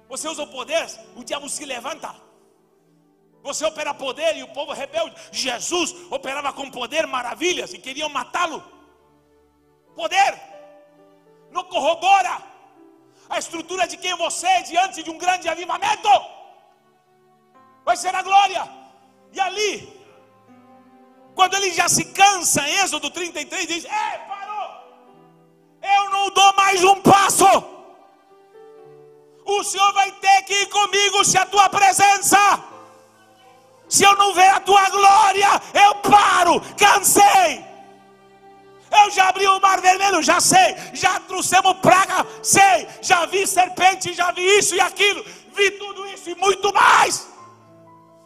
Você 0.08 0.28
usa 0.28 0.42
o 0.42 0.46
poder, 0.46 0.86
o 1.16 1.24
diabo 1.24 1.48
se 1.48 1.64
levanta. 1.64 2.25
Você 3.48 3.64
opera 3.64 3.94
poder 3.94 4.36
e 4.36 4.42
o 4.42 4.48
povo 4.48 4.72
rebelde. 4.72 5.14
Jesus 5.30 5.94
operava 6.10 6.52
com 6.52 6.68
poder 6.78 7.06
maravilhas 7.06 7.72
e 7.72 7.78
queriam 7.78 8.08
matá-lo. 8.08 8.60
Poder 9.94 10.32
não 11.52 11.62
corrobora 11.64 12.34
a 13.30 13.38
estrutura 13.38 13.86
de 13.86 13.96
quem 13.96 14.14
você 14.16 14.46
é 14.46 14.62
diante 14.62 15.04
de 15.04 15.10
um 15.10 15.18
grande 15.24 15.48
avivamento. 15.48 16.08
Vai 17.84 17.96
ser 17.96 18.14
a 18.16 18.22
glória. 18.22 18.62
E 19.32 19.38
ali, 19.38 19.72
quando 21.36 21.54
ele 21.54 21.70
já 21.70 21.88
se 21.88 22.04
cansa, 22.20 22.68
Êxodo 22.82 23.08
33 23.10 23.66
diz: 23.68 23.84
Ei, 23.84 24.18
parou! 24.26 24.68
Eu 25.96 26.10
não 26.10 26.30
dou 26.30 26.52
mais 26.54 26.82
um 26.82 27.00
passo. 27.00 27.50
O 29.44 29.62
Senhor 29.62 29.92
vai 29.92 30.10
ter 30.10 30.42
que 30.42 30.54
ir 30.62 30.66
comigo 30.66 31.24
se 31.24 31.38
a 31.38 31.46
tua 31.46 31.68
presença. 31.68 32.74
Se 33.88 34.04
eu 34.04 34.16
não 34.16 34.34
ver 34.34 34.48
a 34.48 34.60
tua 34.60 34.88
glória, 34.90 35.48
eu 35.74 35.94
paro, 35.96 36.60
cansei. 36.76 37.64
Eu 38.90 39.10
já 39.10 39.28
abri 39.28 39.46
o 39.46 39.60
mar 39.60 39.80
vermelho, 39.80 40.22
já 40.22 40.40
sei. 40.40 40.76
Já 40.92 41.20
trouxemos 41.20 41.74
praga, 41.74 42.26
sei. 42.42 42.88
Já 43.02 43.26
vi 43.26 43.46
serpente, 43.46 44.14
já 44.14 44.30
vi 44.30 44.42
isso 44.58 44.74
e 44.74 44.80
aquilo. 44.80 45.24
Vi 45.54 45.70
tudo 45.72 46.06
isso 46.06 46.30
e 46.30 46.34
muito 46.34 46.72
mais. 46.72 47.28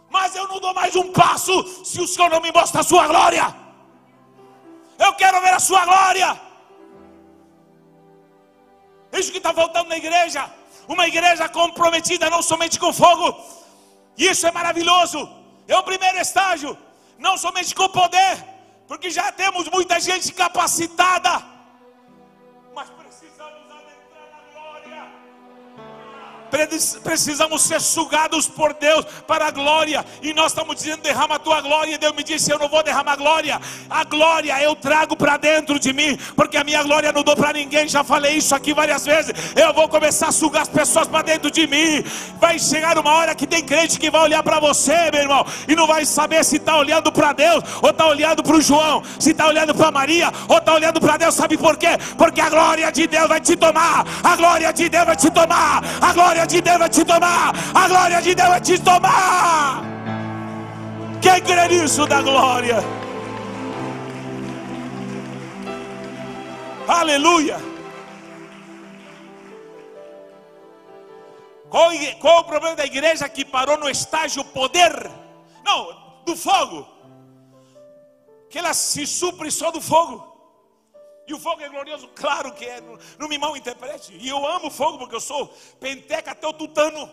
Mas 0.08 0.34
eu 0.34 0.46
não 0.48 0.60
dou 0.60 0.74
mais 0.74 0.94
um 0.96 1.12
passo 1.12 1.84
se 1.84 2.00
o 2.00 2.06
Senhor 2.06 2.30
não 2.30 2.40
me 2.40 2.52
mostra 2.52 2.80
a 2.80 2.84
sua 2.84 3.06
glória. 3.06 3.54
Eu 4.98 5.12
quero 5.14 5.40
ver 5.40 5.54
a 5.54 5.60
sua 5.60 5.84
glória. 5.84 6.40
Isso 9.12 9.32
que 9.32 9.38
está 9.38 9.52
faltando 9.52 9.88
na 9.88 9.96
igreja. 9.96 10.50
Uma 10.88 11.06
igreja 11.06 11.48
comprometida 11.48 12.28
não 12.28 12.42
somente 12.42 12.78
com 12.78 12.92
fogo. 12.92 13.36
Isso 14.16 14.46
é 14.46 14.52
maravilhoso. 14.52 15.39
É 15.70 15.76
o 15.76 15.84
primeiro 15.84 16.18
estágio. 16.18 16.76
Não 17.16 17.38
somente 17.38 17.72
com 17.74 17.88
poder, 17.88 18.34
porque 18.88 19.08
já 19.08 19.30
temos 19.30 19.68
muita 19.68 20.00
gente 20.00 20.32
capacitada, 20.32 21.32
Precisamos 27.02 27.62
ser 27.62 27.80
sugados 27.80 28.46
por 28.46 28.74
Deus 28.74 29.04
para 29.26 29.46
a 29.46 29.50
glória. 29.50 30.04
E 30.22 30.32
nós 30.34 30.52
estamos 30.52 30.76
dizendo: 30.76 31.02
derrama 31.02 31.36
a 31.36 31.38
tua 31.38 31.60
glória. 31.60 31.94
E 31.94 31.98
Deus 31.98 32.14
me 32.14 32.22
disse: 32.22 32.50
Eu 32.50 32.58
não 32.58 32.68
vou 32.68 32.82
derramar 32.82 33.16
glória. 33.16 33.60
A 33.88 34.04
glória 34.04 34.60
eu 34.62 34.74
trago 34.74 35.16
para 35.16 35.36
dentro 35.36 35.78
de 35.78 35.92
mim, 35.92 36.18
porque 36.36 36.56
a 36.56 36.64
minha 36.64 36.82
glória 36.82 37.12
não 37.12 37.22
dou 37.22 37.36
para 37.36 37.52
ninguém. 37.52 37.88
Já 37.88 38.04
falei 38.04 38.36
isso 38.36 38.54
aqui 38.54 38.74
várias 38.74 39.04
vezes. 39.04 39.32
Eu 39.56 39.72
vou 39.72 39.88
começar 39.88 40.28
a 40.28 40.32
sugar 40.32 40.62
as 40.62 40.68
pessoas 40.68 41.06
para 41.08 41.22
dentro 41.22 41.50
de 41.50 41.66
mim. 41.66 42.04
Vai 42.40 42.58
chegar 42.58 42.98
uma 42.98 43.12
hora 43.12 43.34
que 43.34 43.46
tem 43.46 43.62
crente 43.62 43.98
que 43.98 44.10
vai 44.10 44.22
olhar 44.22 44.42
para 44.42 44.58
você, 44.60 45.10
meu 45.10 45.22
irmão, 45.22 45.44
e 45.68 45.74
não 45.74 45.86
vai 45.86 46.04
saber 46.04 46.44
se 46.44 46.56
está 46.56 46.76
olhando 46.76 47.10
para 47.12 47.32
Deus 47.32 47.62
ou 47.82 47.90
está 47.90 48.06
olhando 48.06 48.42
para 48.42 48.56
o 48.56 48.60
João, 48.60 49.02
se 49.18 49.30
está 49.30 49.46
olhando 49.46 49.74
para 49.74 49.90
Maria 49.90 50.32
ou 50.48 50.58
está 50.58 50.74
olhando 50.74 51.00
para 51.00 51.16
Deus. 51.16 51.34
Sabe 51.34 51.56
por 51.56 51.76
quê? 51.76 51.98
Porque 52.16 52.40
a 52.40 52.48
glória 52.50 52.90
de 52.90 53.06
Deus 53.06 53.28
vai 53.28 53.40
te 53.40 53.56
tomar. 53.56 54.06
A 54.22 54.36
glória 54.36 54.72
de 54.72 54.88
Deus 54.88 55.06
vai 55.06 55.16
te 55.16 55.30
tomar. 55.30 55.82
A 56.00 56.12
glória 56.12 56.39
de 56.46 56.60
Deus 56.60 56.78
vai 56.78 56.88
te 56.88 57.04
tomar. 57.04 57.52
A 57.74 57.88
glória 57.88 58.22
de 58.22 58.34
Deus 58.34 58.48
vai 58.48 58.60
te 58.60 58.78
tomar. 58.78 59.82
Quem 61.20 61.40
crê 61.40 61.68
nisso 61.68 62.06
da 62.06 62.22
glória? 62.22 62.78
Aleluia. 66.88 67.58
Qual, 71.68 71.90
qual 72.20 72.40
o 72.40 72.44
problema 72.44 72.74
da 72.74 72.84
igreja 72.84 73.28
que 73.28 73.44
parou 73.44 73.78
no 73.78 73.88
estágio 73.88 74.44
poder? 74.44 75.08
Não, 75.64 76.22
do 76.24 76.36
fogo. 76.36 76.86
Que 78.48 78.58
ela 78.58 78.74
se 78.74 79.06
supre 79.06 79.50
só 79.52 79.70
do 79.70 79.80
fogo. 79.80 80.29
E 81.30 81.32
o 81.32 81.38
fogo 81.38 81.62
é 81.62 81.68
glorioso? 81.68 82.08
Claro 82.08 82.52
que 82.52 82.64
é, 82.64 82.80
não, 83.16 83.28
me 83.28 83.38
mal 83.38 83.56
interprete. 83.56 84.12
E 84.14 84.28
eu 84.28 84.44
amo 84.44 84.68
fogo 84.68 84.98
porque 84.98 85.14
eu 85.14 85.20
sou 85.20 85.46
penteca 85.78 86.32
até 86.32 86.44
o 86.44 86.52
tutano. 86.52 87.08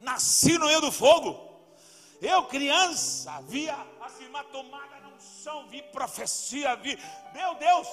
Nasci 0.00 0.58
no 0.58 0.66
meio 0.66 0.80
do 0.80 0.90
fogo. 0.90 1.28
Eu, 2.20 2.46
criança, 2.46 3.40
via 3.42 3.76
as 4.00 4.18
irmãs 4.18 4.44
tomadas 4.50 5.02
na 5.02 5.08
unção, 5.10 5.68
vi 5.68 5.82
profecia, 5.82 6.74
vi. 6.74 6.98
Meu 7.32 7.54
Deus, 7.54 7.86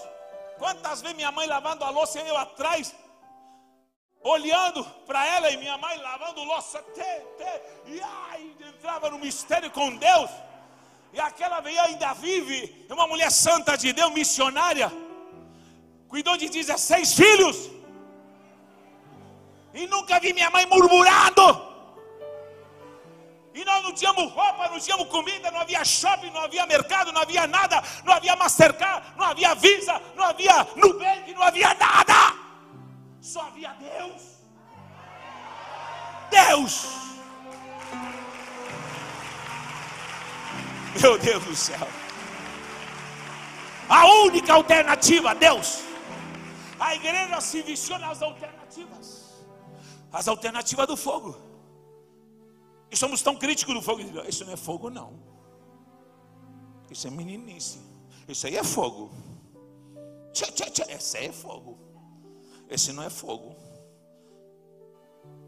quantas 0.58 0.99
vezes 1.04 1.16
minha 1.16 1.32
mãe 1.32 1.45
lavando 1.45 1.86
a 1.86 1.91
louça 1.91 2.20
e 2.20 2.28
eu 2.28 2.38
atrás, 2.38 2.95
olhando 4.24 4.84
para 5.06 5.28
ela 5.28 5.52
e 5.52 5.58
minha 5.58 5.78
mãe 5.78 5.95
lavando 5.99 6.43
louça, 6.43 6.80
até, 6.80 7.18
até, 7.18 7.64
e 7.86 8.02
ai, 8.02 8.52
entrava 8.68 9.12
no 9.12 9.20
mistério 9.20 9.70
com 9.70 9.95
Deus. 9.95 10.32
E 11.14 11.20
aquela 11.20 11.59
veia 11.59 11.84
ainda 11.84 12.14
vive, 12.14 12.86
é 12.89 12.93
uma 12.93 13.07
mulher 13.07 13.30
santa 13.32 13.76
de 13.78 13.91
Deus, 13.91 14.12
missionária, 14.14 14.91
cuidou 16.07 16.38
de 16.38 16.47
16 16.47 17.14
filhos, 17.14 17.70
e 19.74 19.88
nunca 19.88 20.20
vi 20.20 20.34
minha 20.34 20.49
mãe 20.49 20.66
murmurando. 20.66 21.70
E 23.53 23.66
nós 23.66 23.84
não 23.84 23.93
tínhamos 23.93 24.32
roupa, 24.32 24.70
não 24.70 24.80
tínhamos 24.80 25.07
comida, 25.09 25.51
não 25.51 25.59
havia 25.59 25.84
shopping, 25.84 26.32
não 26.32 26.41
havia 26.41 26.66
mercado, 26.66 27.12
não 27.12 27.22
havia 27.22 27.45
nada, 27.45 27.84
não 28.05 28.14
havia 28.14 28.36
Mastercard, 28.38 29.05
não 29.18 29.26
havia 29.26 29.53
Visa, 29.55 30.01
não 30.16 30.24
havia 30.24 30.66
Nubank, 30.78 31.34
não 31.34 31.43
havia 31.43 31.74
nada. 31.74 32.14
Só 33.20 33.41
havia 33.41 33.74
Deus. 33.74 34.22
Deus. 36.30 37.11
Meu 41.02 41.18
Deus 41.18 41.44
do 41.46 41.56
céu. 41.56 41.88
A 43.88 44.06
única 44.24 44.54
alternativa, 44.54 45.36
Deus. 45.36 45.84
A 46.80 46.96
igreja 46.96 47.39
se 47.39 47.62
viciou 47.62 48.00
nas 48.00 48.22
alternativas. 48.22 49.46
As 50.12 50.28
alternativas 50.28 50.88
do 50.88 50.98
fogo. 50.98 51.38
E 52.89 52.98
somos 52.98 53.22
tão 53.22 53.36
críticos 53.36 53.74
do 53.74 53.82
fogo. 53.82 54.02
Isso 54.28 54.44
não 54.44 54.54
é 54.54 54.58
fogo, 54.58 54.89
não. 54.89 55.20
Isso 56.89 57.08
é 57.08 57.12
meninice. 57.12 57.80
Isso 58.28 58.48
aí 58.48 58.58
é 58.58 58.64
fogo. 58.64 59.12
Tchê, 60.34 60.46
tchê, 60.52 60.70
tchê. 60.72 60.92
Esse 60.92 61.18
aí 61.18 61.28
é 61.28 61.32
fogo. 61.32 61.78
Esse 62.70 62.92
não 62.92 63.04
é 63.04 63.10
fogo. 63.10 63.56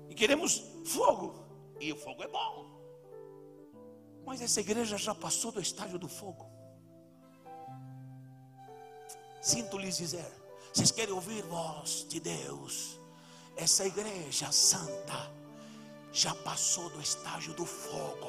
E 0.10 0.16
queremos 0.16 0.64
fogo. 0.86 1.34
E 1.80 1.92
o 1.92 1.98
fogo 1.98 2.24
é 2.24 2.28
bom. 2.28 2.73
Mas 4.26 4.42
essa 4.42 4.62
igreja 4.62 4.98
já 4.98 5.14
passou 5.14 5.52
do 5.52 5.60
estágio 5.62 6.00
do 6.00 6.08
fogo. 6.08 6.50
Sinto 9.42 9.78
lhes 9.78 9.98
dizer, 9.98 10.32
vocês 10.74 10.92
querem 10.92 11.14
ouvir 11.14 11.44
voz 11.44 12.06
de 12.08 12.20
Deus? 12.20 13.00
Essa 13.56 13.86
igreja 13.86 14.52
santa 14.52 15.32
já 16.12 16.34
passou 16.34 16.90
do 16.90 17.02
estágio 17.02 17.54
do 17.54 17.66
fogo. 17.66 18.28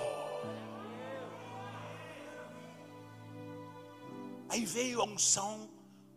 Aí 4.48 4.64
veio 4.64 5.00
a 5.00 5.04
unção 5.04 5.68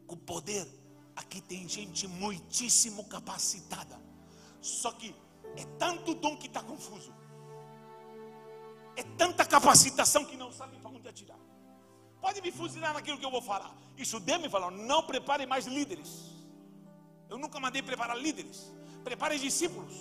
com 0.05 0.15
poder. 0.17 0.67
Aqui 1.15 1.41
tem 1.41 1.67
gente 1.67 2.07
muitíssimo 2.07 3.03
capacitada. 3.05 3.99
Só 4.61 4.91
que 4.91 5.15
é 5.55 5.65
tanto 5.77 6.13
dom 6.15 6.37
que 6.37 6.47
está 6.47 6.61
confuso. 6.61 7.13
É 8.97 9.03
tanta 9.21 9.45
capacitação 9.45 10.25
que 10.25 10.35
não 10.35 10.51
sabe 10.51 10.75
para 10.77 10.91
onde 10.91 11.07
atirar. 11.07 11.39
Pode 12.19 12.41
me 12.41 12.51
fuzilar 12.51 12.93
naquilo 12.93 13.17
que 13.17 13.25
eu 13.25 13.31
vou 13.31 13.41
falar. 13.41 13.73
Isso 13.97 14.19
Deus 14.19 14.41
me 14.41 14.49
falou: 14.49 14.71
não 14.71 15.01
prepare 15.03 15.45
mais 15.45 15.65
líderes. 15.65 16.11
Eu 17.29 17.37
nunca 17.37 17.59
mandei 17.59 17.81
preparar 17.81 18.17
líderes. 18.17 18.73
Prepare 19.03 19.37
discípulos. 19.37 19.93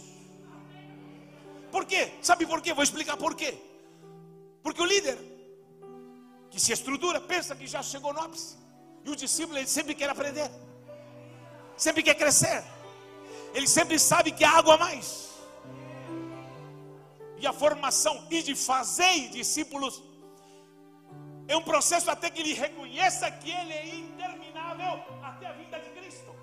Por 1.70 1.84
quê? 1.84 2.12
Sabe 2.22 2.46
por 2.46 2.60
quê? 2.62 2.72
Vou 2.72 2.82
explicar 2.82 3.16
por 3.16 3.34
quê. 3.34 3.56
Porque 4.62 4.82
o 4.82 4.84
líder 4.84 5.18
que 6.50 6.58
se 6.58 6.72
estrutura, 6.72 7.20
pensa 7.20 7.54
que 7.54 7.66
já 7.66 7.82
chegou 7.82 8.14
no 8.14 8.20
ápice. 8.20 8.56
E 9.04 9.10
o 9.10 9.14
discípulo 9.14 9.58
ele 9.58 9.66
sempre 9.66 9.94
quer 9.94 10.08
aprender, 10.08 10.50
sempre 11.76 12.02
quer 12.02 12.14
crescer, 12.14 12.64
ele 13.54 13.68
sempre 13.68 13.98
sabe 13.98 14.32
que 14.32 14.42
há 14.42 14.56
algo 14.56 14.70
a 14.70 14.78
mais. 14.78 15.25
E 17.38 17.46
a 17.46 17.52
formação 17.52 18.26
e 18.30 18.42
de 18.42 18.54
fazer 18.54 19.28
discípulos 19.28 20.02
é 21.48 21.56
um 21.56 21.62
processo 21.62 22.10
até 22.10 22.28
que 22.28 22.40
ele 22.40 22.54
reconheça 22.54 23.30
que 23.30 23.50
ele 23.50 23.72
é 23.72 23.94
interminável 23.94 25.00
até 25.22 25.46
a 25.46 25.52
vinda 25.52 25.78
de 25.78 25.90
Cristo. 25.90 26.34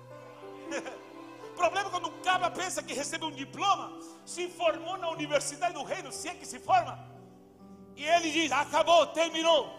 o 1.44 1.50
problema 1.54 1.88
é 1.88 1.90
quando 1.90 2.08
um 2.08 2.22
cara 2.22 2.50
pensa 2.50 2.82
que 2.82 2.94
recebe 2.94 3.24
um 3.24 3.30
diploma, 3.30 3.98
se 4.24 4.48
formou 4.48 4.96
na 4.96 5.10
universidade 5.10 5.74
do 5.74 5.82
reino, 5.82 6.10
se 6.10 6.28
é 6.28 6.34
que 6.34 6.46
se 6.46 6.58
forma, 6.58 6.98
e 7.96 8.04
ele 8.04 8.30
diz: 8.30 8.50
acabou, 8.50 9.06
terminou, 9.08 9.78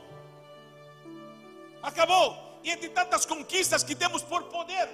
acabou. 1.81 2.43
E 2.63 2.71
entre 2.71 2.89
tantas 2.89 3.25
conquistas 3.25 3.83
que 3.83 3.95
temos 3.95 4.23
por 4.23 4.43
poder, 4.45 4.89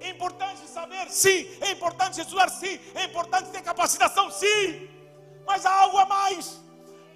é 0.00 0.10
importante 0.10 0.66
saber, 0.68 1.08
sim, 1.10 1.48
é 1.60 1.72
importante 1.72 2.20
estudar, 2.20 2.48
sim, 2.48 2.80
é 2.94 3.04
importante 3.04 3.50
ter 3.50 3.62
capacitação, 3.62 4.30
sim, 4.30 4.88
mas 5.50 5.66
há 5.66 5.74
algo 5.84 5.98
a 5.98 6.06
mais, 6.06 6.60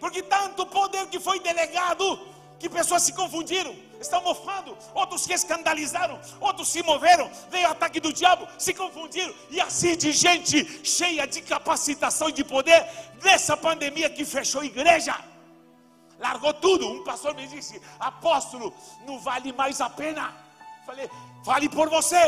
porque 0.01 0.21
tanto 0.21 0.67
poder 0.67 1.07
que 1.07 1.21
foi 1.21 1.39
delegado 1.39 2.05
que 2.59 2.69
pessoas 2.69 3.03
se 3.05 3.13
confundiram, 3.13 3.73
estão 4.01 4.21
mofando, 4.23 4.77
outros 4.93 5.21
se 5.23 5.33
escandalizaram, 5.33 6.17
outros 6.41 6.67
se 6.69 6.83
moveram, 6.83 7.31
veio 7.49 7.69
o 7.69 7.71
ataque 7.71 8.01
do 8.01 8.13
diabo, 8.13 8.49
se 8.59 8.75
confundiram, 8.75 9.33
e 9.51 9.61
assim 9.61 9.97
de 9.97 10.11
gente 10.11 10.57
cheia 10.85 11.29
de 11.29 11.43
capacitação 11.43 12.29
e 12.29 12.33
de 12.33 12.43
poder, 12.43 12.81
nessa 13.23 13.57
pandemia 13.57 14.11
que 14.11 14.25
fechou 14.25 14.63
a 14.63 14.67
igreja, 14.67 15.15
largou 16.19 16.53
tudo. 16.55 16.89
Um 16.89 17.05
pastor 17.05 17.33
me 17.37 17.47
disse: 17.47 17.81
Apóstolo, 18.01 18.75
não 19.07 19.21
vale 19.21 19.53
mais 19.53 19.81
a 19.81 19.89
pena. 19.89 20.35
Falei: 20.85 21.09
Fale 21.45 21.69
por 21.69 21.89
você. 21.89 22.25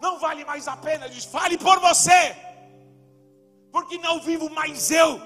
Não 0.00 0.18
vale 0.18 0.44
mais 0.44 0.68
a 0.68 0.76
pena. 0.76 1.08
Disse: 1.08 1.28
Fale 1.28 1.56
por 1.56 1.78
você, 1.80 2.36
porque 3.78 3.96
não 3.98 4.20
vivo 4.20 4.50
mais 4.50 4.90
eu. 4.90 5.20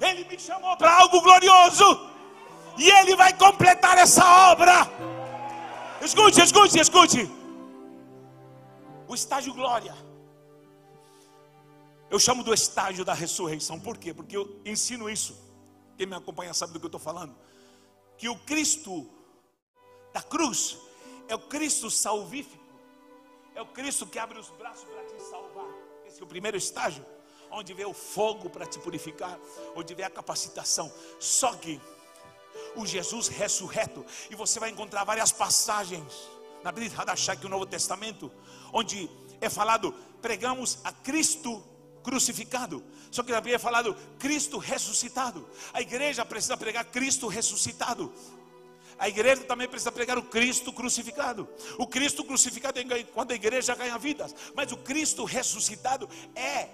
Ele 0.00 0.24
me 0.24 0.38
chamou 0.38 0.74
para 0.76 0.92
algo 1.00 1.20
glorioso 1.20 1.84
e 2.78 2.88
Ele 2.90 3.14
vai 3.14 3.36
completar 3.36 3.98
essa 3.98 4.24
obra. 4.50 4.88
Escute, 6.00 6.40
escute, 6.40 6.78
escute. 6.80 7.30
O 9.06 9.14
estágio 9.14 9.52
glória. 9.52 9.94
Eu 12.10 12.18
chamo 12.18 12.42
do 12.42 12.54
estágio 12.54 13.04
da 13.04 13.12
ressurreição. 13.12 13.78
Por 13.78 13.98
quê? 13.98 14.14
Porque 14.14 14.36
eu 14.36 14.60
ensino 14.64 15.10
isso. 15.10 15.36
Quem 15.98 16.06
me 16.06 16.16
acompanha 16.16 16.54
sabe 16.54 16.72
do 16.72 16.80
que 16.80 16.86
eu 16.86 16.88
estou 16.88 17.00
falando. 17.00 17.36
Que 18.16 18.30
o 18.30 18.36
Cristo 18.50 19.06
da 20.12 20.22
cruz 20.22 20.78
é 21.28 21.34
o 21.34 21.38
Cristo 21.38 21.90
salvífico. 21.90 22.64
É 23.54 23.60
o 23.60 23.66
Cristo 23.66 24.06
que 24.06 24.18
abre 24.18 24.38
os 24.38 24.48
braços 24.48 24.84
para 24.84 25.04
te 25.04 25.22
salvar. 25.30 25.68
Esse 26.06 26.18
é 26.20 26.24
o 26.24 26.26
primeiro 26.26 26.56
estágio. 26.56 27.04
Onde 27.52 27.74
vê 27.74 27.84
o 27.84 27.92
fogo 27.92 28.50
para 28.50 28.66
te 28.66 28.78
purificar. 28.78 29.38
Onde 29.76 29.94
vê 29.94 30.02
a 30.02 30.10
capacitação. 30.10 30.92
Só 31.20 31.54
que 31.54 31.80
o 32.74 32.86
Jesus 32.86 33.28
ressurreto. 33.28 34.04
E 34.30 34.34
você 34.34 34.58
vai 34.58 34.70
encontrar 34.70 35.04
várias 35.04 35.30
passagens 35.30 36.30
na 36.62 36.72
Bíblia 36.72 36.92
Hadashah, 36.96 37.36
que 37.36 37.46
o 37.46 37.48
Novo 37.48 37.66
Testamento, 37.66 38.30
onde 38.72 39.10
é 39.40 39.50
falado, 39.50 39.92
pregamos 40.20 40.78
a 40.84 40.92
Cristo 40.92 41.62
crucificado. 42.02 42.82
Só 43.10 43.22
que 43.22 43.32
na 43.32 43.40
Bíblia 43.40 43.56
é 43.56 43.58
falado 43.58 43.96
Cristo 44.18 44.58
ressuscitado. 44.58 45.48
A 45.72 45.80
igreja 45.80 46.24
precisa 46.24 46.56
pregar 46.56 46.84
Cristo 46.86 47.26
ressuscitado. 47.26 48.12
A 48.98 49.08
igreja 49.08 49.42
também 49.42 49.68
precisa 49.68 49.90
pregar 49.90 50.16
o 50.16 50.22
Cristo 50.22 50.72
crucificado. 50.72 51.48
O 51.78 51.86
Cristo 51.86 52.24
crucificado 52.24 52.78
é 52.78 53.04
quando 53.04 53.32
a 53.32 53.34
igreja 53.34 53.74
ganha 53.74 53.98
vidas, 53.98 54.34
mas 54.54 54.70
o 54.70 54.76
Cristo 54.76 55.24
ressuscitado 55.24 56.08
é 56.36 56.68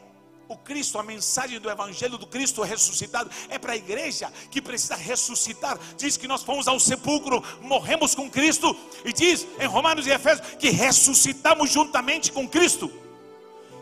o 0.49 0.57
Cristo, 0.57 0.99
a 0.99 1.03
mensagem 1.03 1.61
do 1.61 1.71
Evangelho 1.71 2.17
do 2.17 2.27
Cristo 2.27 2.63
ressuscitado 2.63 3.31
é 3.49 3.59
para 3.59 3.75
a 3.75 3.77
igreja 3.77 4.33
que 4.51 4.63
precisa 4.63 4.97
ressuscitar. 4.97 5.79
Diz 5.97 6.17
que 6.17 6.27
nós 6.27 6.43
fomos 6.43 6.67
ao 6.67 6.81
sepulcro, 6.81 7.43
morremos 7.61 8.15
com 8.15 8.31
Cristo, 8.31 8.75
e 9.05 9.13
diz 9.13 9.47
em 9.61 9.67
Romanos 9.67 10.07
e 10.07 10.11
Efésios 10.11 10.47
que 10.59 10.71
ressuscitamos 10.71 11.71
juntamente 11.71 12.33
com 12.33 12.49
Cristo. 12.49 12.91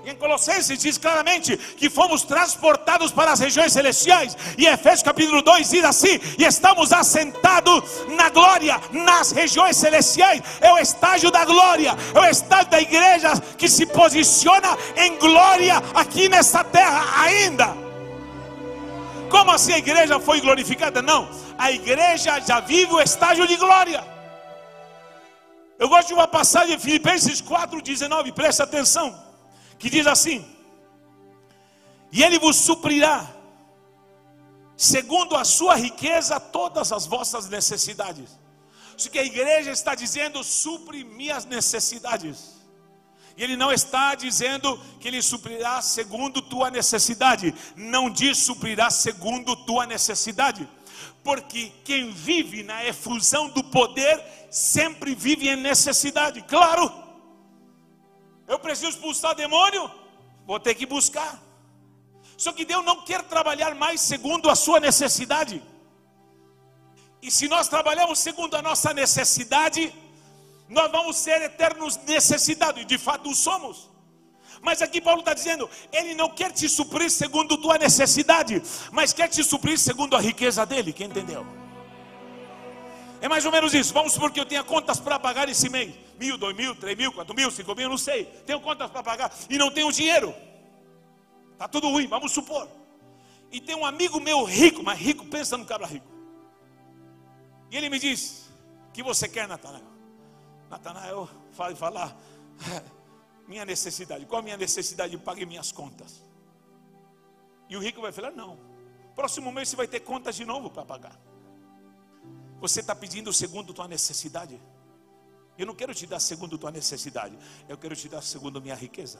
Em 0.06 0.14
Colossenses 0.14 0.78
diz 0.78 0.96
claramente 0.96 1.56
que 1.56 1.90
fomos 1.90 2.22
transportados 2.22 3.10
para 3.10 3.32
as 3.32 3.40
regiões 3.40 3.72
celestiais. 3.72 4.36
E 4.56 4.64
Efésios 4.64 5.02
capítulo 5.02 5.42
2 5.42 5.68
diz 5.68 5.82
assim: 5.82 6.20
e 6.38 6.44
estamos 6.44 6.92
assentados 6.92 7.82
na 8.10 8.28
glória, 8.28 8.80
nas 8.92 9.32
regiões 9.32 9.76
celestiais. 9.76 10.40
É 10.60 10.72
o 10.72 10.78
estágio 10.78 11.28
da 11.28 11.44
glória, 11.44 11.96
é 12.14 12.20
o 12.20 12.24
estágio 12.24 12.70
da 12.70 12.80
igreja 12.80 13.32
que 13.58 13.68
se 13.68 13.84
posiciona 13.84 14.78
em 14.96 15.18
glória 15.18 15.82
aqui 15.92 16.28
nessa 16.28 16.62
terra 16.62 17.24
ainda. 17.24 17.76
Como 19.28 19.50
assim 19.50 19.72
a 19.72 19.78
igreja 19.78 20.20
foi 20.20 20.40
glorificada? 20.40 21.02
Não, 21.02 21.28
a 21.58 21.72
igreja 21.72 22.38
já 22.46 22.60
vive 22.60 22.94
o 22.94 23.00
estágio 23.00 23.44
de 23.44 23.56
glória. 23.56 24.04
Eu 25.80 25.88
gosto 25.88 26.06
de 26.06 26.14
uma 26.14 26.28
passagem 26.28 26.76
em 26.76 26.78
Filipenses 26.78 27.42
4,19, 27.42 28.32
presta 28.32 28.62
atenção 28.62 29.25
que 29.78 29.90
diz 29.90 30.06
assim: 30.06 30.44
E 32.12 32.22
Ele 32.22 32.38
vos 32.38 32.56
suprirá, 32.56 33.30
segundo 34.76 35.36
a 35.36 35.44
sua 35.44 35.74
riqueza, 35.76 36.38
todas 36.38 36.92
as 36.92 37.06
vossas 37.06 37.48
necessidades. 37.48 38.38
Isso 38.96 39.10
que 39.10 39.18
a 39.18 39.24
igreja 39.24 39.70
está 39.70 39.94
dizendo, 39.94 40.42
supre 40.42 41.04
minhas 41.04 41.44
necessidades. 41.44 42.56
E 43.36 43.44
ele 43.44 43.56
não 43.56 43.70
está 43.70 44.14
dizendo 44.14 44.80
que 44.98 45.06
ele 45.06 45.20
suprirá 45.20 45.82
segundo 45.82 46.40
tua 46.40 46.70
necessidade. 46.70 47.54
Não 47.76 48.08
diz 48.08 48.38
suprirá 48.38 48.88
segundo 48.88 49.54
tua 49.54 49.84
necessidade. 49.84 50.66
Porque 51.22 51.70
quem 51.84 52.10
vive 52.10 52.62
na 52.62 52.86
efusão 52.86 53.50
do 53.50 53.62
poder 53.64 54.22
sempre 54.50 55.14
vive 55.14 55.48
em 55.48 55.56
necessidade. 55.56 56.40
Claro. 56.42 57.05
Eu 58.46 58.58
preciso 58.58 58.90
expulsar 58.90 59.34
demônio? 59.34 59.90
Vou 60.46 60.60
ter 60.60 60.74
que 60.74 60.86
buscar. 60.86 61.42
Só 62.36 62.52
que 62.52 62.64
Deus 62.64 62.84
não 62.84 63.02
quer 63.02 63.22
trabalhar 63.22 63.74
mais 63.74 64.00
segundo 64.00 64.50
a 64.50 64.54
sua 64.54 64.78
necessidade. 64.78 65.62
E 67.22 67.30
se 67.30 67.48
nós 67.48 67.68
trabalhamos 67.68 68.18
segundo 68.18 68.54
a 68.54 68.62
nossa 68.62 68.92
necessidade, 68.92 69.92
nós 70.68 70.90
vamos 70.90 71.16
ser 71.16 71.42
eternos 71.42 71.96
necessitados, 71.98 72.82
e 72.82 72.84
de 72.84 72.98
fato 72.98 73.34
somos. 73.34 73.88
Mas 74.60 74.82
aqui 74.82 75.00
Paulo 75.00 75.20
está 75.20 75.34
dizendo: 75.34 75.68
Ele 75.92 76.14
não 76.14 76.28
quer 76.28 76.52
te 76.52 76.68
suprir 76.68 77.10
segundo 77.10 77.56
tua 77.56 77.78
necessidade, 77.78 78.62
mas 78.92 79.12
quer 79.12 79.28
te 79.28 79.42
suprir 79.42 79.78
segundo 79.78 80.16
a 80.16 80.20
riqueza 80.20 80.64
dele. 80.66 80.92
Quem 80.92 81.06
entendeu? 81.06 81.46
É 83.20 83.28
mais 83.28 83.44
ou 83.44 83.52
menos 83.52 83.74
isso. 83.74 83.92
Vamos 83.92 84.12
supor 84.12 84.30
que 84.30 84.40
eu 84.40 84.46
tenha 84.46 84.62
contas 84.62 85.00
para 85.00 85.18
pagar 85.18 85.48
esse 85.48 85.68
mês: 85.68 85.94
mil, 86.18 86.36
dois 86.36 86.56
mil, 86.56 86.74
três 86.74 86.96
mil, 86.96 87.12
quatro 87.12 87.34
mil, 87.34 87.50
cinco 87.50 87.74
mil, 87.74 87.88
não 87.88 87.98
sei. 87.98 88.24
Tenho 88.46 88.60
contas 88.60 88.90
para 88.90 89.02
pagar 89.02 89.32
e 89.48 89.58
não 89.58 89.70
tenho 89.70 89.90
dinheiro. 89.92 90.34
Está 91.52 91.66
tudo 91.66 91.88
ruim, 91.88 92.06
vamos 92.06 92.32
supor. 92.32 92.68
E 93.50 93.60
tem 93.60 93.74
um 93.74 93.84
amigo 93.84 94.20
meu 94.20 94.44
rico, 94.44 94.82
mas 94.82 94.98
rico, 94.98 95.24
pensa 95.26 95.56
no 95.56 95.64
cabra 95.64 95.86
rico. 95.86 96.06
E 97.70 97.76
ele 97.76 97.88
me 97.88 97.98
diz: 97.98 98.48
O 98.88 98.92
que 98.92 99.02
você 99.02 99.28
quer, 99.28 99.48
Natanael? 99.48 99.84
Natanael, 100.68 101.28
fala 101.52 101.74
falar. 101.74 102.16
Minha 103.46 103.64
necessidade, 103.64 104.26
qual 104.26 104.40
a 104.40 104.42
minha 104.42 104.56
necessidade? 104.56 105.16
Pague 105.18 105.46
minhas 105.46 105.70
contas. 105.70 106.20
E 107.68 107.76
o 107.76 107.80
rico 107.80 108.00
vai 108.00 108.10
falar: 108.10 108.32
Não, 108.32 108.58
próximo 109.14 109.52
mês 109.52 109.68
você 109.68 109.76
vai 109.76 109.86
ter 109.86 110.00
contas 110.00 110.34
de 110.34 110.44
novo 110.44 110.68
para 110.68 110.84
pagar. 110.84 111.16
Você 112.60 112.80
está 112.80 112.94
pedindo 112.94 113.32
segundo 113.32 113.72
tua 113.72 113.86
necessidade? 113.86 114.60
Eu 115.58 115.66
não 115.66 115.74
quero 115.74 115.94
te 115.94 116.06
dar 116.06 116.20
segundo 116.20 116.58
tua 116.58 116.70
necessidade, 116.70 117.36
eu 117.68 117.78
quero 117.78 117.96
te 117.96 118.08
dar 118.08 118.22
segundo 118.22 118.58
a 118.58 118.60
minha 118.60 118.74
riqueza. 118.74 119.18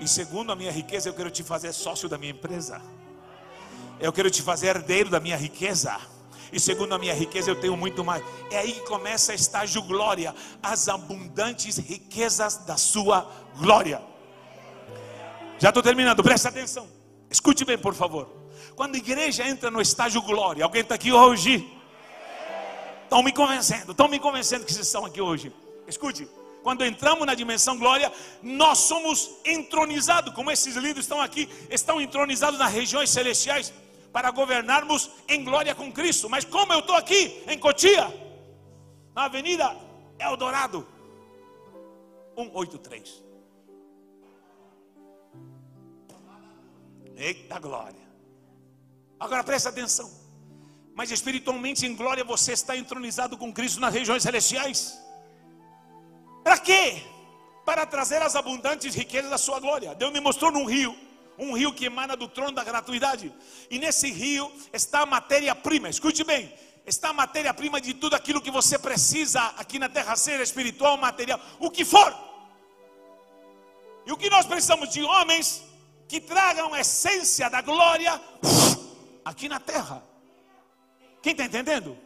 E 0.00 0.08
segundo 0.08 0.50
a 0.50 0.56
minha 0.56 0.72
riqueza, 0.72 1.08
eu 1.08 1.14
quero 1.14 1.30
te 1.30 1.42
fazer 1.42 1.72
sócio 1.72 2.08
da 2.08 2.16
minha 2.16 2.32
empresa. 2.32 2.80
Eu 4.00 4.12
quero 4.12 4.30
te 4.30 4.42
fazer 4.42 4.68
herdeiro 4.68 5.10
da 5.10 5.20
minha 5.20 5.36
riqueza. 5.36 5.96
E 6.52 6.58
segundo 6.58 6.94
a 6.94 6.98
minha 6.98 7.14
riqueza, 7.14 7.50
eu 7.50 7.60
tenho 7.60 7.76
muito 7.76 8.04
mais. 8.04 8.22
É 8.50 8.58
aí 8.58 8.72
que 8.72 8.80
começa 8.80 9.32
estágio 9.32 9.82
glória, 9.82 10.34
as 10.62 10.88
abundantes 10.88 11.76
riquezas 11.78 12.56
da 12.58 12.76
sua 12.76 13.30
glória. 13.56 14.02
Já 15.58 15.68
estou 15.68 15.82
terminando, 15.82 16.22
presta 16.22 16.48
atenção. 16.48 16.88
Escute 17.30 17.64
bem, 17.64 17.78
por 17.78 17.94
favor. 17.94 18.28
Quando 18.74 18.94
a 18.94 18.98
igreja 18.98 19.46
entra 19.46 19.70
no 19.70 19.80
estágio 19.80 20.20
glória, 20.22 20.64
alguém 20.64 20.82
está 20.82 20.94
aqui 20.94 21.12
hoje? 21.12 21.70
Estão 23.12 23.22
me 23.22 23.30
convencendo, 23.30 23.90
estão 23.90 24.08
me 24.08 24.18
convencendo 24.18 24.64
que 24.64 24.72
vocês 24.72 24.86
estão 24.86 25.04
aqui 25.04 25.20
hoje. 25.20 25.54
Escute, 25.86 26.26
quando 26.62 26.82
entramos 26.82 27.26
na 27.26 27.34
dimensão 27.34 27.78
glória, 27.78 28.10
nós 28.42 28.78
somos 28.78 29.32
entronizados, 29.44 30.32
como 30.32 30.50
esses 30.50 30.76
líderes 30.76 31.04
estão 31.04 31.20
aqui, 31.20 31.46
estão 31.68 32.00
entronizados 32.00 32.58
nas 32.58 32.72
regiões 32.72 33.10
celestiais. 33.10 33.70
para 34.10 34.30
governarmos 34.30 35.10
em 35.28 35.42
glória 35.42 35.74
com 35.74 35.90
Cristo. 35.92 36.28
Mas 36.28 36.44
como 36.44 36.72
eu 36.72 36.80
estou 36.80 36.94
aqui 36.94 37.42
em 37.48 37.58
Cotia, 37.58 38.06
na 39.14 39.24
Avenida 39.24 39.74
Eldorado 40.18 40.86
183. 42.34 43.22
Eita 47.16 47.58
glória. 47.58 48.06
Agora 49.18 49.44
presta 49.44 49.68
atenção. 49.70 50.21
Mas 51.02 51.10
espiritualmente 51.10 51.84
em 51.84 51.96
glória 51.96 52.22
você 52.22 52.52
está 52.52 52.76
entronizado 52.76 53.36
com 53.36 53.52
Cristo 53.52 53.80
nas 53.80 53.92
regiões 53.92 54.22
celestiais. 54.22 55.02
Para 56.44 56.56
quê? 56.58 57.02
Para 57.66 57.84
trazer 57.84 58.22
as 58.22 58.36
abundantes 58.36 58.94
riquezas 58.94 59.28
da 59.28 59.36
sua 59.36 59.58
glória. 59.58 59.96
Deus 59.96 60.12
me 60.12 60.20
mostrou 60.20 60.52
num 60.52 60.64
rio, 60.64 60.96
um 61.36 61.54
rio 61.54 61.74
que 61.74 61.86
emana 61.86 62.16
do 62.16 62.28
trono 62.28 62.52
da 62.52 62.62
gratuidade. 62.62 63.34
E 63.68 63.80
nesse 63.80 64.12
rio 64.12 64.48
está 64.72 65.00
a 65.00 65.06
matéria-prima. 65.06 65.88
Escute 65.88 66.22
bem, 66.22 66.54
está 66.86 67.08
a 67.08 67.12
matéria-prima 67.12 67.80
de 67.80 67.94
tudo 67.94 68.14
aquilo 68.14 68.40
que 68.40 68.52
você 68.52 68.78
precisa 68.78 69.42
aqui 69.56 69.80
na 69.80 69.88
terra, 69.88 70.14
seja 70.14 70.44
espiritual, 70.44 70.96
material, 70.96 71.40
o 71.58 71.68
que 71.68 71.84
for. 71.84 72.16
E 74.06 74.12
o 74.12 74.16
que 74.16 74.30
nós 74.30 74.46
precisamos 74.46 74.88
de 74.88 75.02
homens 75.02 75.64
que 76.06 76.20
tragam 76.20 76.72
a 76.72 76.78
essência 76.78 77.50
da 77.50 77.60
glória 77.60 78.22
aqui 79.24 79.48
na 79.48 79.58
terra. 79.58 80.11
Quem 81.22 81.32
está 81.32 81.44
entendendo? 81.44 81.96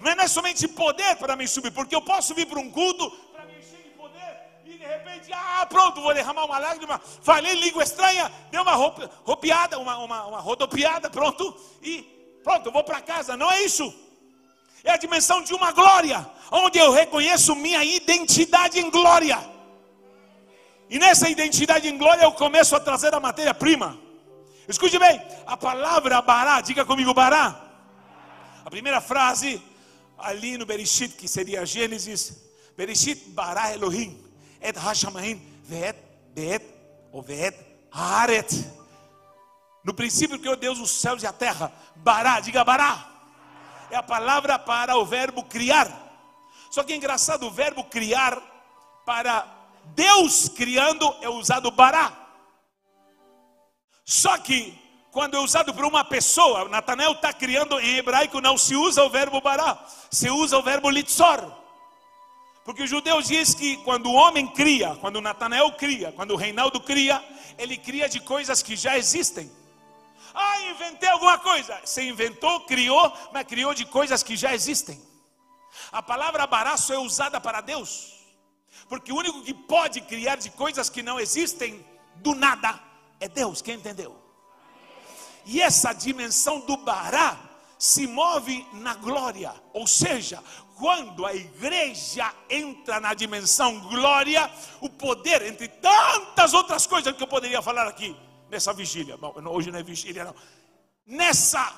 Não 0.00 0.12
é, 0.12 0.14
não 0.14 0.24
é 0.24 0.28
somente 0.28 0.68
poder 0.68 1.16
para 1.16 1.34
me 1.34 1.46
subir, 1.48 1.72
porque 1.72 1.94
eu 1.94 2.00
posso 2.00 2.34
vir 2.34 2.46
para 2.46 2.60
um 2.60 2.70
culto 2.70 3.10
para 3.32 3.44
me 3.46 3.58
encher 3.58 3.82
de 3.82 3.90
poder 3.90 4.36
e 4.64 4.78
de 4.78 4.84
repente, 4.84 5.32
ah, 5.32 5.66
pronto, 5.68 6.00
vou 6.00 6.14
derramar 6.14 6.44
uma 6.44 6.58
lágrima, 6.58 7.00
falei 7.20 7.54
língua 7.54 7.82
estranha, 7.82 8.30
deu 8.50 8.62
uma 8.62 8.74
ropiada, 9.24 9.78
uma, 9.78 9.98
uma, 9.98 10.26
uma 10.26 10.40
rodopiada, 10.40 11.10
pronto, 11.10 11.56
e 11.82 12.02
pronto, 12.44 12.70
vou 12.70 12.84
para 12.84 13.00
casa. 13.00 13.36
Não 13.36 13.50
é 13.50 13.62
isso. 13.62 13.92
É 14.84 14.92
a 14.92 14.96
dimensão 14.96 15.42
de 15.42 15.52
uma 15.52 15.72
glória, 15.72 16.24
onde 16.52 16.78
eu 16.78 16.92
reconheço 16.92 17.56
minha 17.56 17.82
identidade 17.82 18.78
em 18.78 18.88
glória. 18.90 19.38
E 20.88 20.98
nessa 20.98 21.28
identidade 21.28 21.88
em 21.88 21.98
glória 21.98 22.22
eu 22.22 22.32
começo 22.32 22.76
a 22.76 22.80
trazer 22.80 23.12
a 23.12 23.20
matéria-prima. 23.20 23.98
Escute 24.68 24.98
bem, 24.98 25.20
a 25.46 25.56
palavra 25.56 26.22
bará, 26.22 26.60
diga 26.60 26.84
comigo 26.84 27.12
bará. 27.12 27.67
A 28.68 28.70
primeira 28.70 29.00
frase 29.00 29.62
ali 30.18 30.58
no 30.58 30.66
Bereshit, 30.66 31.16
que 31.16 31.26
seria 31.26 31.64
Gênesis, 31.64 32.36
Bereshit 32.76 33.30
bará 33.30 33.72
Elohim, 33.72 34.22
et 34.60 34.76
hashamahin, 34.76 35.40
veet, 35.64 35.96
beet, 36.34 36.62
ou 37.10 37.22
veet, 37.22 37.56
haaret. 37.90 38.46
No 39.82 39.94
princípio 39.94 40.38
criou 40.38 40.54
Deus 40.54 40.78
os 40.80 40.90
céus 40.90 41.22
e 41.22 41.26
a 41.26 41.32
terra. 41.32 41.72
Bará, 41.96 42.40
diga 42.40 42.62
bará. 42.62 43.10
É 43.90 43.96
a 43.96 44.02
palavra 44.02 44.58
para 44.58 44.98
o 44.98 45.06
verbo 45.06 45.44
criar. 45.44 45.88
Só 46.70 46.84
que 46.84 46.92
é 46.92 46.96
engraçado, 46.96 47.46
o 47.46 47.50
verbo 47.50 47.82
criar 47.84 48.38
para 49.06 49.46
Deus 49.94 50.46
criando 50.46 51.10
é 51.22 51.28
usado 51.30 51.70
bará. 51.70 52.12
Só 54.04 54.36
que, 54.36 54.78
quando 55.18 55.34
é 55.34 55.40
usado 55.40 55.74
por 55.74 55.84
uma 55.84 56.04
pessoa, 56.04 56.68
Natanael 56.68 57.10
está 57.10 57.32
criando 57.32 57.80
em 57.80 57.96
hebraico, 57.96 58.40
não 58.40 58.56
se 58.56 58.76
usa 58.76 59.02
o 59.02 59.10
verbo 59.10 59.40
bará, 59.40 59.76
se 60.08 60.30
usa 60.30 60.56
o 60.56 60.62
verbo 60.62 60.88
litzor. 60.88 61.52
Porque 62.64 62.84
os 62.84 62.88
judeus 62.88 63.26
diz 63.26 63.52
que 63.52 63.78
quando 63.78 64.06
o 64.06 64.12
homem 64.12 64.46
cria, 64.46 64.94
quando 65.00 65.20
Natanael 65.20 65.72
cria, 65.72 66.12
quando 66.12 66.34
o 66.34 66.36
Reinaldo 66.36 66.78
cria, 66.78 67.20
ele 67.58 67.76
cria 67.76 68.08
de 68.08 68.20
coisas 68.20 68.62
que 68.62 68.76
já 68.76 68.96
existem. 68.96 69.50
Ah, 70.32 70.60
inventei 70.70 71.08
alguma 71.08 71.36
coisa. 71.36 71.80
Você 71.84 72.04
inventou, 72.04 72.60
criou, 72.60 73.12
mas 73.32 73.42
criou 73.42 73.74
de 73.74 73.86
coisas 73.86 74.22
que 74.22 74.36
já 74.36 74.54
existem. 74.54 75.02
A 75.90 76.00
palavra 76.00 76.46
baraço 76.46 76.92
é 76.92 76.98
usada 76.98 77.40
para 77.40 77.60
Deus. 77.60 78.14
Porque 78.88 79.12
o 79.12 79.16
único 79.16 79.42
que 79.42 79.52
pode 79.52 80.00
criar 80.00 80.36
de 80.36 80.50
coisas 80.50 80.88
que 80.88 81.02
não 81.02 81.18
existem 81.18 81.84
do 82.14 82.36
nada 82.36 82.78
é 83.18 83.28
Deus, 83.28 83.60
quem 83.60 83.74
entendeu? 83.74 84.17
E 85.48 85.62
essa 85.62 85.94
dimensão 85.94 86.60
do 86.60 86.76
Bará 86.76 87.38
se 87.78 88.06
move 88.06 88.66
na 88.74 88.92
glória, 88.94 89.50
ou 89.72 89.86
seja, 89.86 90.44
quando 90.76 91.24
a 91.24 91.34
igreja 91.34 92.30
entra 92.50 93.00
na 93.00 93.14
dimensão 93.14 93.80
glória, 93.80 94.50
o 94.78 94.90
poder, 94.90 95.40
entre 95.46 95.68
tantas 95.68 96.52
outras 96.52 96.86
coisas 96.86 97.16
que 97.16 97.22
eu 97.22 97.26
poderia 97.26 97.62
falar 97.62 97.88
aqui 97.88 98.14
nessa 98.50 98.74
vigília, 98.74 99.16
Bom, 99.16 99.34
hoje 99.46 99.70
não 99.70 99.78
é 99.78 99.82
vigília, 99.82 100.24
não. 100.26 100.34
Nessa 101.06 101.74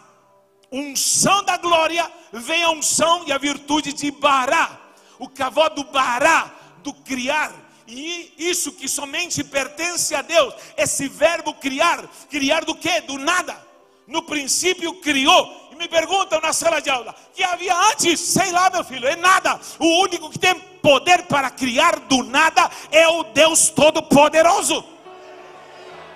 unção 0.73 1.45
da 1.45 1.57
glória, 1.57 2.11
vem 2.33 2.65
a 2.65 2.71
unção 2.71 3.23
e 3.25 3.33
a 3.33 3.39
virtude 3.39 3.93
de 3.93 4.11
Bará, 4.11 4.81
o 5.17 5.29
cavó 5.29 5.69
do 5.69 5.85
Bará, 5.85 6.53
do 6.83 6.93
criar, 6.93 7.55
e 7.91 8.33
isso 8.39 8.73
que 8.73 8.89
somente 8.89 9.43
pertence 9.43 10.15
a 10.15 10.23
Deus, 10.23 10.55
esse 10.77 11.09
verbo 11.09 11.53
criar, 11.55 12.09
criar 12.31 12.65
do 12.65 12.75
que? 12.75 13.01
Do 13.03 13.19
nada. 13.19 13.69
No 14.07 14.23
princípio 14.23 14.95
criou. 14.95 15.69
E 15.73 15.77
me 15.77 15.89
perguntam 15.89 16.41
na 16.41 16.53
sala 16.53 16.81
de 16.81 16.89
aula: 16.91 17.15
que 17.35 17.43
havia 17.43 17.77
antes? 17.91 18.21
Sei 18.21 18.51
lá, 18.53 18.71
meu 18.71 18.85
filho, 18.85 19.07
é 19.07 19.17
nada. 19.17 19.61
O 19.79 20.03
único 20.03 20.31
que 20.31 20.39
tem 20.39 20.55
poder 20.83 21.25
para 21.25 21.51
criar 21.51 21.99
do 22.01 22.23
nada 22.23 22.71
é 22.91 23.07
o 23.09 23.25
Deus 23.25 23.71
Todo-Poderoso. 23.71 24.85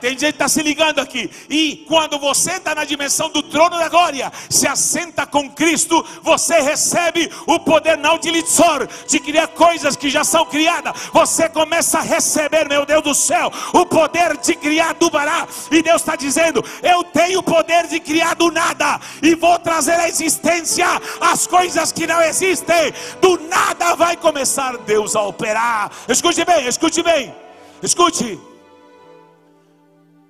Tem 0.04 0.10
gente 0.10 0.20
que 0.20 0.26
está 0.26 0.48
se 0.48 0.62
ligando 0.62 0.98
aqui. 0.98 1.30
E 1.48 1.82
quando 1.88 2.18
você 2.18 2.50
está 2.50 2.74
na 2.74 2.84
dimensão 2.84 3.30
do 3.30 3.42
trono 3.42 3.78
da 3.78 3.88
glória, 3.88 4.30
se 4.50 4.68
assenta 4.68 5.24
com 5.24 5.48
Cristo, 5.48 6.04
você 6.22 6.60
recebe 6.60 7.32
o 7.46 7.58
poder 7.58 7.96
não 7.96 8.18
de 8.18 8.30
Litzor, 8.30 8.86
de 9.08 9.18
criar 9.18 9.48
coisas 9.48 9.96
que 9.96 10.10
já 10.10 10.22
são 10.22 10.44
criadas. 10.44 10.92
Você 11.10 11.48
começa 11.48 12.00
a 12.00 12.02
receber, 12.02 12.68
meu 12.68 12.84
Deus 12.84 13.02
do 13.02 13.14
céu, 13.14 13.50
o 13.72 13.86
poder 13.86 14.36
de 14.36 14.54
criar 14.54 14.92
do 14.92 15.08
Bará. 15.08 15.48
E 15.70 15.80
Deus 15.80 16.02
está 16.02 16.16
dizendo: 16.16 16.62
Eu 16.82 17.02
tenho 17.04 17.38
o 17.38 17.42
poder 17.42 17.86
de 17.86 17.98
criar 17.98 18.34
do 18.34 18.50
nada, 18.50 19.00
e 19.22 19.34
vou 19.34 19.58
trazer 19.58 19.98
à 19.98 20.06
existência 20.06 20.86
as 21.18 21.46
coisas 21.46 21.92
que 21.92 22.06
não 22.06 22.20
existem. 22.20 22.92
Do 23.22 23.38
nada 23.48 23.94
vai 23.94 24.18
começar 24.18 24.76
Deus 24.76 25.16
a 25.16 25.22
operar. 25.22 25.90
Escute 26.06 26.44
bem, 26.44 26.66
escute 26.66 27.02
bem, 27.02 27.34
escute. 27.82 28.53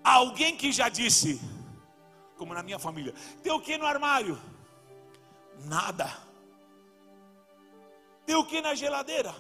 Alguém 0.05 0.55
que 0.55 0.71
já 0.71 0.91
disse, 0.91 1.41
como 2.37 2.53
na 2.53 2.63
minha 2.63 2.79
família, 2.79 3.15
tem 3.43 3.51
o 3.51 3.61
que 3.61 3.79
no 3.79 3.87
armário? 3.87 4.39
Nada. 5.65 6.15
Tem 8.27 8.35
o 8.35 8.45
que 8.45 8.61
na 8.61 8.75
geladeira? 8.75 9.35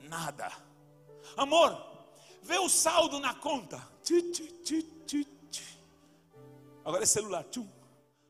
Nada. 0.00 0.52
Amor, 1.38 1.74
vê 2.42 2.58
o 2.58 2.68
saldo 2.68 3.18
na 3.18 3.34
conta. 3.34 3.82
Agora 6.84 7.02
é 7.02 7.06
celular. 7.06 7.44
Tchum. 7.44 7.66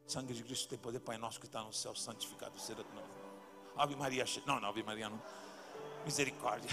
Sangue 0.07 0.35
de 0.35 0.45
Cristo 0.45 0.69
tem 0.69 0.79
poder, 0.79 1.01
Pai 1.01 1.17
nosso 1.19 1.41
que 1.41 1.47
está 1.47 1.63
no 1.63 1.73
céu, 1.73 1.95
santificado 1.95 2.59
seja 2.61 2.85
nome. 2.95 3.09
Ave 3.77 3.97
Maria, 3.97 4.25
não, 4.47 4.61
não, 4.61 4.69
Ave 4.69 4.83
Maria 4.83 5.09
não. 5.09 5.21
Misericórdia 6.05 6.71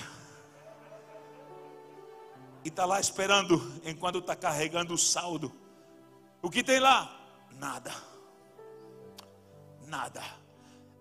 e 2.63 2.69
está 2.69 2.85
lá 2.85 2.99
esperando 2.99 3.61
enquanto 3.83 4.19
está 4.19 4.35
carregando 4.35 4.93
o 4.93 4.97
saldo. 4.97 5.51
O 6.41 6.49
que 6.49 6.63
tem 6.63 6.79
lá? 6.79 7.15
Nada. 7.51 7.93
Nada. 9.85 10.21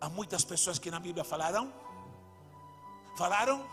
Há 0.01 0.09
muitas 0.09 0.45
pessoas 0.45 0.79
que 0.79 0.91
na 0.91 1.01
Bíblia 1.01 1.25
falaram, 1.25 1.73
falaram, 3.17 3.69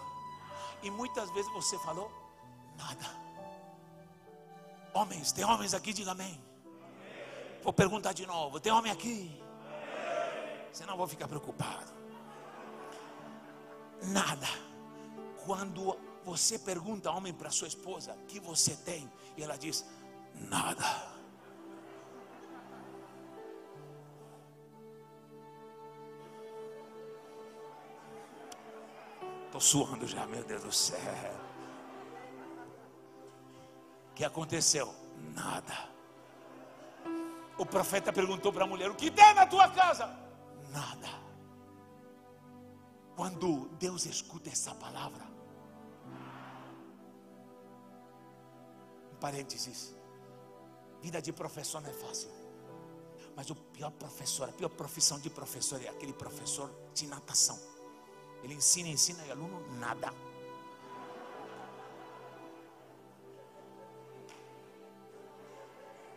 e 0.81 0.89
muitas 0.89 1.29
vezes 1.31 1.51
você 1.53 1.77
falou 1.79 2.11
nada. 2.77 3.05
Homens, 4.93 5.31
tem 5.31 5.43
homens 5.43 5.73
aqui, 5.73 5.93
diga 5.93 6.11
amém. 6.11 6.41
Vou 7.63 7.73
perguntar 7.73 8.13
de 8.13 8.25
novo: 8.25 8.59
tem 8.59 8.71
homem 8.71 8.91
aqui? 8.91 9.41
Senão 10.71 10.97
vou 10.97 11.07
ficar 11.07 11.27
preocupado. 11.27 11.91
Nada. 14.03 14.47
Quando 15.45 15.97
você 16.25 16.57
pergunta, 16.57 17.11
homem, 17.11 17.31
para 17.31 17.51
sua 17.51 17.67
esposa: 17.67 18.17
que 18.27 18.39
você 18.39 18.75
tem? 18.75 19.09
E 19.37 19.43
ela 19.43 19.55
diz: 19.57 19.85
nada. 20.33 21.13
Estou 29.45 29.61
suando 29.61 30.07
já, 30.07 30.25
meu 30.25 30.43
Deus 30.43 30.63
do 30.63 30.71
céu. 30.71 30.99
O 34.09 34.13
que 34.15 34.25
aconteceu? 34.25 34.93
Nada. 35.33 35.89
O 37.57 37.65
profeta 37.65 38.11
perguntou 38.11 38.51
para 38.51 38.63
a 38.65 38.67
mulher: 38.67 38.89
O 38.89 38.95
que 38.95 39.11
tem 39.11 39.33
na 39.35 39.45
tua 39.45 39.69
casa? 39.69 40.07
Nada. 40.71 41.07
Quando 43.15 43.69
Deus 43.79 44.05
escuta 44.05 44.49
essa 44.49 44.75
palavra, 44.75 45.34
parênteses. 49.15 49.95
Vida 51.01 51.21
de 51.21 51.31
professor 51.31 51.81
não 51.81 51.89
é 51.89 51.93
fácil. 51.93 52.29
Mas 53.35 53.49
o 53.49 53.55
pior 53.55 53.91
professor, 53.91 54.49
a 54.49 54.51
pior 54.51 54.69
profissão 54.69 55.19
de 55.19 55.29
professor 55.29 55.81
é 55.83 55.89
aquele 55.89 56.13
professor 56.13 56.71
de 56.93 57.05
natação. 57.07 57.59
Ele 58.43 58.53
ensina, 58.53 58.87
ensina 58.87 59.25
e 59.25 59.31
aluno 59.31 59.59
nada. 59.77 60.13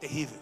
Terrível. 0.00 0.40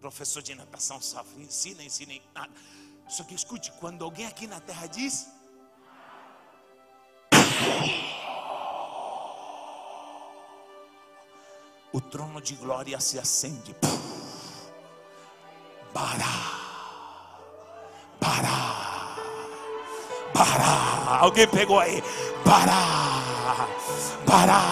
Professor 0.00 0.42
de 0.42 0.54
natação 0.54 1.00
sofre, 1.00 1.42
ensina, 1.42 1.82
ensina 1.82 2.12
e 2.12 2.22
nada. 2.34 2.52
Só 3.08 3.24
que 3.24 3.34
escute, 3.34 3.70
quando 3.72 4.04
alguém 4.04 4.26
aqui 4.26 4.46
na 4.46 4.60
terra 4.60 4.86
diz, 4.86 5.28
trono 12.02 12.40
de 12.40 12.54
glória 12.54 12.98
se 13.00 13.18
acende. 13.18 13.74
Bará, 15.92 16.34
bará, 18.20 19.16
bará. 20.34 21.18
Alguém 21.20 21.46
pegou 21.46 21.78
aí? 21.78 22.02
Bará, 22.44 23.20
bará, 24.26 24.62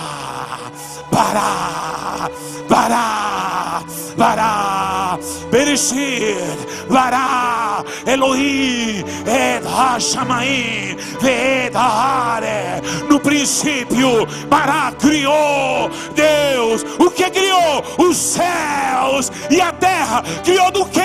bará, 1.11 2.31
bará, 2.69 3.83
bará. 4.17 5.19
Bereshit, 5.51 6.59
bará, 6.89 7.85
Elohim, 8.07 9.05
Ed 9.27 9.67
Hashamaim, 9.67 10.97
Ved 11.21 11.77
Hare. 11.77 12.81
No 13.09 13.21
princípio, 13.21 14.27
bará 14.49 14.93
criou 14.99 15.91
Deus. 16.15 16.85
O 16.99 17.11
que 17.11 17.29
criou? 17.31 17.85
Os 17.99 18.17
céus 18.17 19.31
e 19.51 19.61
a 19.61 19.73
terra. 19.73 20.23
Criou 20.45 20.71
do 20.71 20.87
que? 20.87 21.01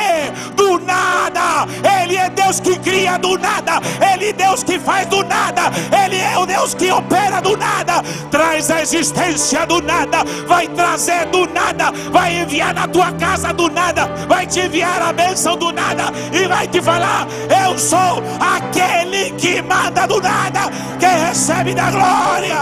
Do 0.55 0.80
nada. 0.80 1.68
Ele 2.01 2.16
é 2.16 2.30
Deus 2.30 2.59
que 2.59 2.78
cria 2.80 3.18
do 3.18 3.38
nada. 3.38 3.82
Ele 4.13 4.30
é 4.30 4.34
Deus 4.34 4.63
que 4.63 4.80
faz 4.80 5.07
do 5.07 5.24
nada. 5.45 5.71
Ele 6.03 6.17
é 6.17 6.37
o 6.37 6.45
Deus 6.45 6.73
que 6.73 6.91
opera 6.91 7.41
do 7.41 7.55
nada. 7.57 8.01
Traz 8.31 8.71
a 8.71 8.81
existência 8.81 9.65
do 9.65 9.81
nada. 9.81 10.23
Vai 10.47 10.67
trazer 10.67 11.25
do 11.27 11.47
nada. 11.47 11.91
Vai 12.11 12.41
enviar 12.41 12.73
na 12.73 12.87
tua 12.87 13.11
casa 13.13 13.53
do 13.53 13.69
nada. 13.69 14.07
Vai 14.27 14.47
te 14.47 14.61
enviar 14.61 15.01
a 15.01 15.13
bênção 15.13 15.55
do 15.57 15.71
nada. 15.71 16.05
E 16.31 16.47
vai 16.47 16.67
te 16.67 16.81
falar: 16.81 17.27
Eu 17.65 17.77
sou 17.77 18.23
aquele 18.39 19.31
que 19.31 19.61
manda 19.61 20.07
do 20.07 20.21
nada. 20.21 20.71
Que 20.99 21.05
recebe 21.05 21.73
da 21.73 21.91
glória. 21.91 22.55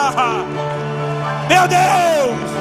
Meu 1.47 1.67
Deus. 1.67 2.53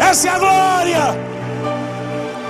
Essa 0.00 0.28
é 0.28 0.30
a 0.30 0.38
glória. 0.38 1.27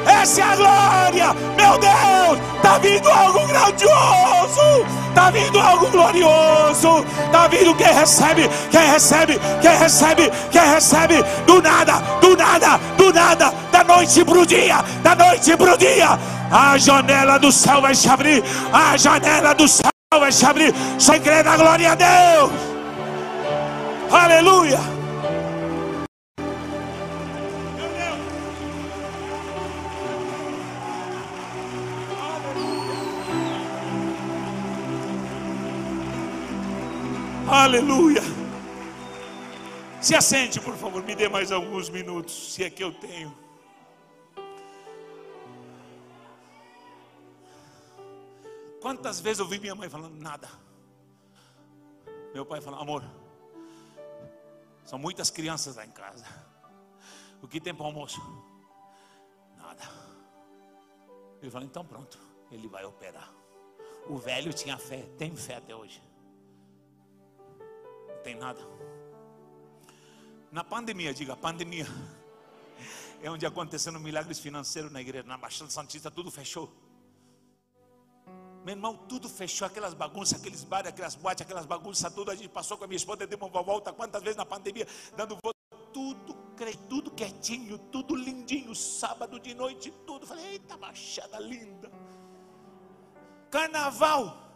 Essa 0.09 0.41
é 0.41 0.45
a 0.45 0.57
glória. 0.57 1.35
Meu 1.57 1.79
Deus, 1.79 2.41
está 2.57 2.79
vindo 2.79 3.09
algo 3.09 3.47
grandioso. 3.47 4.87
Está 5.09 5.31
vindo 5.31 5.61
algo 5.61 5.87
glorioso. 5.91 7.05
Está 7.27 7.49
vindo 7.49 7.75
quem 7.75 7.93
recebe, 7.93 8.49
quem 8.71 8.91
recebe, 8.91 9.41
quem 9.61 9.77
recebe, 9.77 10.33
quem 10.51 10.63
recebe. 10.63 11.25
Do 11.47 11.61
nada, 11.61 11.95
do 12.21 12.37
nada, 12.37 12.81
do 12.97 13.13
nada. 13.13 13.53
Da 13.71 13.85
noite 13.85 14.25
para 14.25 14.39
o 14.39 14.47
dia, 14.47 14.85
da 15.03 15.15
noite 15.15 15.57
para 15.57 15.75
o 15.75 15.77
dia. 15.77 16.19
A 16.51 16.79
janela 16.79 17.39
do 17.39 17.53
céu 17.53 17.81
vai 17.81 17.95
se 17.95 18.09
abrir. 18.09 18.43
A 18.73 18.97
janela 18.97 19.55
do 19.55 19.69
céu 19.69 19.91
vai 20.19 20.33
se 20.33 20.47
abrir. 20.47 20.75
Sem 20.99 21.21
crer 21.21 21.45
na 21.45 21.57
glória 21.57 21.93
a 21.93 21.95
Deus. 21.95 22.51
Aleluia. 24.11 24.98
Aleluia. 37.59 38.23
Se 40.01 40.15
assente, 40.15 40.61
por 40.61 40.77
favor, 40.77 41.03
me 41.03 41.17
dê 41.17 41.29
mais 41.29 41.51
alguns 41.51 41.91
minutos, 41.91 42.55
se 42.55 42.63
é 42.63 42.71
que 42.71 42.85
eu 42.85 42.93
tenho. 42.93 43.37
Quantas 48.81 49.19
vezes 49.19 49.41
eu 49.41 49.49
vi 49.49 49.59
minha 49.59 49.75
mãe 49.75 49.89
falando 49.91 50.15
nada? 50.23 50.49
Meu 52.33 52.47
pai 52.47 52.61
falando, 52.61 52.83
amor, 52.83 53.05
são 54.85 54.97
muitas 54.97 55.29
crianças 55.29 55.75
lá 55.75 55.85
em 55.85 55.91
casa. 55.91 56.25
O 57.43 57.49
que 57.49 57.61
tem 57.61 57.75
para 57.75 57.87
almoço? 57.87 58.21
Nada. 59.57 59.83
Ele 61.43 61.51
falou, 61.51 61.67
então 61.67 61.85
pronto, 61.85 62.21
ele 62.53 62.69
vai 62.69 62.85
operar. 62.85 63.35
O 64.09 64.17
velho 64.17 64.53
tinha 64.53 64.79
fé, 64.79 65.03
tem 65.19 65.35
fé 65.35 65.57
até 65.57 65.75
hoje. 65.75 66.08
Tem 68.29 68.35
nada. 68.35 68.61
Na 70.53 70.63
pandemia, 70.63 71.15
diga, 71.15 71.35
pandemia. 71.35 71.87
É 73.23 73.31
onde 73.31 73.47
aconteceram 73.47 73.99
milagres 73.99 74.39
financeiros 74.39 74.93
na 74.93 75.01
igreja, 75.01 75.27
na 75.27 75.39
Baixada 75.39 75.71
Santista, 75.71 76.11
tudo 76.11 76.31
fechou. 76.31 76.71
Meu 78.67 78.75
irmão, 78.75 78.95
tudo 79.09 79.31
fechou, 79.31 79.67
aquelas 79.67 79.95
bagunças, 79.95 80.39
aqueles 80.39 80.63
bares, 80.63 80.91
aquelas 80.91 81.15
boates, 81.15 81.41
aquelas 81.41 81.65
bagunças, 81.65 82.13
tudo. 82.13 82.31
A 82.31 82.35
gente 82.35 82.51
passou 82.51 82.77
com 82.77 82.85
a 82.85 82.87
minha 82.87 82.99
esposa, 82.99 83.27
demos 83.27 83.49
uma 83.49 83.63
volta 83.63 83.95
quantas 83.95 84.23
vezes 84.23 84.37
na 84.37 84.45
pandemia, 84.45 84.87
dando 85.17 85.39
volta, 85.43 85.59
tudo, 85.95 86.35
tudo 86.87 87.11
quietinho, 87.13 87.79
tudo 87.91 88.15
lindinho, 88.15 88.75
sábado 88.75 89.41
de 89.41 89.55
noite, 89.55 89.91
tudo. 90.07 90.27
Falei, 90.27 90.45
eita, 90.53 90.77
baixada 90.77 91.41
linda. 91.41 91.91
Carnaval. 93.51 94.48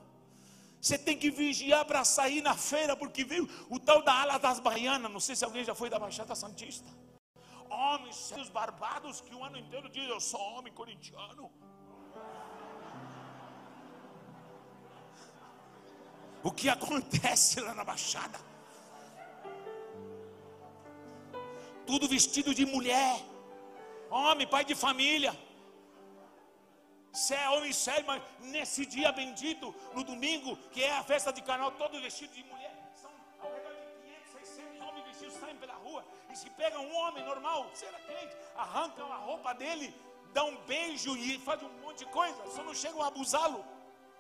Você 0.83 0.99
tem 0.99 1.17
que 1.17 1.31
vigiar 1.31 1.85
para 1.85 2.05
sair 2.05 2.41
na 2.43 2.57
feira, 2.57 2.97
porque 2.97 3.23
veio 3.23 3.49
o 3.71 3.79
tal 3.79 4.03
da 4.03 4.15
ala 4.21 4.37
das 4.37 4.59
baianas. 4.59 5.13
Não 5.13 5.21
sei 5.21 5.37
se 5.37 5.45
alguém 5.45 5.65
já 5.65 5.77
foi 5.77 5.89
da 5.89 5.97
Baixada 5.97 6.35
Santista. 6.35 6.91
Homens 7.71 8.17
sérios 8.17 8.51
barbados 8.51 9.21
que 9.21 9.33
o 9.33 9.45
ano 9.45 9.57
inteiro 9.57 9.89
dizem: 9.89 10.11
Eu 10.11 10.21
sou 10.21 10.41
homem 10.41 10.73
corintiano. 10.73 11.53
O 16.43 16.51
que 16.51 16.69
acontece 16.69 17.61
lá 17.61 17.73
na 17.75 17.85
Baixada? 17.85 18.41
Tudo 21.87 22.09
vestido 22.09 22.53
de 22.53 22.67
mulher, 22.67 23.25
homem, 24.11 24.49
pai 24.49 24.65
de 24.65 24.75
família. 24.75 25.33
Você 27.13 27.35
é 27.35 27.49
homem 27.51 27.73
sério, 27.75 28.07
mas 28.07 28.23
nesse 28.41 28.87
dia 28.87 29.13
bendito, 29.13 29.75
no 29.95 30.03
domingo, 30.03 30.57
que 30.73 30.83
é 30.83 30.93
a 30.97 31.05
festa 31.05 31.31
de 31.31 31.43
canal, 31.43 31.71
todo 31.73 32.01
vestido 32.01 32.33
de 32.33 32.43
mulher. 32.45 32.75
São 33.01 33.11
ao 33.39 33.53
redor 33.53 33.75
de 33.75 33.83
500, 34.33 34.49
600 34.49 34.81
homens 34.81 35.05
vestidos 35.09 35.35
saem 35.35 35.57
pela 35.57 35.75
rua. 35.75 36.03
E 36.31 36.37
se 36.37 36.49
pega 36.51 36.79
um 36.81 36.97
homem 36.97 37.23
normal, 37.23 37.71
será 37.75 37.99
crente, 37.99 38.35
arrancam 38.57 39.13
a 39.13 39.17
roupa 39.17 39.53
dele, 39.53 39.95
dão 40.33 40.49
um 40.49 40.57
beijo 40.65 41.15
e 41.15 41.39
fazem 41.41 41.69
um 41.69 41.81
monte 41.83 41.99
de 41.99 42.07
coisa. 42.07 42.51
Só 42.51 42.65
não 42.65 42.75
chegam 42.75 43.03
a 43.03 43.09
abusá-lo. 43.09 43.63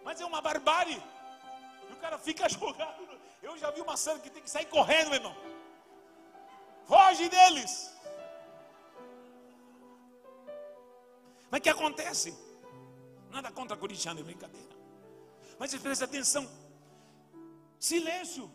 Mas 0.04 0.20
é 0.20 0.26
uma 0.26 0.42
barbárie. 0.42 1.02
E 1.88 1.92
o 1.94 1.96
cara 1.96 2.18
fica 2.18 2.46
jogado. 2.56 3.08
Eu 3.42 3.56
já 3.56 3.70
vi 3.70 3.80
uma 3.80 3.96
cena 3.96 4.20
que 4.20 4.28
tem 4.28 4.42
que 4.42 4.50
sair 4.50 4.66
correndo, 4.66 5.08
meu 5.08 5.14
irmão. 5.14 5.36
Foge 6.84 7.26
deles. 7.30 7.96
Mas 11.50 11.58
o 11.58 11.62
que 11.62 11.70
acontece? 11.70 12.51
Nada 13.32 13.50
contra 13.50 13.76
corintiano, 13.76 14.20
é 14.20 14.22
brincadeira. 14.22 14.76
Mas 15.58 15.74
presta 15.74 16.04
atenção. 16.04 16.46
Silêncio. 17.78 18.50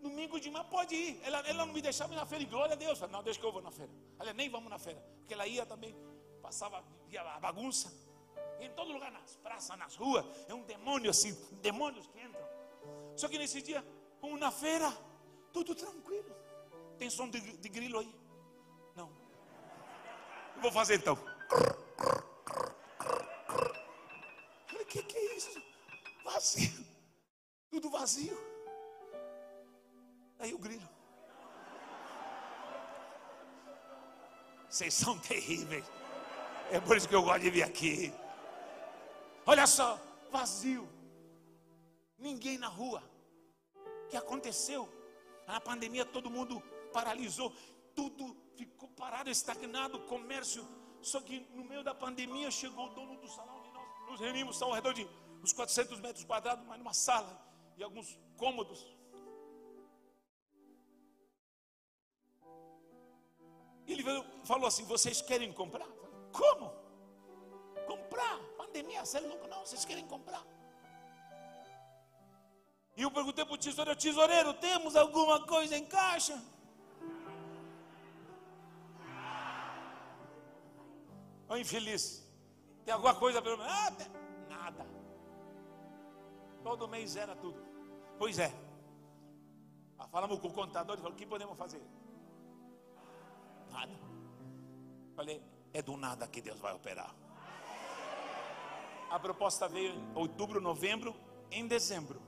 Domingo 0.00 0.40
de 0.40 0.50
manhã 0.50 0.64
pode 0.64 0.94
ir. 0.94 1.20
Ela, 1.22 1.40
ela 1.40 1.66
não 1.66 1.74
me 1.74 1.82
deixava 1.82 2.14
ir 2.14 2.16
na 2.16 2.24
feira. 2.24 2.42
E 2.42 2.46
glória 2.46 2.72
a 2.72 2.76
Deus. 2.76 2.98
Não, 3.00 3.22
deixa 3.22 3.38
que 3.38 3.44
eu 3.44 3.52
vou 3.52 3.60
na 3.60 3.70
feira. 3.70 3.92
Aliás, 4.18 4.36
nem 4.36 4.48
vamos 4.48 4.70
na 4.70 4.78
feira. 4.78 5.00
Porque 5.18 5.34
ela 5.34 5.46
ia 5.46 5.66
também. 5.66 5.94
Passava 6.40 6.82
via 7.06 7.20
a 7.20 7.38
bagunça. 7.38 7.92
Em 8.60 8.70
todo 8.70 8.92
lugar, 8.92 9.12
nas 9.12 9.36
praças, 9.36 9.78
nas 9.78 9.94
ruas. 9.94 10.24
É 10.48 10.54
um 10.54 10.62
demônio 10.62 11.10
assim. 11.10 11.34
Demônios 11.60 12.06
que 12.06 12.18
entram. 12.18 12.46
Só 13.16 13.28
que 13.28 13.36
nesse 13.36 13.60
dia, 13.60 13.84
vamos 14.22 14.40
na 14.40 14.50
feira. 14.50 14.90
Tudo 15.52 15.74
tranquilo. 15.74 16.34
Tem 16.96 17.10
som 17.10 17.28
de, 17.28 17.40
de 17.58 17.68
grilo 17.68 17.98
aí? 17.98 18.14
Não. 18.96 19.10
Eu 20.56 20.62
vou 20.62 20.72
fazer 20.72 20.96
então. 20.96 21.18
Vazio. 26.44 26.86
Tudo 27.70 27.88
vazio. 27.88 28.38
Aí 30.38 30.52
o 30.52 30.58
grilo. 30.58 30.86
Vocês 34.68 34.92
são 34.92 35.18
terríveis. 35.18 35.86
É 36.70 36.78
por 36.78 36.98
isso 36.98 37.08
que 37.08 37.14
eu 37.14 37.22
gosto 37.22 37.40
de 37.40 37.50
vir 37.50 37.62
aqui. 37.62 38.12
Olha 39.46 39.66
só, 39.66 39.98
vazio. 40.30 40.86
Ninguém 42.18 42.58
na 42.58 42.68
rua. 42.68 43.02
O 44.04 44.08
que 44.08 44.16
aconteceu? 44.16 44.86
Na 45.46 45.58
pandemia 45.62 46.04
todo 46.04 46.28
mundo 46.30 46.62
paralisou. 46.92 47.54
Tudo 47.94 48.36
ficou 48.54 48.90
parado, 48.90 49.30
estagnado, 49.30 49.98
comércio. 50.00 50.68
Só 51.00 51.22
que 51.22 51.40
no 51.54 51.64
meio 51.64 51.82
da 51.82 51.94
pandemia 51.94 52.50
chegou 52.50 52.90
o 52.90 52.94
dono 52.94 53.16
do 53.16 53.28
salão 53.28 53.60
onde 53.60 53.70
nós 53.72 54.10
nos 54.10 54.20
reunimos, 54.20 54.60
ao 54.60 54.72
redor 54.72 54.92
de 54.92 55.08
uns 55.44 55.52
400 55.52 56.00
metros 56.00 56.24
quadrados, 56.24 56.64
mas 56.66 56.78
numa 56.78 56.94
sala 56.94 57.32
e 57.76 57.82
alguns 57.82 58.18
cômodos. 58.38 58.80
Ele 63.86 64.02
falou 64.44 64.66
assim: 64.66 64.84
Vocês 64.84 65.20
querem 65.20 65.52
comprar? 65.52 65.90
Como? 66.32 66.72
Comprar? 67.86 68.38
Pandemia, 68.56 69.02
é 69.02 69.20
louco? 69.20 69.46
Não, 69.46 69.60
vocês 69.66 69.84
querem 69.84 70.06
comprar. 70.06 70.42
E 72.96 73.02
eu 73.02 73.10
perguntei 73.10 73.44
para 73.44 73.54
o 73.54 73.58
tesoureiro: 73.58 74.00
Tesoureiro, 74.00 74.54
temos 74.54 74.96
alguma 74.96 75.46
coisa 75.46 75.76
em 75.76 75.84
caixa? 75.84 76.42
Ô 81.46 81.56
infeliz, 81.58 82.26
tem 82.86 82.94
alguma 82.94 83.14
coisa 83.14 83.42
para 83.42 83.56
mim? 83.58 83.62
Ah, 83.68 83.90
tem. 83.90 84.06
nada. 84.48 84.93
Todo 86.64 86.88
mês 86.88 87.14
era 87.14 87.36
tudo. 87.36 87.62
Pois 88.18 88.38
é. 88.38 88.50
Ah, 89.98 90.08
falamos 90.08 90.40
com 90.40 90.48
o 90.48 90.52
contador 90.52 90.96
e 90.96 90.98
falou: 91.02 91.12
O 91.12 91.16
que 91.16 91.26
podemos 91.26 91.58
fazer? 91.58 91.82
Nada. 93.70 93.92
Falei: 95.14 95.42
É 95.74 95.82
do 95.82 95.96
nada 95.98 96.26
que 96.26 96.40
Deus 96.40 96.58
vai 96.58 96.74
operar. 96.74 97.14
A 99.10 99.18
proposta 99.20 99.68
veio 99.68 99.94
em 99.94 100.16
outubro, 100.16 100.58
novembro, 100.60 101.14
em 101.50 101.68
dezembro. 101.68 102.20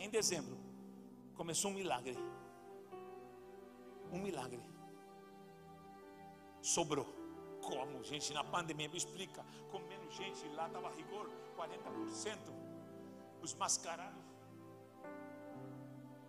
Em 0.00 0.10
dezembro, 0.10 0.58
começou 1.36 1.70
um 1.70 1.74
milagre. 1.74 2.18
Um 4.10 4.18
milagre. 4.18 4.60
Sobrou. 6.60 7.06
Como, 7.62 8.02
gente, 8.02 8.32
na 8.34 8.42
pandemia, 8.42 8.88
me 8.88 8.96
explica. 8.96 9.44
Com 9.70 9.78
menos 9.78 10.12
gente, 10.14 10.46
lá 10.48 10.66
estava 10.66 10.90
rigor, 10.90 11.30
40%. 11.56 12.61
Os 13.42 13.54
mascarados, 13.54 14.24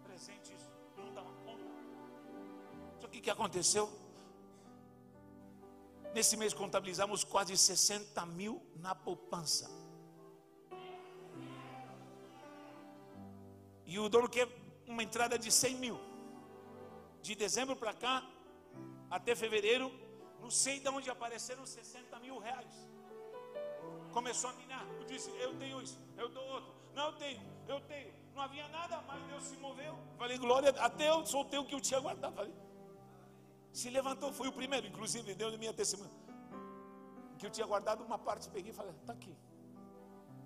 presentes, 0.03 0.59
não 0.97 1.14
davam 1.14 1.34
conta. 1.45 1.64
Só 2.99 3.07
que 3.07 3.20
o 3.20 3.22
que 3.22 3.30
aconteceu? 3.30 3.88
Nesse 6.14 6.36
mês 6.38 6.53
contabilizamos 6.53 7.24
quase 7.24 7.55
60 7.55 8.26
mil 8.26 8.61
na 8.76 8.95
poupança. 8.95 9.70
E 13.86 13.99
o 13.99 14.09
dono 14.09 14.28
quer 14.28 14.47
uma 14.88 15.03
entrada 15.03 15.38
de 15.38 15.51
100 15.51 15.76
mil. 15.76 15.99
De 17.22 17.36
dezembro 17.36 17.76
para 17.76 17.93
cá, 17.93 18.28
até 19.09 19.36
fevereiro, 19.36 19.91
não 20.41 20.49
sei 20.49 20.80
de 20.80 20.89
onde 20.89 21.09
apareceram 21.09 21.66
60 21.66 22.20
mil 22.20 22.39
reais. 22.39 22.74
Começou 24.11 24.49
a 24.49 24.53
minar. 24.53 24.86
Eu 24.99 25.05
disse: 25.05 25.30
Eu 25.38 25.55
tenho 25.57 25.82
isso, 25.82 25.99
eu 26.18 26.30
dou 26.30 26.43
outro. 26.43 26.83
Não, 26.94 27.06
eu 27.08 27.14
tenho, 27.14 27.41
eu 27.68 27.80
tenho. 27.82 28.14
Não 28.36 28.41
havia 28.41 28.68
nada, 28.70 29.02
mas 29.08 29.24
Deus 29.28 29.44
se 29.44 29.56
moveu. 29.58 29.98
Falei, 30.18 30.38
glória, 30.38 30.70
até 30.80 31.10
eu 31.10 31.26
soltei 31.26 31.60
o 31.60 31.66
que 31.66 31.76
eu 31.76 31.82
tinha 31.82 32.00
guardado. 32.00 32.34
Falei, 32.34 32.54
se 33.72 33.89
levantou, 33.89 34.32
foi 34.32 34.48
o 34.48 34.52
primeiro, 34.52 34.88
inclusive, 34.88 35.34
deu 35.36 35.56
minha 35.58 35.74
testemunha. 35.74 36.12
Que 37.38 37.46
eu 37.46 37.50
tinha 37.50 37.66
guardado 37.66 38.04
uma 38.04 38.18
parte, 38.18 38.50
peguei 38.50 38.72
e 38.72 38.74
falei, 38.74 38.94
está 39.02 39.14
aqui. 39.14 39.36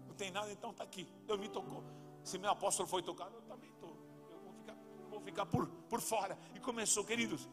Não 0.08 0.16
tem 0.16 0.32
nada, 0.32 0.52
então 0.52 0.72
está 0.72 0.84
aqui. 0.84 1.08
Deus 1.26 1.40
me 1.40 1.50
tocou. 1.50 1.84
Se 2.24 2.38
meu 2.38 2.50
apóstolo 2.50 2.88
foi 2.88 3.02
tocado, 3.04 3.36
eu 3.36 3.42
também 3.42 3.70
estou. 3.70 3.96
Eu 4.30 4.40
vou 4.40 4.54
ficar, 4.54 4.76
vou 5.10 5.22
ficar 5.22 5.46
por, 5.46 5.68
por 5.90 6.02
fora. 6.02 6.38
E 6.56 6.60
começou, 6.60 7.04
queridos. 7.06 7.48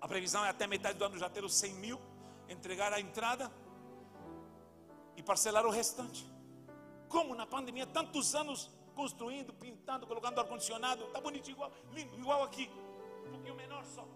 A 0.00 0.08
previsão 0.08 0.44
é 0.44 0.50
até 0.50 0.66
metade 0.66 0.98
do 0.98 1.04
ano 1.04 1.18
já 1.18 1.28
ter 1.28 1.44
os 1.44 1.54
100 1.54 1.74
mil, 1.74 2.00
entregar 2.48 2.92
a 2.92 3.00
entrada 3.00 3.50
e 5.16 5.22
parcelar 5.22 5.64
o 5.64 5.70
restante. 5.70 6.26
Como 7.08 7.34
na 7.34 7.46
pandemia, 7.46 7.86
tantos 7.86 8.34
anos 8.34 8.70
construindo, 8.94 9.52
pintando, 9.52 10.06
colocando 10.06 10.40
ar-condicionado, 10.40 11.04
está 11.04 11.20
bonito 11.20 11.50
igual, 11.50 11.70
lindo, 11.92 12.18
igual 12.18 12.42
aqui, 12.42 12.70
um 13.26 13.30
pouquinho 13.30 13.54
menor 13.54 13.84
só, 13.84 14.06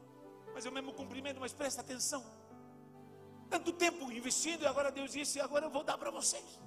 mas 0.55 0.65
é 0.65 0.69
o 0.69 0.73
mesmo 0.73 0.93
cumprimento, 0.93 1.39
mas 1.39 1.53
presta 1.53 1.81
atenção. 1.83 2.25
Tanto 3.49 3.73
tempo 3.73 4.11
investindo 4.11 4.63
e 4.63 4.67
agora 4.67 4.91
Deus 4.91 5.13
disse: 5.13 5.41
agora 5.41 5.67
eu 5.67 5.71
vou 5.71 5.83
dar 5.83 5.99
para 5.99 6.11
vocês. 6.11 6.61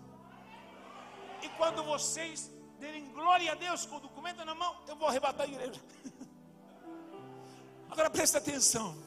E 1.41 1.49
quando 1.57 1.83
vocês 1.83 2.51
derem 2.79 3.09
glória 3.11 3.51
a 3.51 3.55
Deus 3.55 3.85
com 3.85 3.95
o 3.95 3.99
documento 3.99 4.43
na 4.43 4.53
mão, 4.53 4.81
eu 4.87 4.95
vou 4.95 5.07
arrebatar 5.07 5.45
a 5.45 5.49
igreja. 5.49 5.81
Agora 7.89 8.09
presta 8.09 8.39
atenção. 8.39 8.97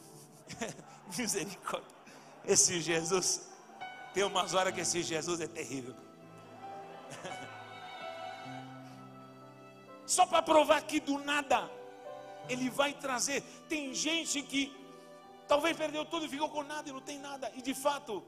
Misericórdia. 1.17 1.95
Esse 2.45 2.79
Jesus, 2.79 3.49
tem 4.13 4.23
umas 4.23 4.53
horas 4.53 4.73
que 4.73 4.79
esse 4.79 5.03
Jesus 5.03 5.41
é 5.41 5.47
terrível. 5.47 5.93
Só 10.05 10.25
para 10.25 10.41
provar 10.41 10.81
que 10.83 10.99
do 10.99 11.19
nada 11.19 11.69
ele 12.49 12.69
vai 12.69 12.93
trazer. 12.93 13.41
Tem 13.67 13.93
gente 13.93 14.41
que 14.41 14.75
talvez 15.47 15.75
perdeu 15.75 16.05
tudo 16.05 16.25
e 16.25 16.29
ficou 16.29 16.49
com 16.49 16.63
nada 16.63 16.87
e 16.89 16.91
não 16.91 17.01
tem 17.01 17.19
nada. 17.19 17.51
E 17.55 17.61
de 17.61 17.73
fato, 17.73 18.23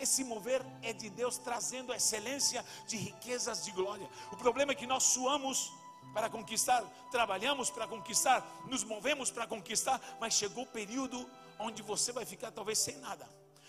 esse 0.00 0.24
mover 0.24 0.64
é 0.82 0.92
de 0.92 1.08
Deus 1.10 1.38
trazendo 1.38 1.92
a 1.92 1.96
excelência 1.96 2.64
de 2.88 2.96
riquezas 2.96 3.64
de 3.64 3.70
glória. 3.70 4.08
O 4.32 4.36
problema 4.36 4.72
é 4.72 4.74
que 4.74 4.86
nós 4.86 5.04
suamos 5.04 5.72
para 6.12 6.28
conquistar, 6.28 6.82
trabalhamos 7.10 7.70
para 7.70 7.86
conquistar, 7.86 8.44
nos 8.66 8.84
movemos 8.84 9.30
para 9.30 9.46
conquistar, 9.46 10.00
mas 10.20 10.34
chegou 10.34 10.64
o 10.64 10.66
período 10.66 11.28
onde 11.58 11.82
você 11.82 12.12
vai 12.12 12.26
ficar 12.26 12.50
talvez 12.50 12.78
sem 12.78 12.96
nada. 12.96 13.28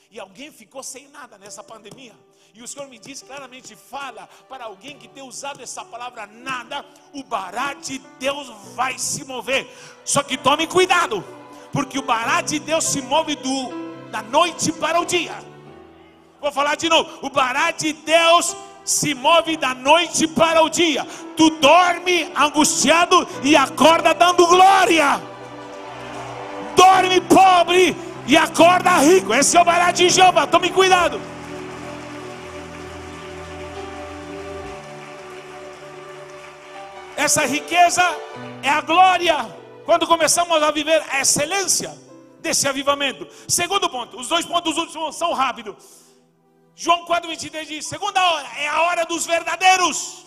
E 0.09 0.19
alguém 0.19 0.51
ficou 0.51 0.83
sem 0.83 1.07
nada 1.07 1.37
nessa 1.37 1.63
pandemia. 1.63 2.15
E 2.53 2.61
o 2.61 2.67
Senhor 2.67 2.87
me 2.87 2.99
diz 2.99 3.21
claramente: 3.21 3.75
fala 3.75 4.29
para 4.47 4.65
alguém 4.65 4.97
que 4.97 5.07
tem 5.07 5.23
usado 5.23 5.61
essa 5.61 5.83
palavra 5.83 6.27
nada, 6.27 6.85
o 7.13 7.23
bará 7.23 7.73
de 7.73 7.99
Deus 8.19 8.51
vai 8.75 8.97
se 8.99 9.25
mover. 9.25 9.67
Só 10.05 10.21
que 10.21 10.37
tome 10.37 10.67
cuidado, 10.67 11.23
porque 11.71 11.97
o 11.97 12.03
bará 12.03 12.41
de 12.41 12.59
Deus 12.59 12.83
se 12.83 13.01
move 13.01 13.35
do, 13.35 13.71
da 14.11 14.21
noite 14.21 14.71
para 14.71 14.99
o 14.99 15.05
dia. 15.05 15.35
Vou 16.39 16.51
falar 16.51 16.75
de 16.75 16.89
novo. 16.89 17.09
O 17.21 17.29
bará 17.29 17.71
de 17.71 17.93
Deus 17.93 18.55
se 18.83 19.15
move 19.15 19.57
da 19.57 19.73
noite 19.73 20.27
para 20.27 20.61
o 20.61 20.69
dia. 20.69 21.07
Tu 21.35 21.49
dorme 21.51 22.31
angustiado 22.35 23.27
e 23.41 23.55
acorda 23.55 24.13
dando 24.13 24.45
glória. 24.45 25.21
Dorme 26.75 27.21
pobre 27.21 27.95
e 28.27 28.37
acorda 28.37 28.97
rico. 28.97 29.33
Esse 29.33 29.57
é 29.57 29.61
o 29.61 29.65
bará 29.65 29.91
de 29.91 30.09
Jeová. 30.09 30.45
Tome 30.45 30.69
cuidado. 30.69 31.32
Essa 37.23 37.45
riqueza 37.45 38.03
é 38.61 38.67
a 38.67 38.81
glória. 38.81 39.37
Quando 39.85 40.05
começamos 40.05 40.61
a 40.61 40.71
viver 40.71 41.01
a 41.09 41.21
excelência 41.21 41.89
desse 42.41 42.67
avivamento. 42.67 43.25
Segundo 43.47 43.89
ponto, 43.89 44.19
os 44.19 44.27
dois 44.27 44.45
pontos 44.45 44.77
últimos 44.77 45.15
são 45.15 45.31
rápidos. 45.31 45.75
João 46.75 47.05
4,23 47.05 47.65
diz: 47.65 47.87
segunda 47.87 48.21
hora 48.21 48.47
é 48.57 48.67
a 48.67 48.81
hora 48.81 49.05
dos 49.05 49.25
verdadeiros. 49.25 50.25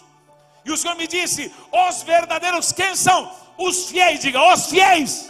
E 0.65 0.73
o 0.73 0.77
Senhor 0.79 0.97
me 0.97 1.07
disse: 1.07 1.53
os 1.71 2.03
verdadeiros, 2.03 2.73
quem 2.73 2.97
são? 2.97 3.31
Os 3.59 3.91
fiéis, 3.91 4.21
diga, 4.21 4.41
os 4.55 4.65
fiéis. 4.71 5.29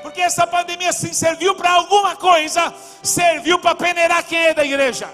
Porque 0.00 0.22
essa 0.22 0.46
pandemia, 0.46 0.94
se 0.94 1.12
serviu 1.12 1.54
para 1.54 1.72
alguma 1.72 2.16
coisa, 2.16 2.74
serviu 3.02 3.58
para 3.58 3.74
peneirar 3.74 4.24
quem 4.24 4.38
é 4.38 4.54
da 4.54 4.64
igreja. 4.64 5.12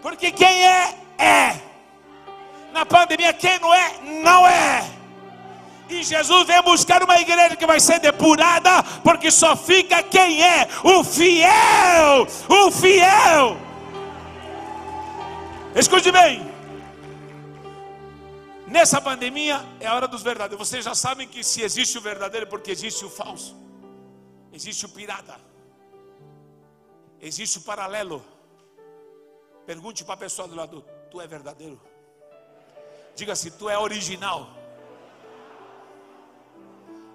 Porque 0.00 0.30
quem 0.30 0.64
é, 0.64 0.94
é. 1.18 1.71
Na 2.72 2.86
pandemia, 2.86 3.32
quem 3.32 3.58
não 3.58 3.72
é, 3.72 4.00
não 4.22 4.46
é. 4.46 4.90
E 5.88 6.02
Jesus 6.02 6.46
vem 6.46 6.62
buscar 6.62 7.02
uma 7.02 7.20
igreja 7.20 7.54
que 7.54 7.66
vai 7.66 7.78
ser 7.78 8.00
depurada, 8.00 8.82
porque 9.04 9.30
só 9.30 9.54
fica 9.54 10.02
quem 10.02 10.42
é 10.42 10.66
o 10.82 11.04
fiel, 11.04 12.26
o 12.48 12.70
fiel. 12.70 13.56
Escute 15.74 16.10
bem. 16.10 16.50
Nessa 18.66 19.02
pandemia 19.02 19.62
é 19.80 19.86
a 19.86 19.94
hora 19.94 20.08
dos 20.08 20.22
verdadeiros. 20.22 20.66
Vocês 20.66 20.82
já 20.82 20.94
sabem 20.94 21.28
que 21.28 21.44
se 21.44 21.60
existe 21.60 21.98
o 21.98 22.00
verdadeiro, 22.00 22.46
é 22.46 22.48
porque 22.48 22.70
existe 22.70 23.04
o 23.04 23.10
falso, 23.10 23.54
existe 24.50 24.86
o 24.86 24.88
pirata, 24.88 25.38
existe 27.20 27.58
o 27.58 27.62
paralelo. 27.62 28.24
Pergunte 29.66 30.04
para 30.04 30.14
a 30.14 30.16
pessoa 30.16 30.48
do 30.48 30.54
lado: 30.54 30.82
Tu 31.10 31.20
é 31.20 31.26
verdadeiro? 31.26 31.91
Diga 33.14 33.36
se 33.36 33.50
tu 33.50 33.68
é 33.68 33.78
original 33.78 34.48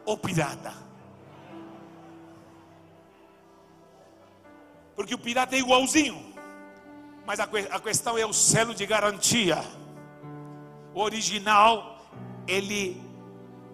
ou 0.05 0.17
pirata. 0.17 0.73
Porque 4.95 5.13
o 5.13 5.17
pirata 5.17 5.55
é 5.55 5.59
igualzinho, 5.59 6.33
mas 7.25 7.39
a, 7.39 7.43
a 7.43 7.79
questão 7.79 8.17
é 8.17 8.25
o 8.25 8.33
selo 8.33 8.73
de 8.73 8.85
garantia. 8.85 9.63
O 10.93 11.01
original, 11.01 12.01
ele 12.47 12.99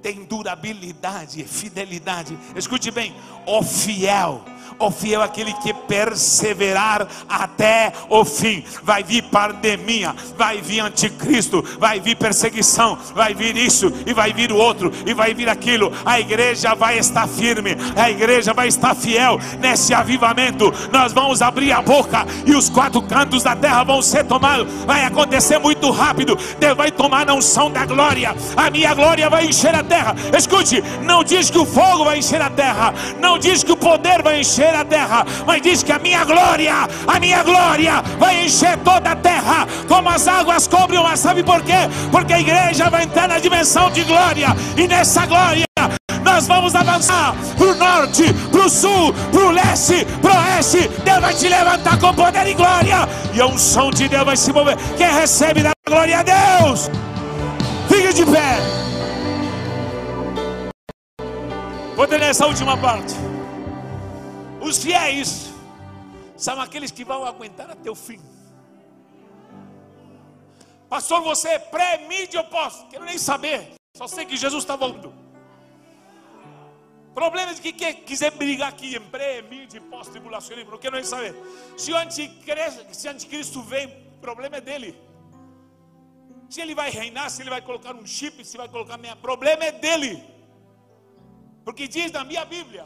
tem 0.02 0.26
durabilidade 0.26 1.45
fidelidade. 1.45 2.38
Escute 2.56 2.91
bem, 2.91 3.16
o 3.45 3.64
fiel 3.64 4.44
o 4.80 4.91
fiel 4.91 5.22
é 5.22 5.26
aquele 5.26 5.53
que 5.53 5.73
perseverar 5.73 7.07
até 7.27 7.91
o 8.10 8.26
fim. 8.26 8.64
Vai 8.84 9.03
vir 9.03 9.23
pandemia, 9.23 10.15
vai 10.38 10.61
vir 10.61 10.80
anticristo, 10.80 11.64
vai 11.80 11.99
vir 11.99 12.15
perseguição, 12.15 12.98
vai 13.14 13.34
vir 13.34 13.56
isso 13.56 13.91
e 14.06 14.14
vai 14.14 14.34
vir 14.34 14.52
o 14.52 14.57
outro 14.57 14.91
e 15.06 15.14
vai 15.14 15.34
vir 15.34 15.49
aquilo. 15.49 15.91
A 16.06 16.19
igreja 16.19 16.73
vai 16.76 16.98
estar 16.98 17.27
firme, 17.27 17.76
a 17.95 18.10
igreja 18.10 18.53
vai 18.53 18.68
estar 18.68 18.95
fiel 18.95 19.40
nesse 19.60 19.94
avivamento. 19.94 20.73
Nós 20.91 21.14
vamos 21.14 21.41
abrir 21.41 21.72
a 21.72 21.81
boca 21.81 22.26
e 22.45 22.56
os 22.56 22.69
quatro 22.69 23.02
cantos 23.02 23.44
da 23.44 23.56
terra 23.56 23.84
vão 23.84 24.02
ser 24.02 24.26
tomados. 24.26 24.72
Vai 24.85 25.06
acontecer 25.06 25.57
muito 25.60 25.90
rápido. 25.91 26.38
Deus 26.60 26.77
vai 26.77 26.91
tomar 26.91 27.30
a 27.30 27.34
unção 27.34 27.72
da 27.72 27.85
glória. 27.85 28.35
A 28.56 28.69
minha 28.69 28.94
glória 28.94 29.30
vai 29.30 29.45
encher 29.45 29.76
a 29.76 29.84
terra. 29.84 30.15
Escute, 30.38 30.84
não 31.03 31.23
diz 31.23 31.49
que 31.49 31.57
o 31.57 31.65
fogo 31.65 32.06
vai 32.06 32.19
encher 32.19 32.41
a 32.41 32.49
terra, 32.49 32.94
não 33.19 33.38
diz 33.38 33.64
que 33.64 33.72
o 33.72 33.77
poder 33.77 34.22
vai 34.22 34.40
encher 34.40 34.53
encher 34.54 34.76
a 34.76 34.86
terra, 34.86 35.26
mas 35.48 35.62
diz 35.62 35.82
que 35.82 35.92
a 35.92 35.98
minha 35.98 36.24
glória, 36.24 36.88
a 37.08 37.20
minha 37.20 37.42
glória 37.42 38.04
vai 38.20 38.46
encher 38.46 38.78
toda 38.80 39.12
a 39.12 39.16
terra, 39.16 39.68
como 39.88 40.10
as 40.10 40.28
águas 40.28 40.68
cobrem 40.68 41.00
o 41.00 41.04
mar. 41.04 41.18
Sabe 41.18 41.42
por 41.44 41.62
quê? 41.64 41.90
Porque 42.12 42.34
a 42.34 42.40
igreja 42.40 42.90
vai 42.90 43.04
entrar 43.04 43.28
na 43.28 43.40
dimensão 43.40 43.90
de 43.90 44.04
glória, 44.04 44.50
e 44.78 44.88
nessa 44.88 45.26
glória 45.26 45.64
nós 46.24 46.48
vamos 46.48 46.76
avançar 46.76 47.36
para 47.58 47.68
o 47.68 47.76
norte, 47.76 48.32
para 48.52 48.66
o 48.66 48.70
sul, 48.70 49.14
para 49.32 49.42
o 49.42 49.52
leste, 49.52 50.06
para 50.22 50.34
o 50.34 50.38
oeste. 50.38 50.88
Deus 51.04 51.20
vai 51.20 51.34
te 51.34 51.50
levantar 51.50 52.00
com 52.00 52.14
poder 52.14 52.48
e 52.48 52.54
glória, 52.54 53.10
e 53.34 53.42
a 53.42 53.48
unção 53.48 53.90
de 53.90 54.08
Deus 54.08 54.24
vai 54.24 54.38
se 54.38 54.54
mover. 54.54 54.78
Quem 54.98 55.12
recebe 55.12 55.64
da 55.64 55.72
glória 55.88 56.20
a 56.20 56.24
Deus, 56.24 56.92
fique 57.90 58.14
de 58.14 58.26
pé. 58.26 58.58
Vou 61.96 62.08
ter 62.08 62.20
nessa 62.20 62.46
última 62.46 62.78
parte. 62.78 63.32
Os 64.64 64.77
fiéis 64.77 65.52
são 66.38 66.60
aqueles 66.61 66.90
que 66.90 67.03
vão 67.03 67.26
aguentar 67.26 67.69
até 67.69 67.91
o 67.91 67.95
fim. 67.95 68.19
Pastor, 70.88 71.22
você 71.22 71.49
é 71.49 71.60
pré-mídia 71.60 72.40
ou 72.40 72.48
pós? 72.48 72.85
Quero 72.90 73.03
nem 73.03 73.18
saber. 73.18 73.73
Só 73.98 74.07
sei 74.07 74.26
que 74.26 74.38
Jesus 74.38 74.64
está 74.64 74.76
voltando. 74.76 75.14
Problema 77.14 77.53
de 77.53 77.61
que 77.61 77.73
quem 77.73 77.94
quiser 77.94 78.31
brigar 78.31 78.69
aqui 78.69 78.95
em 78.95 79.02
pré-mídia 79.02 79.77
e 79.77 79.81
pós-tribulacionismo, 79.81 80.72
não 80.72 80.77
quero 80.77 80.95
nem 80.95 81.03
saber. 81.03 81.35
Se 81.77 81.91
o 81.91 81.98
anticristo, 81.98 82.85
se 82.91 83.07
anticristo 83.07 83.61
vem, 83.61 83.88
problema 84.22 84.57
é 84.57 84.61
dele. 84.61 84.98
Se 86.49 86.61
ele 86.61 86.73
vai 86.73 86.90
reinar, 86.90 87.30
se 87.30 87.41
ele 87.41 87.49
vai 87.49 87.61
colocar 87.61 87.94
um 87.95 88.06
chip, 88.06 88.44
se 88.45 88.57
vai 88.57 88.69
colocar 88.69 88.98
meia, 88.98 89.15
problema 89.15 89.65
é 89.65 89.72
dele. 89.72 90.23
Porque 91.65 91.88
diz 91.88 92.11
na 92.11 92.23
minha 92.23 92.45
Bíblia, 92.45 92.85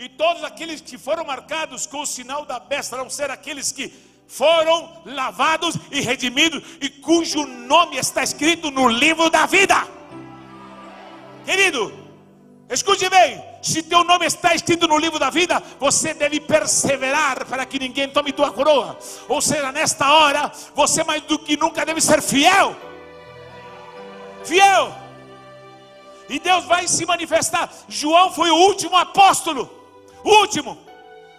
e 0.00 0.08
todos 0.08 0.42
aqueles 0.42 0.80
que 0.80 0.96
foram 0.96 1.26
marcados 1.26 1.84
com 1.84 2.00
o 2.00 2.06
sinal 2.06 2.46
da 2.46 2.58
besta 2.58 2.96
vão 2.96 3.10
ser 3.10 3.30
aqueles 3.30 3.70
que 3.70 3.92
foram 4.26 5.02
lavados 5.04 5.76
e 5.90 6.00
redimidos 6.00 6.62
e 6.80 6.88
cujo 6.88 7.44
nome 7.44 7.98
está 7.98 8.22
escrito 8.22 8.70
no 8.70 8.88
livro 8.88 9.28
da 9.28 9.44
vida. 9.44 9.86
Querido, 11.44 11.92
escute 12.70 13.10
bem: 13.10 13.44
se 13.60 13.82
teu 13.82 14.02
nome 14.02 14.24
está 14.24 14.54
escrito 14.54 14.88
no 14.88 14.96
livro 14.96 15.18
da 15.18 15.28
vida, 15.28 15.62
você 15.78 16.14
deve 16.14 16.40
perseverar 16.40 17.44
para 17.44 17.66
que 17.66 17.78
ninguém 17.78 18.08
tome 18.08 18.32
tua 18.32 18.50
coroa. 18.50 18.98
Ou 19.28 19.42
seja, 19.42 19.70
nesta 19.70 20.10
hora, 20.10 20.50
você 20.74 21.04
mais 21.04 21.20
do 21.24 21.38
que 21.38 21.58
nunca 21.58 21.84
deve 21.84 22.00
ser 22.00 22.22
fiel. 22.22 22.74
Fiel. 24.44 24.94
E 26.26 26.38
Deus 26.38 26.64
vai 26.64 26.88
se 26.88 27.04
manifestar. 27.04 27.70
João 27.86 28.32
foi 28.32 28.50
o 28.50 28.56
último 28.56 28.96
apóstolo. 28.96 29.79
Último, 30.24 30.78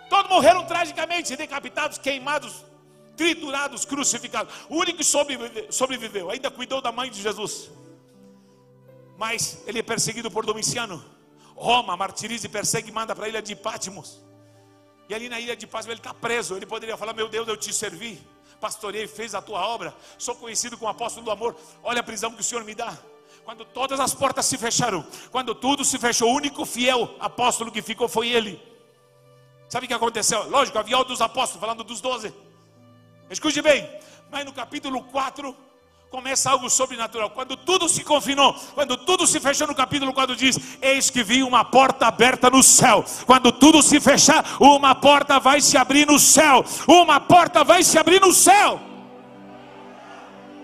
todos 0.10 0.30
morreram 0.30 0.66
tragicamente, 0.66 1.36
decapitados, 1.36 1.98
queimados, 1.98 2.66
triturados, 3.16 3.86
crucificados. 3.86 4.54
O 4.70 4.78
único 4.78 4.98
que 4.98 5.04
sobreviveu, 5.04 5.72
sobreviveu, 5.72 6.30
ainda 6.30 6.50
cuidou 6.50 6.82
da 6.82 6.92
mãe 6.92 7.10
de 7.10 7.22
Jesus. 7.22 7.70
Mas 9.18 9.62
ele 9.68 9.80
é 9.80 9.84
perseguido 9.84 10.32
por 10.32 10.46
Domiciano. 10.46 11.04
Roma 11.56 11.96
martiriza 11.96 12.48
e 12.48 12.50
persegue 12.50 12.90
e 12.90 12.92
manda 12.92 13.16
para 13.16 13.26
a 13.26 13.30
ilha 13.30 13.42
de 13.42 13.56
Pátimos. 13.56 14.20
E 15.08 15.14
ali 15.14 15.30
na 15.30 15.40
ilha 15.40 15.56
de 15.56 15.68
Pátimos 15.68 15.92
ele 15.92 16.00
está 16.00 16.14
preso. 16.14 16.56
Ele 16.56 16.66
poderia 16.66 16.98
falar: 16.98 17.14
Meu 17.14 17.30
Deus, 17.30 17.48
eu 17.48 17.56
te 17.56 17.72
servi, 17.72 18.20
pastorei, 18.60 19.08
fez 19.08 19.36
a 19.36 19.42
tua 19.42 19.66
obra. 19.68 19.94
Sou 20.18 20.36
conhecido 20.36 20.76
como 20.78 20.90
apóstolo 20.90 21.26
do 21.26 21.32
amor. 21.32 21.56
Olha 21.84 22.00
a 22.00 22.04
prisão 22.04 22.32
que 22.32 22.42
o 22.42 22.44
Senhor 22.44 22.64
me 22.64 22.74
dá. 22.74 22.98
Quando 23.44 23.66
todas 23.66 24.00
as 24.00 24.14
portas 24.14 24.46
se 24.46 24.58
fecharam, 24.58 25.06
quando 25.32 25.54
tudo 25.54 25.84
se 25.84 26.00
fechou, 26.00 26.32
o 26.32 26.36
único 26.36 26.66
fiel 26.66 27.16
apóstolo 27.20 27.72
que 27.72 27.82
ficou 27.82 28.08
foi 28.08 28.30
ele. 28.30 28.71
Sabe 29.72 29.86
o 29.86 29.88
que 29.88 29.94
aconteceu? 29.94 30.50
Lógico, 30.50 30.78
havia 30.78 30.98
outros 30.98 31.22
apóstolos, 31.22 31.62
falando 31.62 31.82
dos 31.82 32.02
doze. 32.02 32.34
Escute 33.30 33.62
bem, 33.62 33.90
mas 34.30 34.44
no 34.44 34.52
capítulo 34.52 35.02
4 35.04 35.56
começa 36.10 36.52
algo 36.52 36.70
sobrenatural. 36.70 37.30
Quando 37.30 37.56
tudo 37.56 37.88
se 37.88 38.04
confinou, 38.04 38.54
quando 38.74 38.98
tudo 38.98 39.26
se 39.26 39.40
fechou 39.40 39.66
no 39.66 39.74
capítulo 39.74 40.12
4 40.12 40.36
diz: 40.36 40.60
Eis 40.82 41.10
que 41.10 41.24
vi 41.24 41.42
uma 41.42 41.64
porta 41.64 42.06
aberta 42.06 42.50
no 42.50 42.62
céu. 42.62 43.06
Quando 43.26 43.50
tudo 43.50 43.82
se 43.82 44.02
fechar, 44.02 44.46
uma 44.60 44.94
porta 44.94 45.40
vai 45.40 45.62
se 45.62 45.78
abrir 45.78 46.06
no 46.06 46.20
céu. 46.20 46.66
Uma 46.86 47.22
porta 47.22 47.64
vai 47.64 47.82
se 47.82 47.98
abrir 47.98 48.20
no 48.20 48.34
céu 48.34 48.91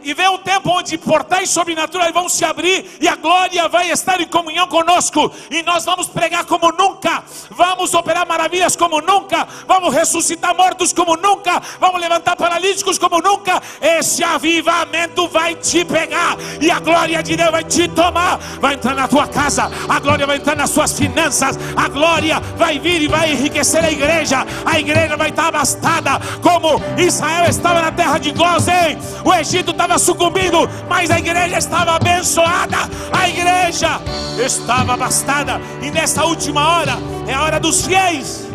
e 0.03 0.13
vem 0.13 0.27
um 0.29 0.37
tempo 0.37 0.69
onde 0.69 0.97
portais 0.97 1.49
sobrenaturais 1.49 2.13
vão 2.13 2.29
se 2.29 2.45
abrir 2.45 2.85
e 2.99 3.07
a 3.07 3.15
glória 3.15 3.67
vai 3.67 3.91
estar 3.91 4.19
em 4.21 4.27
comunhão 4.27 4.67
conosco, 4.67 5.31
e 5.49 5.63
nós 5.63 5.85
vamos 5.85 6.07
pregar 6.07 6.45
como 6.45 6.71
nunca, 6.71 7.23
vamos 7.51 7.93
operar 7.93 8.27
maravilhas 8.27 8.75
como 8.75 9.01
nunca, 9.01 9.47
vamos 9.67 9.93
ressuscitar 9.93 10.55
mortos 10.55 10.93
como 10.93 11.15
nunca, 11.15 11.61
vamos 11.79 11.99
levantar 11.99 12.35
paralíticos 12.35 12.97
como 12.97 13.21
nunca. 13.21 13.61
Esse 13.81 14.23
avivamento 14.23 15.27
vai 15.27 15.55
te 15.55 15.83
pegar 15.85 16.37
e 16.61 16.69
a 16.69 16.79
glória 16.79 17.21
de 17.21 17.35
Deus 17.35 17.51
vai 17.51 17.63
te 17.63 17.87
tomar, 17.87 18.37
vai 18.59 18.75
entrar 18.75 18.95
na 18.95 19.07
tua 19.07 19.27
casa, 19.27 19.71
a 19.87 19.99
glória 19.99 20.25
vai 20.25 20.37
entrar 20.37 20.55
nas 20.55 20.69
suas 20.69 20.93
finanças, 20.93 21.57
a 21.75 21.87
glória 21.87 22.39
vai 22.57 22.79
vir 22.79 23.01
e 23.01 23.07
vai 23.07 23.31
enriquecer 23.31 23.83
a 23.83 23.91
igreja, 23.91 24.45
a 24.65 24.79
igreja 24.79 25.17
vai 25.17 25.29
estar 25.29 25.47
abastada, 25.47 26.19
como 26.41 26.81
Israel 26.97 27.49
estava 27.49 27.81
na 27.81 27.91
terra 27.91 28.17
de 28.17 28.31
Gozem, 28.31 28.97
o 29.23 29.33
Egito 29.33 29.71
estava 29.71 29.86
sucumbindo, 29.99 30.67
mas 30.89 31.11
a 31.11 31.19
igreja 31.19 31.57
estava 31.57 31.91
abençoada, 31.95 32.77
a 33.11 33.29
igreja 33.29 34.01
estava 34.43 34.93
abastada, 34.93 35.59
e 35.83 35.91
nessa 35.91 36.25
última 36.25 36.67
hora 36.67 36.93
é 37.27 37.33
a 37.33 37.43
hora 37.43 37.59
dos 37.59 37.85
fiéis, 37.85 38.47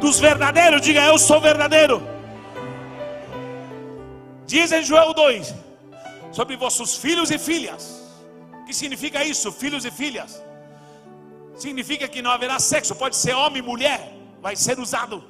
dos 0.00 0.20
verdadeiros. 0.20 0.80
Diga, 0.80 1.02
eu 1.04 1.18
sou 1.18 1.40
verdadeiro. 1.40 2.00
Diz 4.46 4.72
em 4.72 4.82
Joel 4.82 5.12
2 5.14 5.54
sobre 6.32 6.56
vossos 6.56 6.96
filhos 6.96 7.30
e 7.30 7.38
filhas. 7.38 7.82
O 8.62 8.64
que 8.64 8.74
significa 8.74 9.24
isso, 9.24 9.52
filhos 9.52 9.84
e 9.84 9.90
filhas? 9.90 10.42
Significa 11.56 12.08
que 12.08 12.22
não 12.22 12.30
haverá 12.30 12.58
sexo, 12.58 12.94
pode 12.94 13.16
ser 13.16 13.34
homem 13.34 13.62
mulher, 13.62 14.12
vai 14.40 14.56
ser 14.56 14.78
usado. 14.78 15.22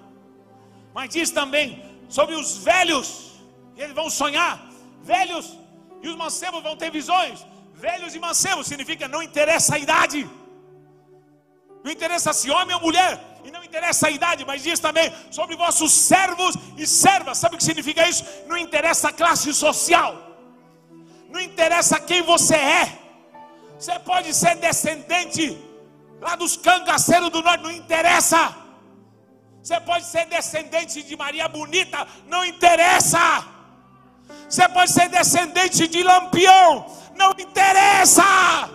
Mas 0.95 1.11
diz 1.11 1.31
também 1.31 1.83
sobre 2.09 2.35
os 2.35 2.59
velhos, 2.59 3.33
eles 3.77 3.95
vão 3.95 4.11
sonhar 4.11 4.70
velhos, 5.03 5.59
e 6.03 6.09
os 6.09 6.17
mancebos 6.17 6.63
vão 6.63 6.77
ter 6.77 6.91
visões. 6.91 7.45
Velhos 7.75 8.15
e 8.15 8.19
mancebos 8.19 8.67
significa 8.67 9.09
não 9.09 9.23
interessa 9.23 9.77
a 9.77 9.79
idade. 9.79 10.29
Não 11.85 11.91
interessa 11.91 12.33
se 12.33 12.51
homem 12.51 12.75
ou 12.75 12.83
mulher, 12.83 13.19
e 13.45 13.51
não 13.51 13.65
interessa 13.65 14.09
a 14.09 14.11
idade, 14.11 14.45
mas 14.45 14.63
diz 14.63 14.79
também 14.79 15.13
sobre 15.31 15.57
vossos 15.57 15.93
servos 15.93 16.55
e 16.77 16.87
servas. 16.87 17.39
Sabe 17.39 17.55
o 17.55 17.59
que 17.59 17.65
significa 17.65 18.07
isso? 18.09 18.25
Não 18.47 18.57
interessa 18.57 19.09
a 19.09 19.13
classe 19.13 19.53
social, 19.55 20.15
não 21.29 21.41
interessa 21.41 21.99
quem 21.99 22.23
você 22.23 22.57
é. 22.57 22.99
Você 23.79 23.99
pode 24.01 24.35
ser 24.35 24.57
descendente 24.57 25.59
lá 26.21 26.37
dos 26.37 26.57
cangaceiros 26.57 27.31
do 27.31 27.43
norte, 27.43 27.63
não 27.63 27.71
interessa. 27.71 28.55
Você 29.63 29.81
pode 29.81 30.05
ser 30.05 30.27
descendente 30.27 31.03
de 31.03 31.17
Maria 31.17 31.49
Bonita, 31.49 32.07
não 32.27 32.45
interessa. 32.45 33.47
Você 34.49 34.69
pode 34.69 34.91
ser 34.91 35.09
descendente 35.09 35.87
de 35.87 36.03
lampião, 36.03 36.87
não 37.17 37.31
interessa. 37.33 38.71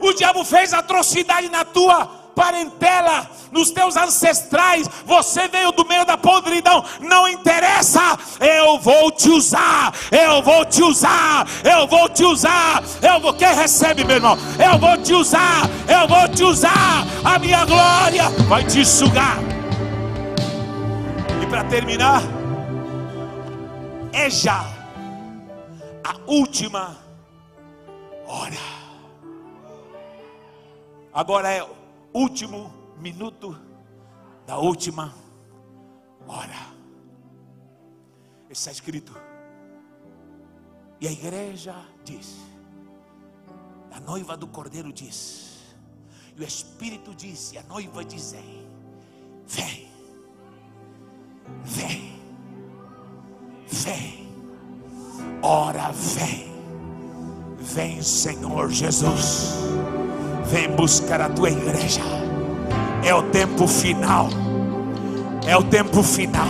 O 0.00 0.12
diabo 0.12 0.44
fez 0.44 0.72
atrocidade 0.72 1.48
na 1.48 1.64
tua 1.64 2.18
parentela, 2.38 3.28
nos 3.50 3.72
teus 3.72 3.96
ancestrais, 3.96 4.88
você 5.04 5.48
veio 5.48 5.72
do 5.72 5.84
meio 5.84 6.04
da 6.04 6.16
podridão, 6.16 6.84
não 7.00 7.26
interessa, 7.26 8.16
eu 8.38 8.78
vou 8.78 9.10
te 9.10 9.28
usar, 9.28 9.92
eu 10.12 10.40
vou 10.40 10.64
te 10.64 10.80
usar, 10.80 11.44
eu 11.64 11.88
vou 11.88 12.08
te 12.08 12.22
usar, 12.22 12.80
eu 13.02 13.20
vou, 13.20 13.34
quem 13.34 13.52
recebe, 13.52 14.04
meu 14.04 14.16
irmão, 14.16 14.38
eu 14.56 14.78
vou 14.78 14.96
te 14.98 15.12
usar, 15.12 15.68
eu 15.88 16.06
vou 16.06 16.28
te 16.28 16.44
usar, 16.44 17.04
a 17.24 17.40
minha 17.40 17.64
glória 17.64 18.30
vai 18.48 18.62
te 18.62 18.84
sugar. 18.84 19.38
E 21.42 21.46
para 21.46 21.64
terminar, 21.64 22.22
é 24.12 24.30
já 24.30 24.62
a 26.04 26.16
última 26.26 26.96
hora. 28.26 28.56
Agora 31.12 31.50
é 31.50 31.62
o 31.62 31.74
último 32.12 32.72
minuto 32.98 33.58
da 34.46 34.58
última 34.58 35.14
hora. 36.26 36.78
Está 38.48 38.70
escrito. 38.70 39.14
E 41.00 41.06
a 41.06 41.12
igreja 41.12 41.74
diz, 42.04 42.36
a 43.92 44.00
noiva 44.00 44.36
do 44.36 44.46
cordeiro 44.46 44.92
diz, 44.92 45.76
e 46.36 46.40
o 46.40 46.44
Espírito 46.44 47.14
diz, 47.14 47.52
e 47.52 47.58
a 47.58 47.62
noiva 47.64 48.04
dizem: 48.04 48.66
Vem, 49.46 49.88
vem, 51.62 52.17
vem, 53.70 54.28
ora 55.42 55.90
vem, 55.92 56.46
vem 57.58 58.02
Senhor 58.02 58.70
Jesus, 58.70 59.54
vem 60.46 60.70
buscar 60.70 61.20
a 61.20 61.28
tua 61.28 61.50
igreja. 61.50 62.00
É 63.04 63.14
o 63.14 63.22
tempo 63.24 63.66
final, 63.66 64.28
é 65.46 65.56
o 65.56 65.62
tempo 65.62 66.02
final. 66.02 66.48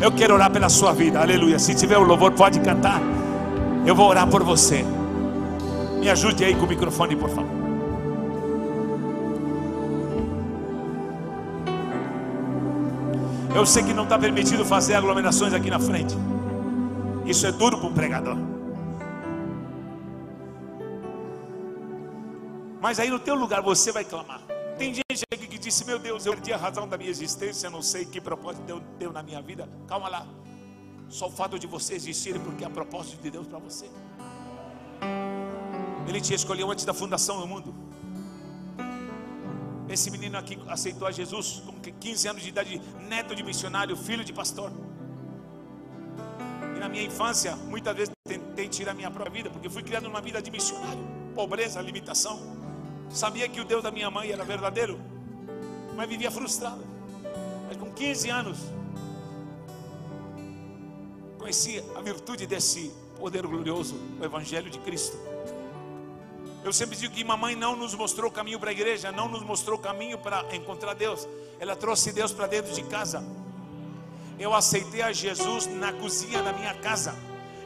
Eu 0.00 0.12
quero 0.12 0.34
orar 0.34 0.50
pela 0.50 0.68
sua 0.68 0.92
vida, 0.92 1.20
aleluia. 1.20 1.58
Se 1.58 1.74
tiver 1.74 1.98
o 1.98 2.04
louvor, 2.04 2.30
pode 2.32 2.60
cantar. 2.60 3.00
Eu 3.84 3.94
vou 3.94 4.08
orar 4.08 4.28
por 4.28 4.44
você. 4.44 4.84
Me 5.98 6.08
ajude 6.08 6.44
aí 6.44 6.54
com 6.54 6.66
o 6.66 6.68
microfone, 6.68 7.16
por 7.16 7.28
favor. 7.30 7.58
Eu 13.54 13.66
sei 13.66 13.82
que 13.82 13.92
não 13.92 14.04
está 14.04 14.16
permitido 14.16 14.64
fazer 14.64 14.94
aglomerações 14.94 15.52
aqui 15.52 15.68
na 15.68 15.80
frente. 15.80 16.16
Isso 17.28 17.46
é 17.46 17.52
duro 17.52 17.76
para 17.76 17.86
um 17.86 17.92
pregador. 17.92 18.36
Mas 22.80 22.98
aí 22.98 23.10
no 23.10 23.18
teu 23.18 23.34
lugar 23.34 23.60
você 23.60 23.92
vai 23.92 24.02
clamar. 24.02 24.40
Tem 24.78 24.94
gente 24.94 25.24
aqui 25.30 25.46
que 25.46 25.58
disse: 25.58 25.84
Meu 25.84 25.98
Deus, 25.98 26.24
eu 26.24 26.32
perdi 26.32 26.54
a 26.54 26.56
razão 26.56 26.88
da 26.88 26.96
minha 26.96 27.10
existência, 27.10 27.68
não 27.68 27.82
sei 27.82 28.06
que 28.06 28.18
propósito 28.18 28.64
Deus 28.64 28.82
deu 28.98 29.12
na 29.12 29.22
minha 29.22 29.42
vida. 29.42 29.68
Calma 29.86 30.08
lá. 30.08 30.26
Só 31.10 31.26
o 31.26 31.30
fato 31.30 31.58
de 31.58 31.66
você 31.66 31.94
existir 31.94 32.34
é 32.34 32.38
porque 32.38 32.64
a 32.64 32.70
propósito 32.70 33.20
de 33.20 33.30
Deus 33.30 33.46
para 33.46 33.58
você. 33.58 33.90
Ele 36.06 36.22
te 36.22 36.32
escolheu 36.32 36.70
antes 36.70 36.86
da 36.86 36.94
fundação 36.94 37.40
do 37.40 37.46
mundo. 37.46 37.74
Esse 39.86 40.10
menino 40.10 40.38
aqui 40.38 40.58
aceitou 40.66 41.06
a 41.06 41.10
Jesus 41.10 41.62
com 41.66 41.78
15 41.78 42.28
anos 42.28 42.42
de 42.42 42.48
idade, 42.48 42.80
neto 43.06 43.34
de 43.34 43.42
missionário, 43.42 43.94
filho 43.98 44.24
de 44.24 44.32
pastor. 44.32 44.72
E 46.78 46.80
na 46.80 46.88
minha 46.88 47.02
infância, 47.02 47.56
muitas 47.56 47.96
vezes 47.96 48.14
tentei 48.24 48.68
tirar 48.68 48.94
minha 48.94 49.10
própria 49.10 49.32
vida, 49.32 49.50
porque 49.50 49.68
fui 49.68 49.82
criado 49.82 50.04
numa 50.04 50.20
vida 50.20 50.40
de 50.40 50.48
missionário, 50.48 51.04
pobreza, 51.34 51.82
limitação. 51.82 52.40
Sabia 53.10 53.48
que 53.48 53.60
o 53.60 53.64
Deus 53.64 53.82
da 53.82 53.90
minha 53.90 54.08
mãe 54.08 54.30
era 54.30 54.44
verdadeiro, 54.44 55.00
mas 55.96 56.08
vivia 56.08 56.30
frustrado. 56.30 56.84
Mas 57.66 57.76
com 57.76 57.90
15 57.90 58.30
anos, 58.30 58.58
conheci 61.36 61.82
a 61.96 62.00
virtude 62.00 62.46
desse 62.46 62.94
poder 63.18 63.44
glorioso, 63.44 63.96
o 64.20 64.24
Evangelho 64.24 64.70
de 64.70 64.78
Cristo. 64.78 65.18
Eu 66.62 66.72
sempre 66.72 66.96
digo 66.96 67.12
que 67.12 67.24
mamãe 67.24 67.56
não 67.56 67.74
nos 67.74 67.92
mostrou 67.96 68.30
caminho 68.30 68.60
para 68.60 68.70
a 68.70 68.72
igreja, 68.72 69.10
não 69.10 69.28
nos 69.28 69.42
mostrou 69.42 69.78
caminho 69.78 70.16
para 70.16 70.44
encontrar 70.54 70.94
Deus. 70.94 71.26
Ela 71.58 71.74
trouxe 71.74 72.12
Deus 72.12 72.30
para 72.30 72.46
dentro 72.46 72.72
de 72.72 72.84
casa. 72.84 73.20
Eu 74.38 74.54
aceitei 74.54 75.02
a 75.02 75.12
Jesus 75.12 75.66
na 75.66 75.92
cozinha 75.92 76.40
da 76.42 76.52
minha 76.52 76.72
casa. 76.74 77.14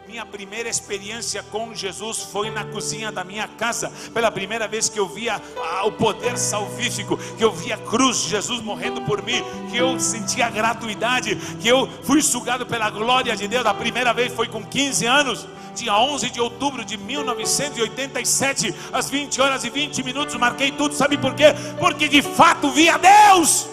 Minha 0.06 0.24
primeira 0.24 0.68
experiência 0.68 1.42
com 1.42 1.74
Jesus 1.74 2.20
foi 2.20 2.50
na 2.50 2.64
cozinha 2.64 3.12
da 3.12 3.22
minha 3.22 3.46
casa. 3.46 3.92
Pela 4.14 4.30
primeira 4.30 4.66
vez 4.66 4.88
que 4.88 4.98
eu 4.98 5.06
via 5.06 5.40
ah, 5.62 5.86
o 5.86 5.92
poder 5.92 6.38
salvífico, 6.38 7.16
que 7.36 7.44
eu 7.44 7.52
via 7.52 7.74
a 7.74 7.78
cruz, 7.78 8.22
Jesus 8.22 8.62
morrendo 8.62 9.02
por 9.02 9.22
mim, 9.22 9.42
que 9.70 9.76
eu 9.76 10.00
sentia 10.00 10.46
a 10.46 10.50
gratuidade, 10.50 11.36
que 11.60 11.68
eu 11.68 11.86
fui 12.04 12.22
sugado 12.22 12.64
pela 12.64 12.88
glória 12.88 13.36
de 13.36 13.46
Deus. 13.46 13.66
A 13.66 13.74
primeira 13.74 14.14
vez 14.14 14.32
foi 14.32 14.48
com 14.48 14.64
15 14.64 15.06
anos 15.06 15.46
dia 15.74 15.96
11 15.96 16.28
de 16.28 16.38
outubro 16.38 16.84
de 16.84 16.98
1987, 16.98 18.74
às 18.92 19.08
20 19.08 19.40
horas 19.40 19.64
e 19.64 19.70
20 19.70 20.02
minutos, 20.02 20.34
marquei 20.34 20.70
tudo, 20.70 20.94
sabe 20.94 21.16
por 21.16 21.34
quê? 21.34 21.46
Porque 21.78 22.08
de 22.08 22.20
fato 22.20 22.70
via 22.70 22.98
Deus. 22.98 23.71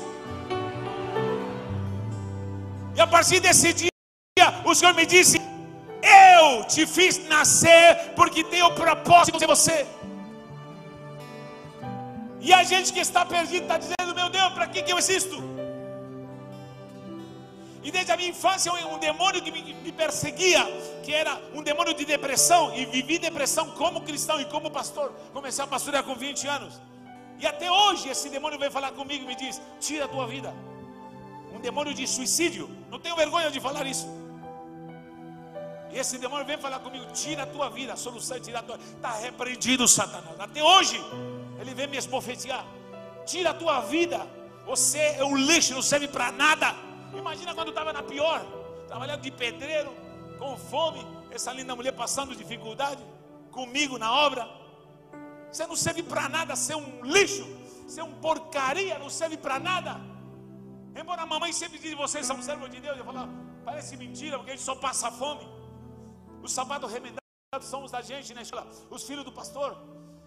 E 3.00 3.02
a 3.02 3.08
partir 3.08 3.40
desse 3.40 3.72
dia, 3.72 3.90
o 4.66 4.76
Senhor 4.76 4.94
me 4.94 5.06
disse: 5.06 5.38
Eu 6.04 6.66
te 6.66 6.86
fiz 6.86 7.18
nascer 7.30 8.12
porque 8.14 8.44
tenho 8.44 8.70
propósito 8.76 9.40
de 9.40 9.46
você. 9.46 9.88
E 12.42 12.52
a 12.52 12.62
gente 12.72 12.92
que 12.92 13.00
está 13.00 13.26
perdido 13.26 13.64
está 13.64 13.78
dizendo: 13.78 14.14
Meu 14.14 14.30
Deus, 14.30 14.52
para 14.52 14.68
que, 14.68 14.84
que 14.84 14.92
eu 14.92 14.98
existo? 14.98 15.38
E 17.82 17.90
desde 17.90 18.12
a 18.12 18.18
minha 18.18 18.32
infância, 18.32 18.70
um, 18.74 19.00
demônio 19.00 19.42
que 19.42 19.50
me, 19.50 19.94
perseguia, 19.94 20.66
que 21.02 21.14
era 21.14 21.42
um 21.54 21.64
demônio 21.64 21.94
de 21.94 22.04
depressão, 22.04 22.76
e 22.76 22.84
vivi 22.86 23.18
depressão 23.18 23.72
como 23.82 24.02
cristão 24.02 24.42
e 24.42 24.46
como 24.54 24.70
pastor. 24.70 25.14
Comecei 25.32 25.64
a 25.64 25.68
pastorear 25.68 26.04
com 26.04 26.16
20 26.16 26.48
anos. 26.48 26.82
E 27.40 27.48
até 27.48 27.72
hoje 27.72 28.10
esse 28.10 28.28
demônio 28.28 28.60
vem 28.60 28.70
falar 28.70 28.92
comigo 28.92 29.24
e 29.24 29.28
me 29.28 29.36
diz: 29.36 29.62
tira 29.80 30.04
a 30.04 30.10
tua 30.10 30.28
vida. 30.28 30.54
Um 31.60 31.62
demônio 31.62 31.94
de 31.94 32.08
suicídio. 32.08 32.70
Não 32.90 32.98
tenho 32.98 33.18
vergonha 33.18 33.52
de 33.52 33.60
falar 33.60 33.86
isso. 33.86 34.08
E 35.92 35.98
esse 35.98 36.18
demônio 36.18 36.46
vem 36.46 36.58
falar 36.58 36.80
comigo: 36.80 37.06
tira 37.12 37.44
a 37.44 37.46
tua 37.46 37.70
vida. 37.70 37.92
A 37.92 37.98
solução 37.98 38.38
é 38.38 38.40
tirar 38.40 38.60
a 38.60 38.64
tua 38.64 38.78
vida. 38.78 38.96
Está 38.96 39.12
repreendido, 39.16 39.86
Satanás. 39.86 40.40
Até 40.40 40.64
hoje 40.64 40.98
ele 41.60 41.74
vem 41.74 41.88
me 41.88 41.98
esbofetear: 41.98 42.66
tira 43.26 43.50
a 43.50 43.54
tua 43.54 43.82
vida. 43.82 44.26
Você 44.66 45.00
é 45.00 45.24
um 45.26 45.36
lixo, 45.36 45.74
não 45.74 45.82
serve 45.82 46.08
para 46.08 46.32
nada. 46.32 46.74
Imagina 47.14 47.54
quando 47.54 47.70
estava 47.70 47.92
na 47.92 48.04
pior, 48.04 48.46
trabalhando 48.88 49.22
de 49.22 49.32
pedreiro, 49.32 49.94
com 50.38 50.56
fome, 50.58 51.06
essa 51.30 51.52
linda 51.52 51.76
mulher 51.76 51.92
passando 51.92 52.34
dificuldade, 52.34 53.04
comigo 53.52 53.98
na 53.98 54.14
obra. 54.14 54.48
Você 55.52 55.68
não 55.68 55.76
serve 55.76 56.04
para 56.04 56.30
nada, 56.30 56.56
ser 56.56 56.76
um 56.76 57.04
lixo, 57.04 57.46
ser 57.86 58.04
um 58.04 58.14
porcaria, 58.14 58.98
não 58.98 59.10
serve 59.10 59.36
para 59.36 59.60
nada. 59.60 60.09
Embora 60.96 61.22
a 61.22 61.26
mamãe 61.26 61.52
sempre 61.54 61.80
diz 61.80 61.94
vocês 61.94 62.26
são 62.26 62.42
servos 62.42 62.70
de 62.70 62.80
Deus, 62.80 62.98
eu 62.98 63.06
falo, 63.06 63.30
parece 63.64 63.96
mentira, 63.98 64.38
porque 64.38 64.52
a 64.52 64.56
gente 64.56 64.66
só 64.66 64.76
passa 64.76 65.12
fome. 65.12 65.48
Os 66.42 66.52
sapatos 66.52 66.92
remendados 66.92 67.20
são 67.62 67.84
os 67.84 67.92
da 67.92 68.02
gente 68.02 68.34
né? 68.34 68.44
os 68.90 69.04
filhos 69.04 69.26
do 69.26 69.32
pastor. 69.32 69.78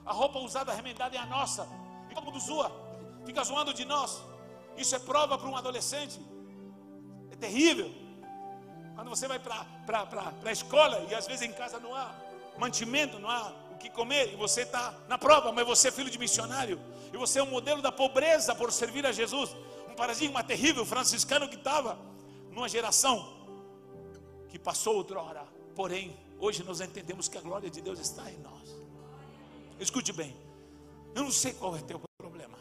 A 0.04 0.12
roupa 0.12 0.38
usada 0.38 0.72
remendada 0.72 1.14
é 1.16 1.18
a 1.18 1.26
nossa. 1.26 1.68
E 2.10 2.14
todo 2.14 2.24
mundo 2.24 2.40
zoa, 2.40 2.70
fica 3.24 3.42
zoando 3.44 3.72
de 3.72 3.84
nós. 3.84 4.22
Isso 4.76 4.94
é 4.94 4.98
prova 4.98 5.38
para 5.38 5.48
um 5.48 5.56
adolescente 5.56 6.20
terrível. 7.42 7.90
Quando 8.94 9.08
você 9.08 9.26
vai 9.26 9.40
para 9.40 9.66
a 10.44 10.52
escola 10.52 11.06
e 11.10 11.14
às 11.14 11.26
vezes 11.26 11.42
em 11.42 11.52
casa 11.52 11.80
não 11.80 11.94
há 11.94 12.14
mantimento, 12.56 13.18
não 13.18 13.28
há 13.28 13.52
o 13.72 13.76
que 13.76 13.90
comer, 13.90 14.32
e 14.32 14.36
você 14.36 14.62
está 14.62 14.94
na 15.08 15.18
prova, 15.18 15.50
mas 15.50 15.66
você 15.66 15.88
é 15.88 15.90
filho 15.90 16.10
de 16.10 16.18
missionário, 16.18 16.78
e 17.12 17.16
você 17.16 17.40
é 17.40 17.42
um 17.42 17.50
modelo 17.50 17.82
da 17.82 17.90
pobreza 17.90 18.54
por 18.54 18.70
servir 18.70 19.04
a 19.04 19.10
Jesus, 19.10 19.56
um 19.92 19.94
paradigma 19.94 20.42
terrível 20.42 20.84
franciscano 20.86 21.48
que 21.48 21.56
estava 21.56 21.98
numa 22.50 22.68
geração 22.68 23.40
que 24.48 24.58
passou 24.58 24.96
outrora, 24.96 25.44
porém, 25.74 26.16
hoje 26.38 26.62
nós 26.62 26.80
entendemos 26.80 27.28
que 27.28 27.38
a 27.38 27.40
glória 27.40 27.70
de 27.70 27.80
Deus 27.80 27.98
está 27.98 28.30
em 28.30 28.38
nós. 28.38 28.76
Escute 29.78 30.12
bem, 30.12 30.34
eu 31.14 31.22
não 31.22 31.30
sei 31.30 31.52
qual 31.52 31.76
é 31.76 31.80
o 31.80 31.82
teu 31.82 32.00
problema, 32.18 32.58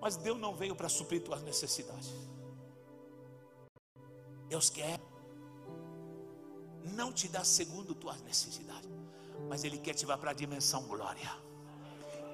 mas 0.00 0.16
Deus 0.16 0.38
não 0.38 0.54
veio 0.54 0.74
para 0.74 0.88
suprir 0.88 1.22
tuas 1.22 1.42
necessidades. 1.42 2.12
Deus 4.48 4.70
quer 4.70 5.00
não 6.94 7.12
te 7.12 7.28
dar 7.28 7.44
segundo 7.44 7.94
tuas 7.94 8.20
necessidades, 8.22 8.88
mas 9.48 9.64
Ele 9.64 9.78
quer 9.78 9.94
te 9.94 10.04
levar 10.04 10.18
para 10.18 10.30
a 10.30 10.34
dimensão 10.34 10.82
glória, 10.84 11.30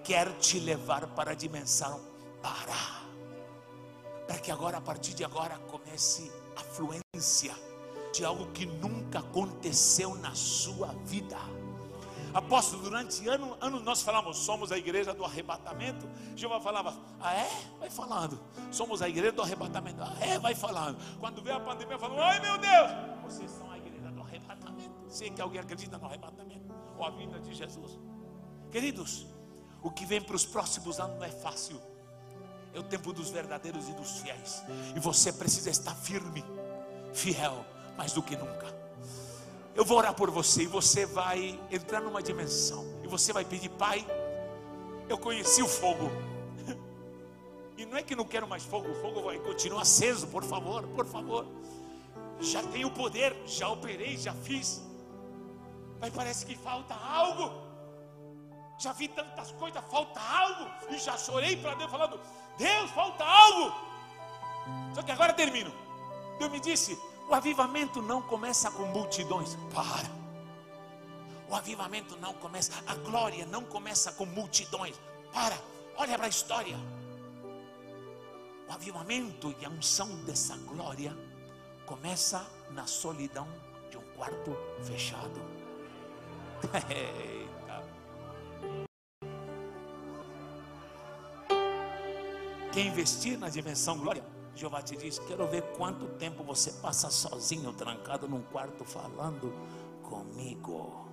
quer 0.05 0.37
te 0.39 0.59
levar 0.59 1.07
para 1.15 1.33
a 1.33 1.35
dimensão 1.35 2.01
para, 2.43 3.03
para 4.27 4.39
que 4.39 4.51
agora, 4.51 4.79
a 4.79 4.81
partir 4.81 5.15
de 5.15 5.25
agora, 5.25 5.59
comece 5.71 6.31
a 6.57 6.61
fluência 6.61 7.55
de 8.13 8.25
algo 8.25 8.47
que 8.53 8.67
nunca 8.67 9.21
aconteceu 9.21 10.15
na 10.17 10.35
sua 10.35 10.89
vida. 11.05 11.39
Apóstolo, 12.35 12.83
durante 12.83 13.29
anos 13.29 13.59
ano 13.61 13.81
nós 13.81 14.01
falamos, 14.03 14.39
somos 14.39 14.73
a 14.73 14.79
igreja 14.79 15.13
do 15.13 15.25
arrebatamento. 15.25 16.09
Jeová 16.35 16.61
falava, 16.61 16.97
ah 17.21 17.35
é? 17.35 17.49
Vai 17.79 17.91
falando. 17.91 18.41
Somos 18.71 19.03
a 19.03 19.09
igreja 19.09 19.33
do 19.33 19.43
arrebatamento. 19.43 20.03
Ah 20.03 20.17
é? 20.19 20.39
Vai 20.39 20.55
falando. 20.55 20.97
Quando 21.19 21.43
veio 21.43 21.57
a 21.57 21.61
pandemia, 21.61 21.99
falou, 21.99 22.19
ai 22.21 22.41
meu 22.41 22.57
Deus, 22.57 22.91
vocês 23.23 23.51
são 23.51 23.71
a 23.71 23.77
igreja 23.77 24.11
do 24.11 24.23
arrebatamento. 24.23 24.91
Sei 25.09 25.31
que 25.31 25.43
alguém 25.43 25.61
acredita 25.61 25.99
no 25.99 26.07
arrebatamento 26.07 26.75
ou 26.97 27.05
a 27.05 27.11
vinda 27.11 27.39
de 27.39 27.53
Jesus. 27.53 27.99
Queridos, 28.71 29.27
o 29.83 29.91
que 29.91 30.07
vem 30.07 30.23
para 30.23 30.37
os 30.37 30.47
próximos 30.47 30.99
anos 30.99 31.19
não 31.19 31.25
é 31.25 31.31
fácil. 31.31 31.79
É 32.75 32.79
o 32.79 32.83
tempo 32.83 33.13
dos 33.13 33.31
verdadeiros 33.31 33.89
e 33.89 33.93
dos 33.93 34.19
fiéis. 34.21 34.63
E 34.97 35.01
você 35.01 35.33
precisa 35.33 35.71
estar 35.71 35.95
firme, 35.95 36.45
fiel, 37.13 37.65
mais 37.97 38.13
do 38.13 38.23
que 38.23 38.37
nunca. 38.37 38.75
Eu 39.75 39.85
vou 39.85 39.99
orar 39.99 40.15
por 40.15 40.31
você 40.31 40.63
e 40.63 40.67
você 40.67 41.07
vai 41.07 41.59
entrar 41.71 42.01
numa 42.01 42.23
dimensão. 42.23 42.85
E 43.03 43.09
você 43.09 43.33
vai 43.33 43.45
pedir, 43.45 43.69
Pai, 43.71 44.07
eu 45.09 45.19
conheci 45.19 45.63
o 45.63 45.69
fogo. 45.69 46.11
E 47.75 47.87
não 47.87 47.97
é 47.97 48.03
que 48.03 48.15
não 48.15 48.25
quero 48.25 48.47
mais 48.47 48.63
fogo, 48.63 48.89
o 48.89 48.95
fogo 48.95 49.23
vai 49.23 49.39
continuar 49.41 49.83
aceso, 49.83 50.29
por 50.29 50.45
favor, 50.45 50.87
por 50.89 51.05
favor. 51.05 51.47
Já 52.39 52.63
tenho 52.63 52.89
poder, 52.91 53.35
já 53.45 53.69
operei, 53.69 54.17
já 54.17 54.33
fiz. 54.35 54.81
Mas 56.01 56.13
parece 56.13 56.47
que 56.47 56.55
falta 56.55 56.95
algo. 56.95 57.72
Já 58.79 58.93
vi 58.93 59.09
tantas 59.09 59.53
coisas, 59.53 59.83
falta 59.91 60.21
algo. 60.21 60.71
E 60.91 60.99
já 60.99 61.17
chorei 61.17 61.57
para 61.57 61.75
Deus 61.75 61.91
falando: 61.91 62.21
Deus, 62.57 62.91
falta 62.91 63.25
algo. 63.25 63.75
Só 64.95 65.03
que 65.03 65.13
agora 65.13 65.33
termino. 65.33 65.73
Deus 66.39 66.51
me 66.51 66.61
disse: 66.61 66.99
o 67.29 67.35
avivamento 67.35 68.03
não 68.03 68.23
começa 68.23 68.71
com 68.71 68.85
multidões. 68.87 69.57
Para. 69.75 70.23
O 71.49 71.55
avivamento 71.55 72.17
não 72.17 72.33
começa, 72.35 72.73
a 72.87 72.95
glória 72.95 73.45
não 73.47 73.63
começa 73.65 74.11
com 74.13 74.25
multidões. 74.25 74.99
Para, 75.33 75.59
olha 75.97 76.17
para 76.17 76.27
a 76.27 76.31
história 76.31 76.79
o 78.73 78.75
avivamento 78.75 79.55
e 79.61 79.67
a 79.67 79.69
unção 79.69 80.09
dessa 80.25 80.57
glória 80.57 81.15
começa 81.85 82.43
na 82.71 82.87
solidão 82.87 83.47
de 83.91 83.99
um 83.99 84.03
quarto 84.17 84.57
fechado. 84.83 85.39
Quem 92.73 92.87
investir 92.87 93.39
na 93.39 93.51
dimensão 93.51 93.99
glória, 93.99 94.25
Jeová 94.55 94.81
te 94.81 94.97
diz: 94.97 95.19
Quero 95.19 95.47
ver 95.47 95.63
quanto 95.77 96.07
tempo 96.17 96.43
você 96.43 96.73
passa 96.73 97.11
sozinho, 97.11 97.73
trancado 97.75 98.27
num 98.27 98.43
quarto, 98.43 98.83
falando 98.85 99.53
comigo. 100.03 101.07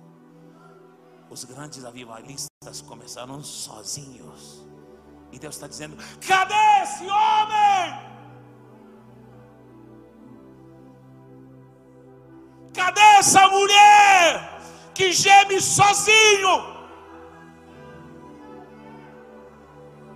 Os 1.28 1.44
grandes 1.44 1.84
avivalistas 1.84 2.80
começaram 2.86 3.42
sozinhos. 3.44 4.66
E 5.30 5.38
Deus 5.38 5.54
está 5.54 5.66
dizendo: 5.66 5.96
cadê 6.26 6.54
esse 6.82 7.04
homem? 7.04 8.10
Cadê 12.72 13.00
essa 13.18 13.46
mulher 13.48 14.60
que 14.94 15.12
geme 15.12 15.60
sozinho? 15.60 16.69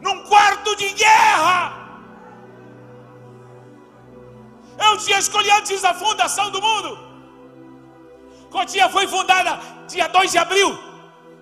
Num 0.05 0.18
quarto 0.32 0.70
de 0.82 0.89
guerra. 1.05 1.56
Eu 4.86 4.93
tinha 5.05 5.18
escolhido 5.24 5.56
antes 5.60 5.82
da 5.86 5.93
fundação 6.02 6.47
do 6.55 6.60
mundo. 6.66 6.90
Cotia 8.55 8.89
foi 8.97 9.06
fundada 9.14 9.52
dia 9.93 10.09
2 10.09 10.32
de 10.35 10.39
abril 10.47 10.70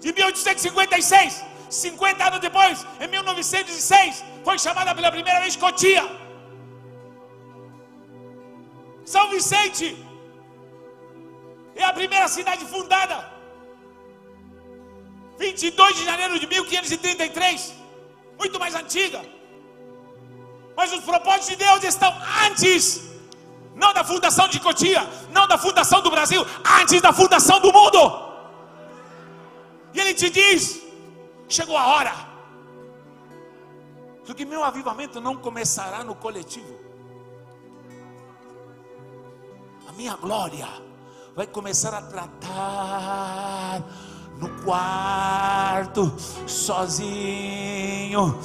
de 0.02 0.12
1856. 0.12 1.52
50 1.82 2.24
anos 2.28 2.40
depois, 2.46 2.86
em 3.02 3.08
1906, 3.08 4.24
foi 4.46 4.56
chamada 4.64 4.94
pela 4.94 5.10
primeira 5.16 5.40
vez 5.40 5.56
Cotia. 5.56 6.04
São 9.12 9.24
Vicente 9.30 9.86
é 11.74 11.84
a 11.84 11.92
primeira 12.00 12.28
cidade 12.28 12.64
fundada. 12.66 13.16
22 15.38 15.96
de 15.98 16.04
janeiro 16.10 16.38
de 16.38 16.46
1533, 16.46 17.72
muito 18.42 18.58
mais 18.62 18.74
antiga. 18.82 19.20
Mas 20.78 20.92
os 20.96 21.02
propósitos 21.10 21.50
de 21.50 21.56
Deus 21.64 21.84
estão 21.84 22.12
antes, 22.46 22.82
não 23.82 23.92
da 23.98 24.02
fundação 24.12 24.46
de 24.48 24.58
Cotia, 24.66 25.02
não 25.36 25.46
da 25.46 25.58
fundação 25.66 26.00
do 26.06 26.10
Brasil, 26.10 26.42
antes 26.80 27.00
da 27.00 27.12
fundação 27.12 27.60
do 27.60 27.72
mundo. 27.78 28.00
E 29.94 30.00
ele 30.00 30.14
te 30.14 30.28
diz: 30.38 30.82
Chegou 31.48 31.76
a 31.76 31.86
hora. 31.94 32.14
Porque 34.26 34.44
meu 34.44 34.62
avivamento 34.64 35.20
não 35.20 35.36
começará 35.36 36.02
no 36.02 36.14
coletivo. 36.14 36.74
A 39.88 39.92
minha 39.92 40.16
glória 40.16 40.68
vai 41.36 41.46
começar 41.46 41.92
a 41.94 42.02
tratar 42.02 43.82
no 44.42 44.48
quarto, 44.64 46.12
sozinho, 46.48 48.36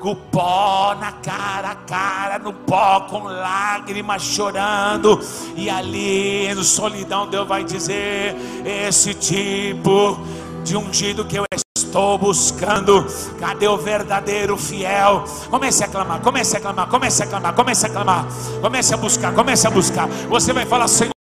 com 0.00 0.14
pó 0.14 0.96
na 0.98 1.12
cara, 1.12 1.74
cara 1.74 2.38
no 2.38 2.54
pó, 2.54 3.00
com 3.02 3.24
lágrimas 3.24 4.22
chorando, 4.22 5.20
e 5.54 5.68
ali 5.68 6.52
no 6.54 6.64
solidão 6.64 7.28
Deus 7.28 7.46
vai 7.46 7.62
dizer: 7.64 8.34
esse 8.64 9.12
tipo 9.12 10.18
de 10.64 10.74
ungido 10.74 11.24
que 11.26 11.36
eu 11.36 11.44
estou 11.82 12.18
buscando. 12.18 13.06
Cadê 13.38 13.68
o 13.68 13.76
verdadeiro 13.76 14.56
fiel? 14.56 15.24
Comece 15.50 15.84
a 15.84 15.88
clamar, 15.88 16.20
comece 16.20 16.56
a 16.56 16.60
clamar, 16.60 16.88
comece 16.88 17.22
a 17.22 17.26
clamar, 17.26 17.54
comece 17.54 17.86
a 17.86 17.88
clamar, 17.90 18.26
comece 18.60 18.94
a 18.94 18.96
buscar, 18.96 19.34
comece 19.34 19.66
a 19.66 19.70
buscar. 19.70 20.08
Você 20.28 20.52
vai 20.52 20.64
falar, 20.64 20.88
Senhor. 20.88 21.12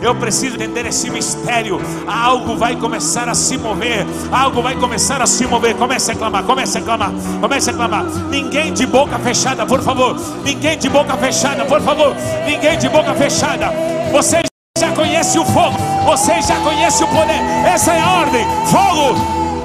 Eu 0.00 0.14
preciso 0.14 0.56
entender 0.56 0.86
esse 0.86 1.10
mistério. 1.10 1.80
Algo 2.06 2.56
vai 2.56 2.74
começar 2.74 3.28
a 3.28 3.34
se 3.34 3.58
mover. 3.58 4.06
Algo 4.30 4.62
vai 4.62 4.74
começar 4.76 5.20
a 5.20 5.26
se 5.26 5.46
mover. 5.46 5.76
Comece 5.76 6.12
a 6.12 6.14
clamar, 6.14 6.42
comece 6.44 6.78
a 6.78 6.80
clamar, 6.80 7.12
comece 7.40 7.70
a 7.70 7.72
clamar. 7.72 8.04
Ninguém 8.30 8.72
de 8.72 8.86
boca 8.86 9.18
fechada, 9.18 9.66
por 9.66 9.82
favor. 9.82 10.16
Ninguém 10.44 10.78
de 10.78 10.88
boca 10.88 11.16
fechada, 11.16 11.64
por 11.64 11.80
favor. 11.82 12.14
Ninguém 12.46 12.78
de 12.78 12.88
boca 12.88 13.14
fechada. 13.14 13.70
Você 14.10 14.40
já 14.78 14.90
conhece 14.92 15.38
o 15.38 15.44
fogo. 15.44 15.76
Você 16.06 16.40
já 16.42 16.58
conhece 16.60 17.04
o 17.04 17.08
poder. 17.08 17.40
Essa 17.66 17.92
é 17.92 18.00
a 18.00 18.10
ordem. 18.20 18.46
Fogo, 18.66 19.14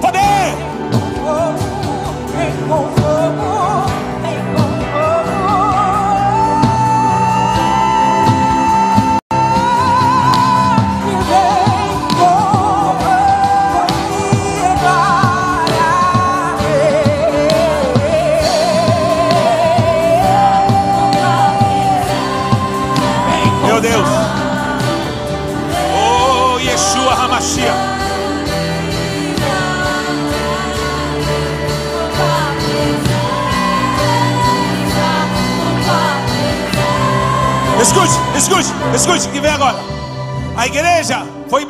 poder. 0.01 0.36
Meu 2.67 3.56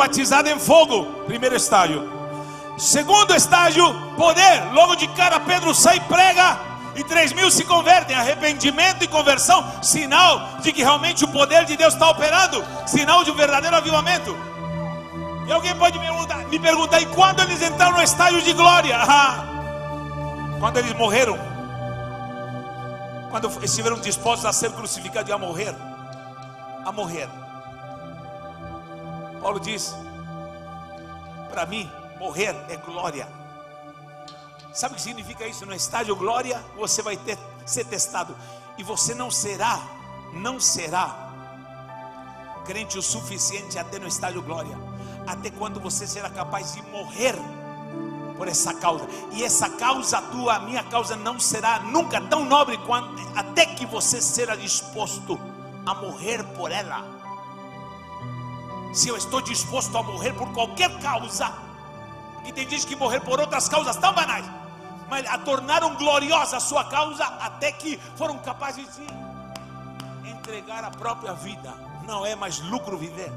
foi 0.07 0.17
batizada 0.17 0.49
em 0.49 0.59
fogo, 0.59 1.05
primeiro 1.25 1.55
estágio. 1.55 2.09
Segundo 2.77 3.35
estágio, 3.35 3.83
poder. 4.15 4.71
Logo 4.71 4.95
de 4.95 5.07
cara, 5.09 5.39
Pedro 5.39 5.73
sai 5.73 5.97
e 5.97 6.01
prega. 6.01 6.59
E 6.95 7.03
três 7.03 7.33
mil 7.33 7.51
se 7.51 7.63
convertem. 7.63 8.15
Arrependimento 8.15 9.03
e 9.03 9.07
conversão. 9.07 9.83
Sinal 9.83 10.59
de 10.61 10.71
que 10.71 10.81
realmente 10.81 11.25
o 11.25 11.27
poder 11.27 11.65
de 11.65 11.75
Deus 11.75 11.93
está 11.93 12.09
operando. 12.09 12.63
Sinal 12.85 13.23
de 13.23 13.31
um 13.31 13.35
verdadeiro 13.35 13.75
avivamento. 13.75 14.35
E 15.47 15.51
alguém 15.51 15.75
pode 15.75 15.99
me 15.99 16.05
perguntar, 16.05 16.37
me 16.47 16.59
perguntar: 16.59 17.01
e 17.01 17.05
quando 17.07 17.41
eles 17.41 17.61
entraram 17.61 17.97
no 17.97 18.03
estágio 18.03 18.41
de 18.41 18.53
glória? 18.53 18.97
Ah, 19.09 19.43
quando 20.59 20.77
eles 20.77 20.93
morreram. 20.93 21.37
Quando 23.29 23.51
estiveram 23.63 23.99
dispostos 23.99 24.45
a 24.45 24.53
ser 24.53 24.71
crucificados 24.71 25.29
e 25.29 25.33
a 25.33 25.37
morrer 25.37 25.75
a 26.87 26.91
morrer. 26.93 27.27
Paulo 29.41 29.59
diz: 29.59 29.95
para 31.49 31.65
mim, 31.65 31.89
morrer 32.19 32.55
é 32.69 32.77
glória. 32.77 33.27
Sabe 34.73 34.93
o 34.93 34.95
que 34.95 35.01
significa 35.01 35.47
isso? 35.47 35.65
No 35.65 35.73
estágio 35.73 36.15
glória, 36.15 36.63
você 36.75 37.01
vai 37.01 37.17
ter, 37.17 37.35
ser 37.65 37.85
testado, 37.85 38.35
e 38.77 38.83
você 38.83 39.15
não 39.15 39.31
será, 39.31 39.81
não 40.33 40.59
será 40.59 41.31
crente 42.63 42.95
o 42.95 43.01
suficiente 43.01 43.79
até 43.79 43.97
no 43.97 44.07
estágio 44.07 44.41
glória, 44.43 44.77
até 45.25 45.49
quando 45.49 45.79
você 45.79 46.05
será 46.05 46.29
capaz 46.29 46.73
de 46.73 46.81
morrer 46.83 47.33
por 48.37 48.47
essa 48.47 48.75
causa, 48.75 49.07
e 49.31 49.43
essa 49.43 49.67
causa 49.67 50.21
tua, 50.21 50.57
a 50.57 50.59
minha 50.59 50.83
causa, 50.83 51.15
não 51.15 51.39
será 51.39 51.79
nunca 51.79 52.21
tão 52.21 52.45
nobre 52.45 52.77
quanto, 52.85 53.09
até 53.35 53.65
que 53.65 53.85
você 53.85 54.21
será 54.21 54.55
disposto 54.55 55.39
a 55.87 55.95
morrer 55.95 56.43
por 56.55 56.71
ela. 56.71 57.16
Se 58.93 59.09
eu 59.09 59.17
estou 59.17 59.41
disposto 59.41 59.95
a 59.97 60.03
morrer 60.03 60.33
por 60.33 60.51
qualquer 60.53 60.99
causa, 60.99 61.53
e 62.45 62.51
tem 62.51 62.67
gente 62.69 62.87
que 62.87 62.95
morrer 62.95 63.19
por 63.19 63.39
outras 63.39 63.67
causas 63.67 63.95
tão 63.97 64.13
banais, 64.13 64.45
mas 65.09 65.25
a 65.27 65.37
tornaram 65.37 65.95
gloriosa 65.95 66.57
a 66.57 66.59
sua 66.59 66.85
causa 66.85 67.23
até 67.23 67.71
que 67.71 67.97
foram 68.15 68.37
capazes 68.39 68.87
de 68.95 70.29
entregar 70.29 70.83
a 70.83 70.91
própria 70.91 71.33
vida. 71.33 71.73
Não 72.05 72.25
é 72.25 72.35
mais 72.35 72.59
lucro 72.59 72.97
viver. 72.97 73.31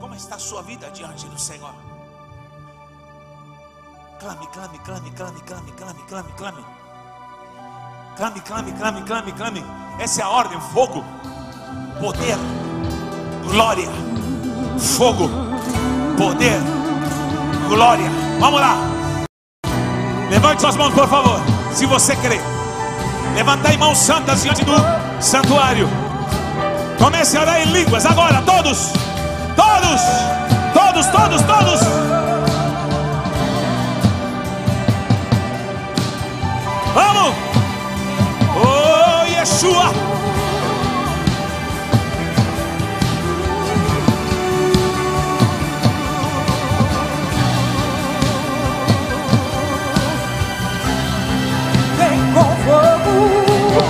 Como 0.00 0.14
está 0.14 0.36
a 0.36 0.38
sua 0.38 0.62
vida 0.62 0.90
diante 0.90 1.26
do 1.26 1.38
Senhor? 1.38 1.74
Clame, 4.18 4.46
clame, 4.48 4.78
clame, 4.78 5.10
clame, 5.10 5.40
clame, 5.40 5.72
clame, 5.72 6.02
clame, 6.08 6.32
clame. 6.32 6.64
Clame, 8.16 8.40
clame, 8.40 8.72
clame, 8.72 9.02
clame, 9.02 9.32
clame. 9.32 9.64
Essa 9.98 10.22
é 10.22 10.24
a 10.24 10.28
ordem: 10.28 10.60
fogo, 10.72 11.04
poder, 12.00 12.36
glória, 13.42 13.88
fogo, 14.78 15.28
poder, 16.16 16.60
glória. 17.68 18.10
Vamos 18.40 18.60
lá. 18.60 18.76
Levante 20.30 20.62
suas 20.62 20.76
mãos, 20.76 20.94
por 20.94 21.08
favor. 21.08 21.40
Se 21.72 21.86
você 21.86 22.16
crê. 22.16 22.40
Levantai 23.34 23.76
mãos 23.76 23.98
santas 23.98 24.42
diante 24.42 24.64
do 24.64 24.74
santuário. 25.20 25.88
Comece 26.98 27.36
a 27.36 27.42
orar 27.42 27.60
em 27.60 27.72
línguas 27.72 28.04
agora, 28.06 28.42
todos. 28.42 28.92
Todos. 29.56 30.00
Todos, 30.72 31.06
todos, 31.06 31.42
todos. 31.42 31.80
Vamos. 36.94 37.34
Oh, 38.56 39.26
Yeshua. 39.26 39.92
Fogo. 52.64 53.12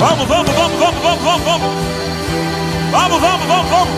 Vamos, 0.01 0.27
vamos, 0.29 0.55
vamos, 0.55 0.79
vamos, 0.79 1.03
vamos, 1.03 1.23
vamos, 1.23 1.45
vamos. 1.45 1.71
Vamos, 2.91 3.21
vamos, 3.21 3.47
vamos, 3.47 3.71
vamos. 3.71 3.95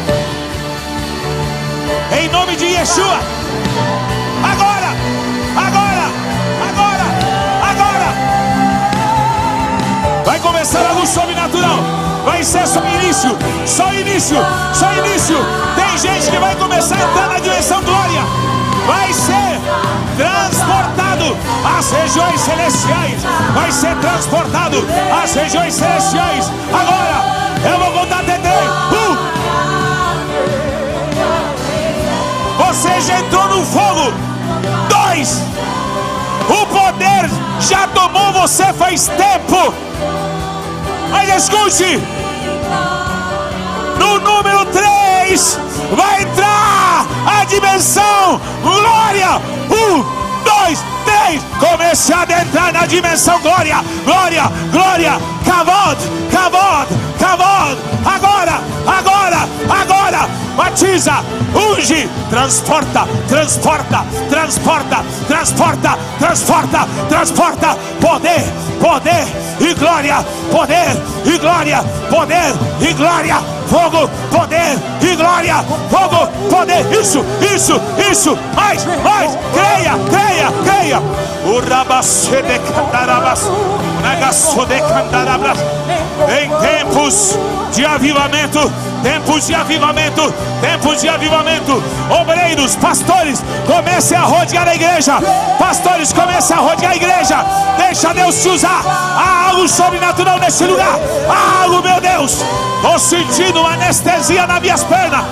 Em 2.18 2.28
nome 2.28 2.56
de 2.56 2.66
Yeshua. 2.66 3.18
Agora, 4.52 4.90
agora, 5.56 6.06
agora, 6.68 7.06
agora. 7.70 8.08
Vai 10.24 10.38
começar 10.40 10.86
algo 10.86 11.06
sobrenatural. 11.06 11.78
Vai 12.24 12.42
ser 12.42 12.66
só 12.66 12.80
início, 12.86 13.36
só 13.66 13.92
início, 13.92 14.38
só 14.72 14.92
início. 14.94 15.36
Tem 15.76 15.98
gente 15.98 16.30
que 16.30 16.38
vai 16.38 16.56
começar 16.56 16.96
a 16.96 17.02
entrar 17.02 17.28
na 17.28 17.38
dimensão 17.38 17.82
glória. 17.82 18.22
Vai 18.86 19.12
ser 19.12 19.60
transportado 20.16 21.36
às 21.78 21.90
regiões 21.90 22.40
celestiais. 22.40 23.22
Vai 23.54 23.72
ser 23.72 23.96
transportado 23.96 24.86
às 25.22 25.34
regiões 25.34 25.74
celestiais. 25.74 26.50
Agora, 26.72 27.24
eu 27.64 27.78
vou 27.78 27.92
contar 28.00 28.24
três. 28.24 28.70
Um. 28.92 29.34
Você 32.66 33.00
já 33.00 33.20
entrou 33.20 33.48
no 33.48 33.64
fogo. 33.64 34.12
Dois. 34.88 35.42
O 36.48 36.66
poder 36.66 37.30
já 37.60 37.86
tomou 37.88 38.32
você 38.32 38.72
faz 38.74 39.08
tempo. 39.08 39.72
Mas 41.10 41.28
escute. 41.36 42.02
No 43.98 44.18
número 44.20 44.64
3 44.66 45.58
vai 45.96 46.22
entrar 46.22 46.53
dimensão 47.44 48.40
glória. 48.62 49.40
Um, 49.70 50.02
dois, 50.44 50.82
três. 51.04 51.42
Comece 51.58 52.12
a 52.12 52.22
adentrar 52.22 52.72
na 52.72 52.86
dimensão 52.86 53.40
glória, 53.40 53.76
glória, 54.04 54.44
glória. 54.70 55.12
Kavod, 55.44 55.98
kavod, 56.30 56.88
kavod. 57.18 57.78
Agora, 58.04 58.60
agora, 58.86 59.48
agora. 59.68 60.43
Batiza, 60.56 61.24
unge, 61.54 62.08
transporta, 62.30 63.06
transporta, 63.28 64.04
transporta, 64.30 65.04
transporta, 65.26 65.98
transporta, 66.18 66.88
transporta. 67.08 67.76
Poder, 68.00 68.44
poder 68.80 69.26
e 69.60 69.74
glória, 69.74 70.24
poder 70.52 70.96
e 71.24 71.38
glória, 71.38 71.82
poder 72.08 72.54
e 72.80 72.92
glória. 72.92 73.36
Fogo, 73.66 74.08
poder 74.30 74.78
e 75.00 75.16
glória, 75.16 75.64
fogo, 75.90 76.26
poder, 76.48 76.86
isso, 76.92 77.24
isso, 77.54 77.80
isso, 78.10 78.38
mais, 78.54 78.84
mais, 79.02 79.36
creia, 79.52 79.98
creia, 80.10 80.52
creia. 80.64 81.02
O 81.46 81.60
rabacê 81.68 82.42
de 82.42 82.58
em 86.28 86.50
tempos 86.60 87.38
de 87.72 87.84
avivamento, 87.84 88.72
tempos 89.02 89.46
de 89.46 89.54
avivamento, 89.54 90.32
tempos 90.60 91.00
de 91.00 91.08
avivamento, 91.08 91.82
obreiros, 92.20 92.76
pastores, 92.76 93.42
comecem 93.66 94.16
a 94.16 94.22
rodear 94.22 94.68
a 94.68 94.74
igreja, 94.74 95.14
pastores, 95.58 96.12
comecem 96.12 96.56
a 96.56 96.60
rodear 96.60 96.92
a 96.92 96.96
igreja, 96.96 97.44
deixa 97.76 98.14
Deus 98.14 98.40
te 98.40 98.48
usar, 98.48 98.82
há 98.86 99.48
algo 99.48 99.68
sobrenatural 99.68 100.38
nesse 100.38 100.64
lugar, 100.64 100.98
há 101.28 101.62
algo, 101.64 101.82
meu 101.82 102.00
Deus, 102.00 102.38
estou 102.76 102.98
sentindo 102.98 103.60
uma 103.60 103.72
anestesia 103.72 104.46
nas 104.46 104.60
minhas 104.60 104.84
pernas, 104.84 105.24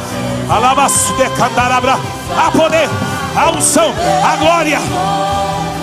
alabaço 0.50 1.12
de 1.14 1.28
cantarabra, 1.30 1.98
a 2.36 2.50
poder, 2.50 2.88
a 3.36 3.50
unção, 3.50 3.94
a 4.24 4.36
glória, 4.36 4.80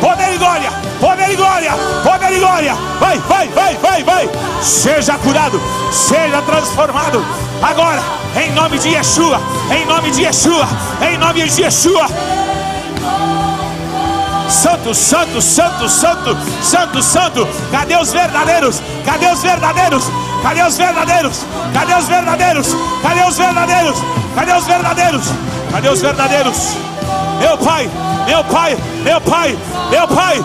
poder 0.02 0.34
e 0.34 0.38
glória, 0.38 0.89
poder 1.00 1.32
e 1.32 1.36
glória, 1.36 1.72
poder 2.04 2.34
e 2.34 2.40
glória. 2.40 2.76
Vai, 3.00 3.18
vai, 3.20 3.48
vai, 3.50 3.76
vai, 3.76 4.04
vai. 4.04 4.30
Seja 4.62 5.18
curado, 5.18 5.62
seja 5.92 6.42
transformado. 6.42 7.24
Agora, 7.62 8.02
em 8.36 8.52
nome 8.52 8.78
de 8.80 8.90
Yeshua, 8.90 9.42
em 9.72 9.86
nome 9.86 10.12
de 10.12 10.24
Yeshua, 10.24 10.68
em 11.02 11.18
nome 11.18 11.48
de 11.48 11.62
Yeshua. 11.62 12.08
Santo, 14.50 14.96
santo, 14.96 15.42
santo, 15.42 15.88
santo, 15.88 16.38
santo, 16.62 17.04
santo. 17.04 17.48
Cadê 17.72 17.96
os 17.98 18.12
verdadeiros? 18.12 18.82
Cadê 19.06 19.28
os 19.28 19.42
verdadeiros? 19.42 20.04
Cadê 20.42 20.64
os 20.64 20.78
verdadeiros? 20.78 21.46
Cadê 21.74 21.94
os 21.94 22.08
verdadeiros? 22.08 22.68
Cadê 23.04 23.24
os 23.24 23.38
verdadeiros? 23.38 23.98
Cadê 24.36 24.54
os 24.54 24.66
verdadeiros? 24.66 25.24
Cadê 25.72 25.90
os 25.90 26.02
verdadeiros? 26.02 26.78
Meu 27.40 27.58
pai, 27.58 27.90
meu 28.26 28.44
pai, 28.44 28.78
meu 29.04 29.22
pai, 29.22 29.58
meu 29.90 30.08
pai, 30.08 30.44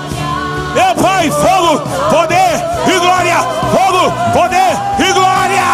meu 0.75 0.95
pai, 1.03 1.31
fogo, 1.31 1.79
poder 2.11 2.65
e 2.87 2.99
glória, 2.99 3.39
fogo, 3.73 4.11
poder 4.33 4.77
e 4.99 5.13
glória. 5.13 5.65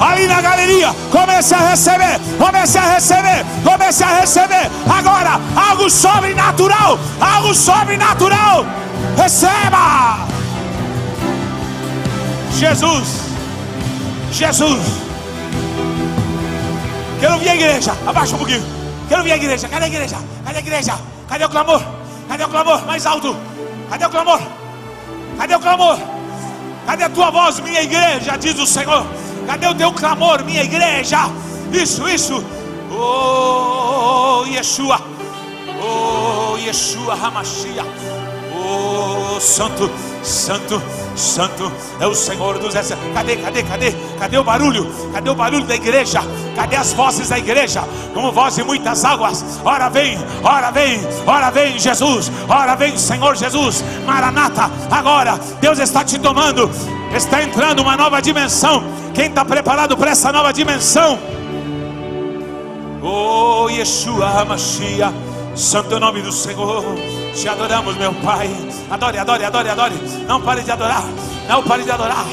Ali 0.00 0.26
na 0.26 0.40
galeria, 0.40 0.94
comece 1.10 1.54
a 1.54 1.70
receber, 1.70 2.20
comece 2.38 2.78
a 2.78 2.94
receber, 2.94 3.44
comece 3.64 4.04
a 4.04 4.20
receber. 4.20 4.70
Agora, 4.88 5.40
algo 5.56 5.90
sobrenatural, 5.90 6.98
algo 7.20 7.54
sobrenatural. 7.54 8.64
Receba. 9.16 10.26
Jesus, 12.52 13.08
Jesus. 14.30 14.80
Quero 17.20 17.38
ver 17.38 17.50
a 17.50 17.54
igreja. 17.54 17.96
Abaixa 18.06 18.34
um 18.34 18.38
pouquinho. 18.38 18.64
Quero 19.08 19.22
ver 19.22 19.32
a 19.32 19.36
igreja. 19.36 19.68
Cadê 19.68 19.84
a 19.84 19.88
igreja? 19.88 20.16
Cadê 20.44 20.58
a 20.58 20.60
igreja? 20.60 21.13
Cadê 21.28 21.44
o 21.44 21.48
clamor? 21.48 21.82
Cadê 22.28 22.44
o 22.44 22.48
clamor? 22.48 22.86
Mais 22.86 23.06
alto. 23.06 23.36
Cadê 23.90 24.06
o 24.06 24.10
clamor? 24.10 24.40
Cadê 25.38 25.54
o 25.54 25.60
clamor? 25.60 25.98
Cadê 26.86 27.04
a 27.04 27.10
tua 27.10 27.30
voz, 27.30 27.60
minha 27.60 27.82
igreja? 27.82 28.36
Diz 28.36 28.58
o 28.58 28.66
Senhor. 28.66 29.06
Cadê 29.46 29.66
o 29.66 29.74
teu 29.74 29.92
clamor, 29.92 30.44
minha 30.44 30.62
igreja? 30.62 31.30
Isso, 31.72 32.06
isso. 32.08 32.44
Oh, 32.90 34.44
Yeshua. 34.46 35.00
Oh, 35.82 36.56
Yeshua 36.58 37.14
Hamashia. 37.14 37.84
Oh, 38.66 39.38
Santo, 39.40 39.90
Santo, 40.22 40.82
Santo 41.14 41.70
é 42.00 42.06
o 42.06 42.14
Senhor 42.14 42.58
dos 42.58 42.74
Exércitos. 42.74 43.12
Cadê, 43.12 43.36
cadê, 43.36 43.62
cadê? 43.62 43.92
Cadê 44.18 44.38
o 44.38 44.44
barulho? 44.44 44.90
Cadê 45.12 45.28
o 45.28 45.34
barulho 45.34 45.64
da 45.64 45.74
igreja? 45.74 46.22
Cadê 46.56 46.76
as 46.76 46.92
vozes 46.94 47.28
da 47.28 47.38
igreja? 47.38 47.84
Como 48.14 48.32
voz 48.32 48.54
de 48.54 48.62
muitas 48.62 49.04
águas. 49.04 49.44
Ora 49.62 49.90
vem, 49.90 50.18
ora 50.42 50.70
vem, 50.70 51.00
ora 51.26 51.50
vem 51.50 51.78
Jesus. 51.78 52.32
Ora 52.48 52.74
vem 52.74 52.96
Senhor 52.96 53.36
Jesus. 53.36 53.84
Maranata, 54.06 54.70
agora 54.90 55.38
Deus 55.60 55.78
está 55.78 56.02
te 56.02 56.18
tomando. 56.18 56.70
Está 57.14 57.42
entrando 57.42 57.80
uma 57.80 57.96
nova 57.96 58.22
dimensão. 58.22 58.82
Quem 59.14 59.26
está 59.26 59.44
preparado 59.44 59.96
para 59.96 60.12
essa 60.12 60.32
nova 60.32 60.52
dimensão? 60.52 61.18
Oh, 63.02 63.68
Yeshua 63.68 64.26
Hamashia. 64.26 65.12
Santo 65.54 66.00
nome 66.00 66.22
do 66.22 66.32
Senhor. 66.32 66.82
Te 67.34 67.48
adoramos, 67.48 67.96
meu 67.96 68.12
Pai. 68.14 68.48
Adore, 68.90 69.18
adore, 69.18 69.44
adore, 69.44 69.68
adore. 69.68 69.94
Não 70.26 70.40
pare 70.40 70.62
de 70.62 70.70
adorar. 70.70 71.04
Não 71.48 71.62
pare 71.62 71.82
de 71.82 71.90
adorar. 71.90 72.26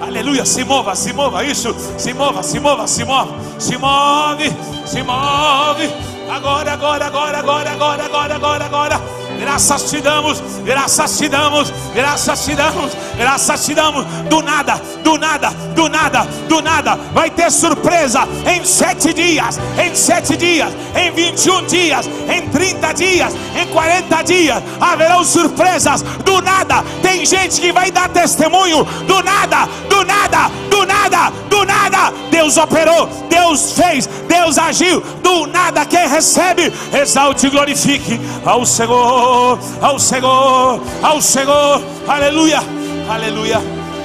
Aleluia. 0.00 0.44
Se 0.44 0.64
mova, 0.64 0.94
se 0.94 1.12
mova. 1.12 1.44
Isso. 1.44 1.74
Se 1.98 2.14
mova, 2.14 2.42
se 2.42 2.58
mova, 2.58 2.86
se 2.86 3.04
move. 3.04 3.32
Se 3.58 3.76
move, 3.76 4.56
se 4.86 5.02
move. 5.02 6.17
Agora, 6.30 6.72
agora, 6.72 7.06
agora, 7.06 7.38
agora, 7.38 7.70
agora, 7.70 8.04
agora, 8.04 8.34
agora, 8.34 8.64
agora. 8.64 9.18
Graças 9.38 9.84
te 9.88 10.00
damos, 10.00 10.42
graças 10.64 11.16
te 11.16 11.28
damos, 11.28 11.72
graças 11.94 12.44
te 12.44 12.54
damos, 12.56 12.92
graças 13.16 13.64
te 13.64 13.74
damos. 13.74 14.04
Do 14.28 14.42
nada, 14.42 14.80
do 15.04 15.16
nada, 15.16 15.50
do 15.74 15.88
nada, 15.88 16.24
do 16.48 16.60
nada. 16.60 16.96
Vai 17.14 17.30
ter 17.30 17.50
surpresa 17.50 18.28
em 18.46 18.64
sete 18.64 19.14
dias, 19.14 19.58
em 19.80 19.94
sete 19.94 20.36
dias, 20.36 20.72
em 20.94 21.12
21 21.12 21.66
dias, 21.66 22.06
em 22.28 22.48
30 22.48 22.92
dias, 22.94 23.32
em 23.54 23.66
40 23.68 24.22
dias. 24.22 24.62
Haverão 24.80 25.24
surpresas 25.24 26.02
do 26.02 26.42
nada. 26.42 26.84
Tem 27.00 27.24
gente 27.24 27.60
que 27.60 27.72
vai 27.72 27.92
dar 27.92 28.08
testemunho 28.08 28.84
do 29.06 29.22
nada, 29.22 29.68
do 29.88 30.04
nada, 30.04 30.50
do 30.78 30.86
nada, 30.86 31.30
do 31.48 31.64
nada. 31.64 32.12
Deus 32.30 32.56
operou, 32.56 33.06
Deus 33.28 33.72
fez, 33.72 34.06
Deus 34.06 34.58
agiu. 34.58 35.00
Do 35.22 35.46
nada 35.46 35.84
quem 35.84 36.06
recebe, 36.08 36.72
exalte 36.92 37.46
e 37.46 37.50
glorifique 37.50 38.20
ao 38.44 38.64
Senhor, 38.64 39.58
ao 39.80 39.98
Senhor, 39.98 40.80
ao 41.02 41.20
Senhor. 41.20 41.82
Aleluia, 42.06 42.60
aleluia, 43.08 43.60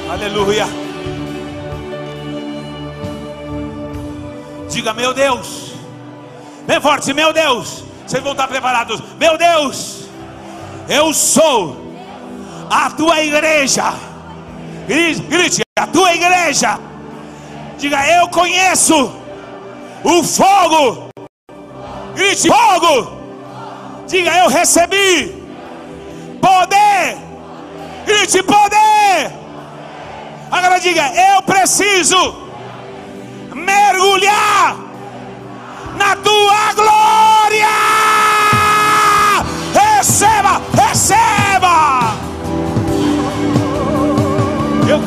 aleluia. 0.09 0.67
Diga, 4.69 4.93
meu 4.93 5.13
Deus, 5.13 5.73
bem 6.65 6.81
forte, 6.81 7.13
meu 7.13 7.31
Deus. 7.31 7.83
Vocês 8.07 8.23
vão 8.23 8.31
estar 8.31 8.47
preparados, 8.47 9.01
meu 9.19 9.37
Deus, 9.37 10.09
eu 10.89 11.13
sou 11.13 11.77
a 12.69 12.89
tua 12.89 13.21
igreja. 13.21 13.93
Grite, 14.87 15.21
grite, 15.21 15.62
a 15.83 15.87
tua 15.87 16.13
igreja. 16.13 16.79
Diga, 17.77 18.07
eu 18.07 18.29
conheço 18.29 19.11
o 20.03 20.23
fogo. 20.23 21.09
Grite, 22.15 22.47
fogo. 22.47 23.11
Diga, 24.07 24.31
eu 24.37 24.47
recebi 24.47 25.43
poder. 26.39 27.17
Grite, 28.05 28.41
poder. 28.43 29.31
Agora 30.49 30.79
diga, 30.79 31.11
eu 31.33 31.41
preciso 31.41 32.17
mergulhar 33.53 34.77
na 35.97 36.15
tua 36.15 36.73
glória. 36.75 37.67
Receba, 39.73 40.61
receba. 40.81 41.42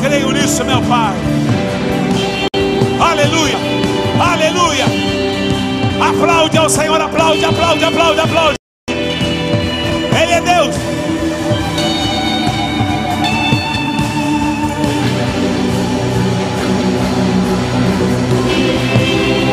Creio 0.07 0.31
nisso, 0.31 0.65
meu 0.65 0.81
Pai. 0.83 1.17
Aleluia, 3.01 3.57
aleluia. 4.21 4.85
Aplaude 6.01 6.57
ao 6.57 6.69
Senhor, 6.69 7.01
aplaude, 7.01 7.45
aplaude, 7.45 7.85
aplaude, 7.85 8.21
aplaude. 8.21 8.57
Ele 8.89 10.33
é 10.33 10.41
Deus. 10.41 10.77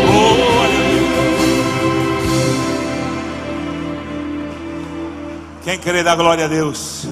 Oh. 0.07 0.33
Quem 5.63 5.79
crê 5.79 6.03
da 6.03 6.15
glória 6.15 6.45
a 6.45 6.47
Deus? 6.47 7.07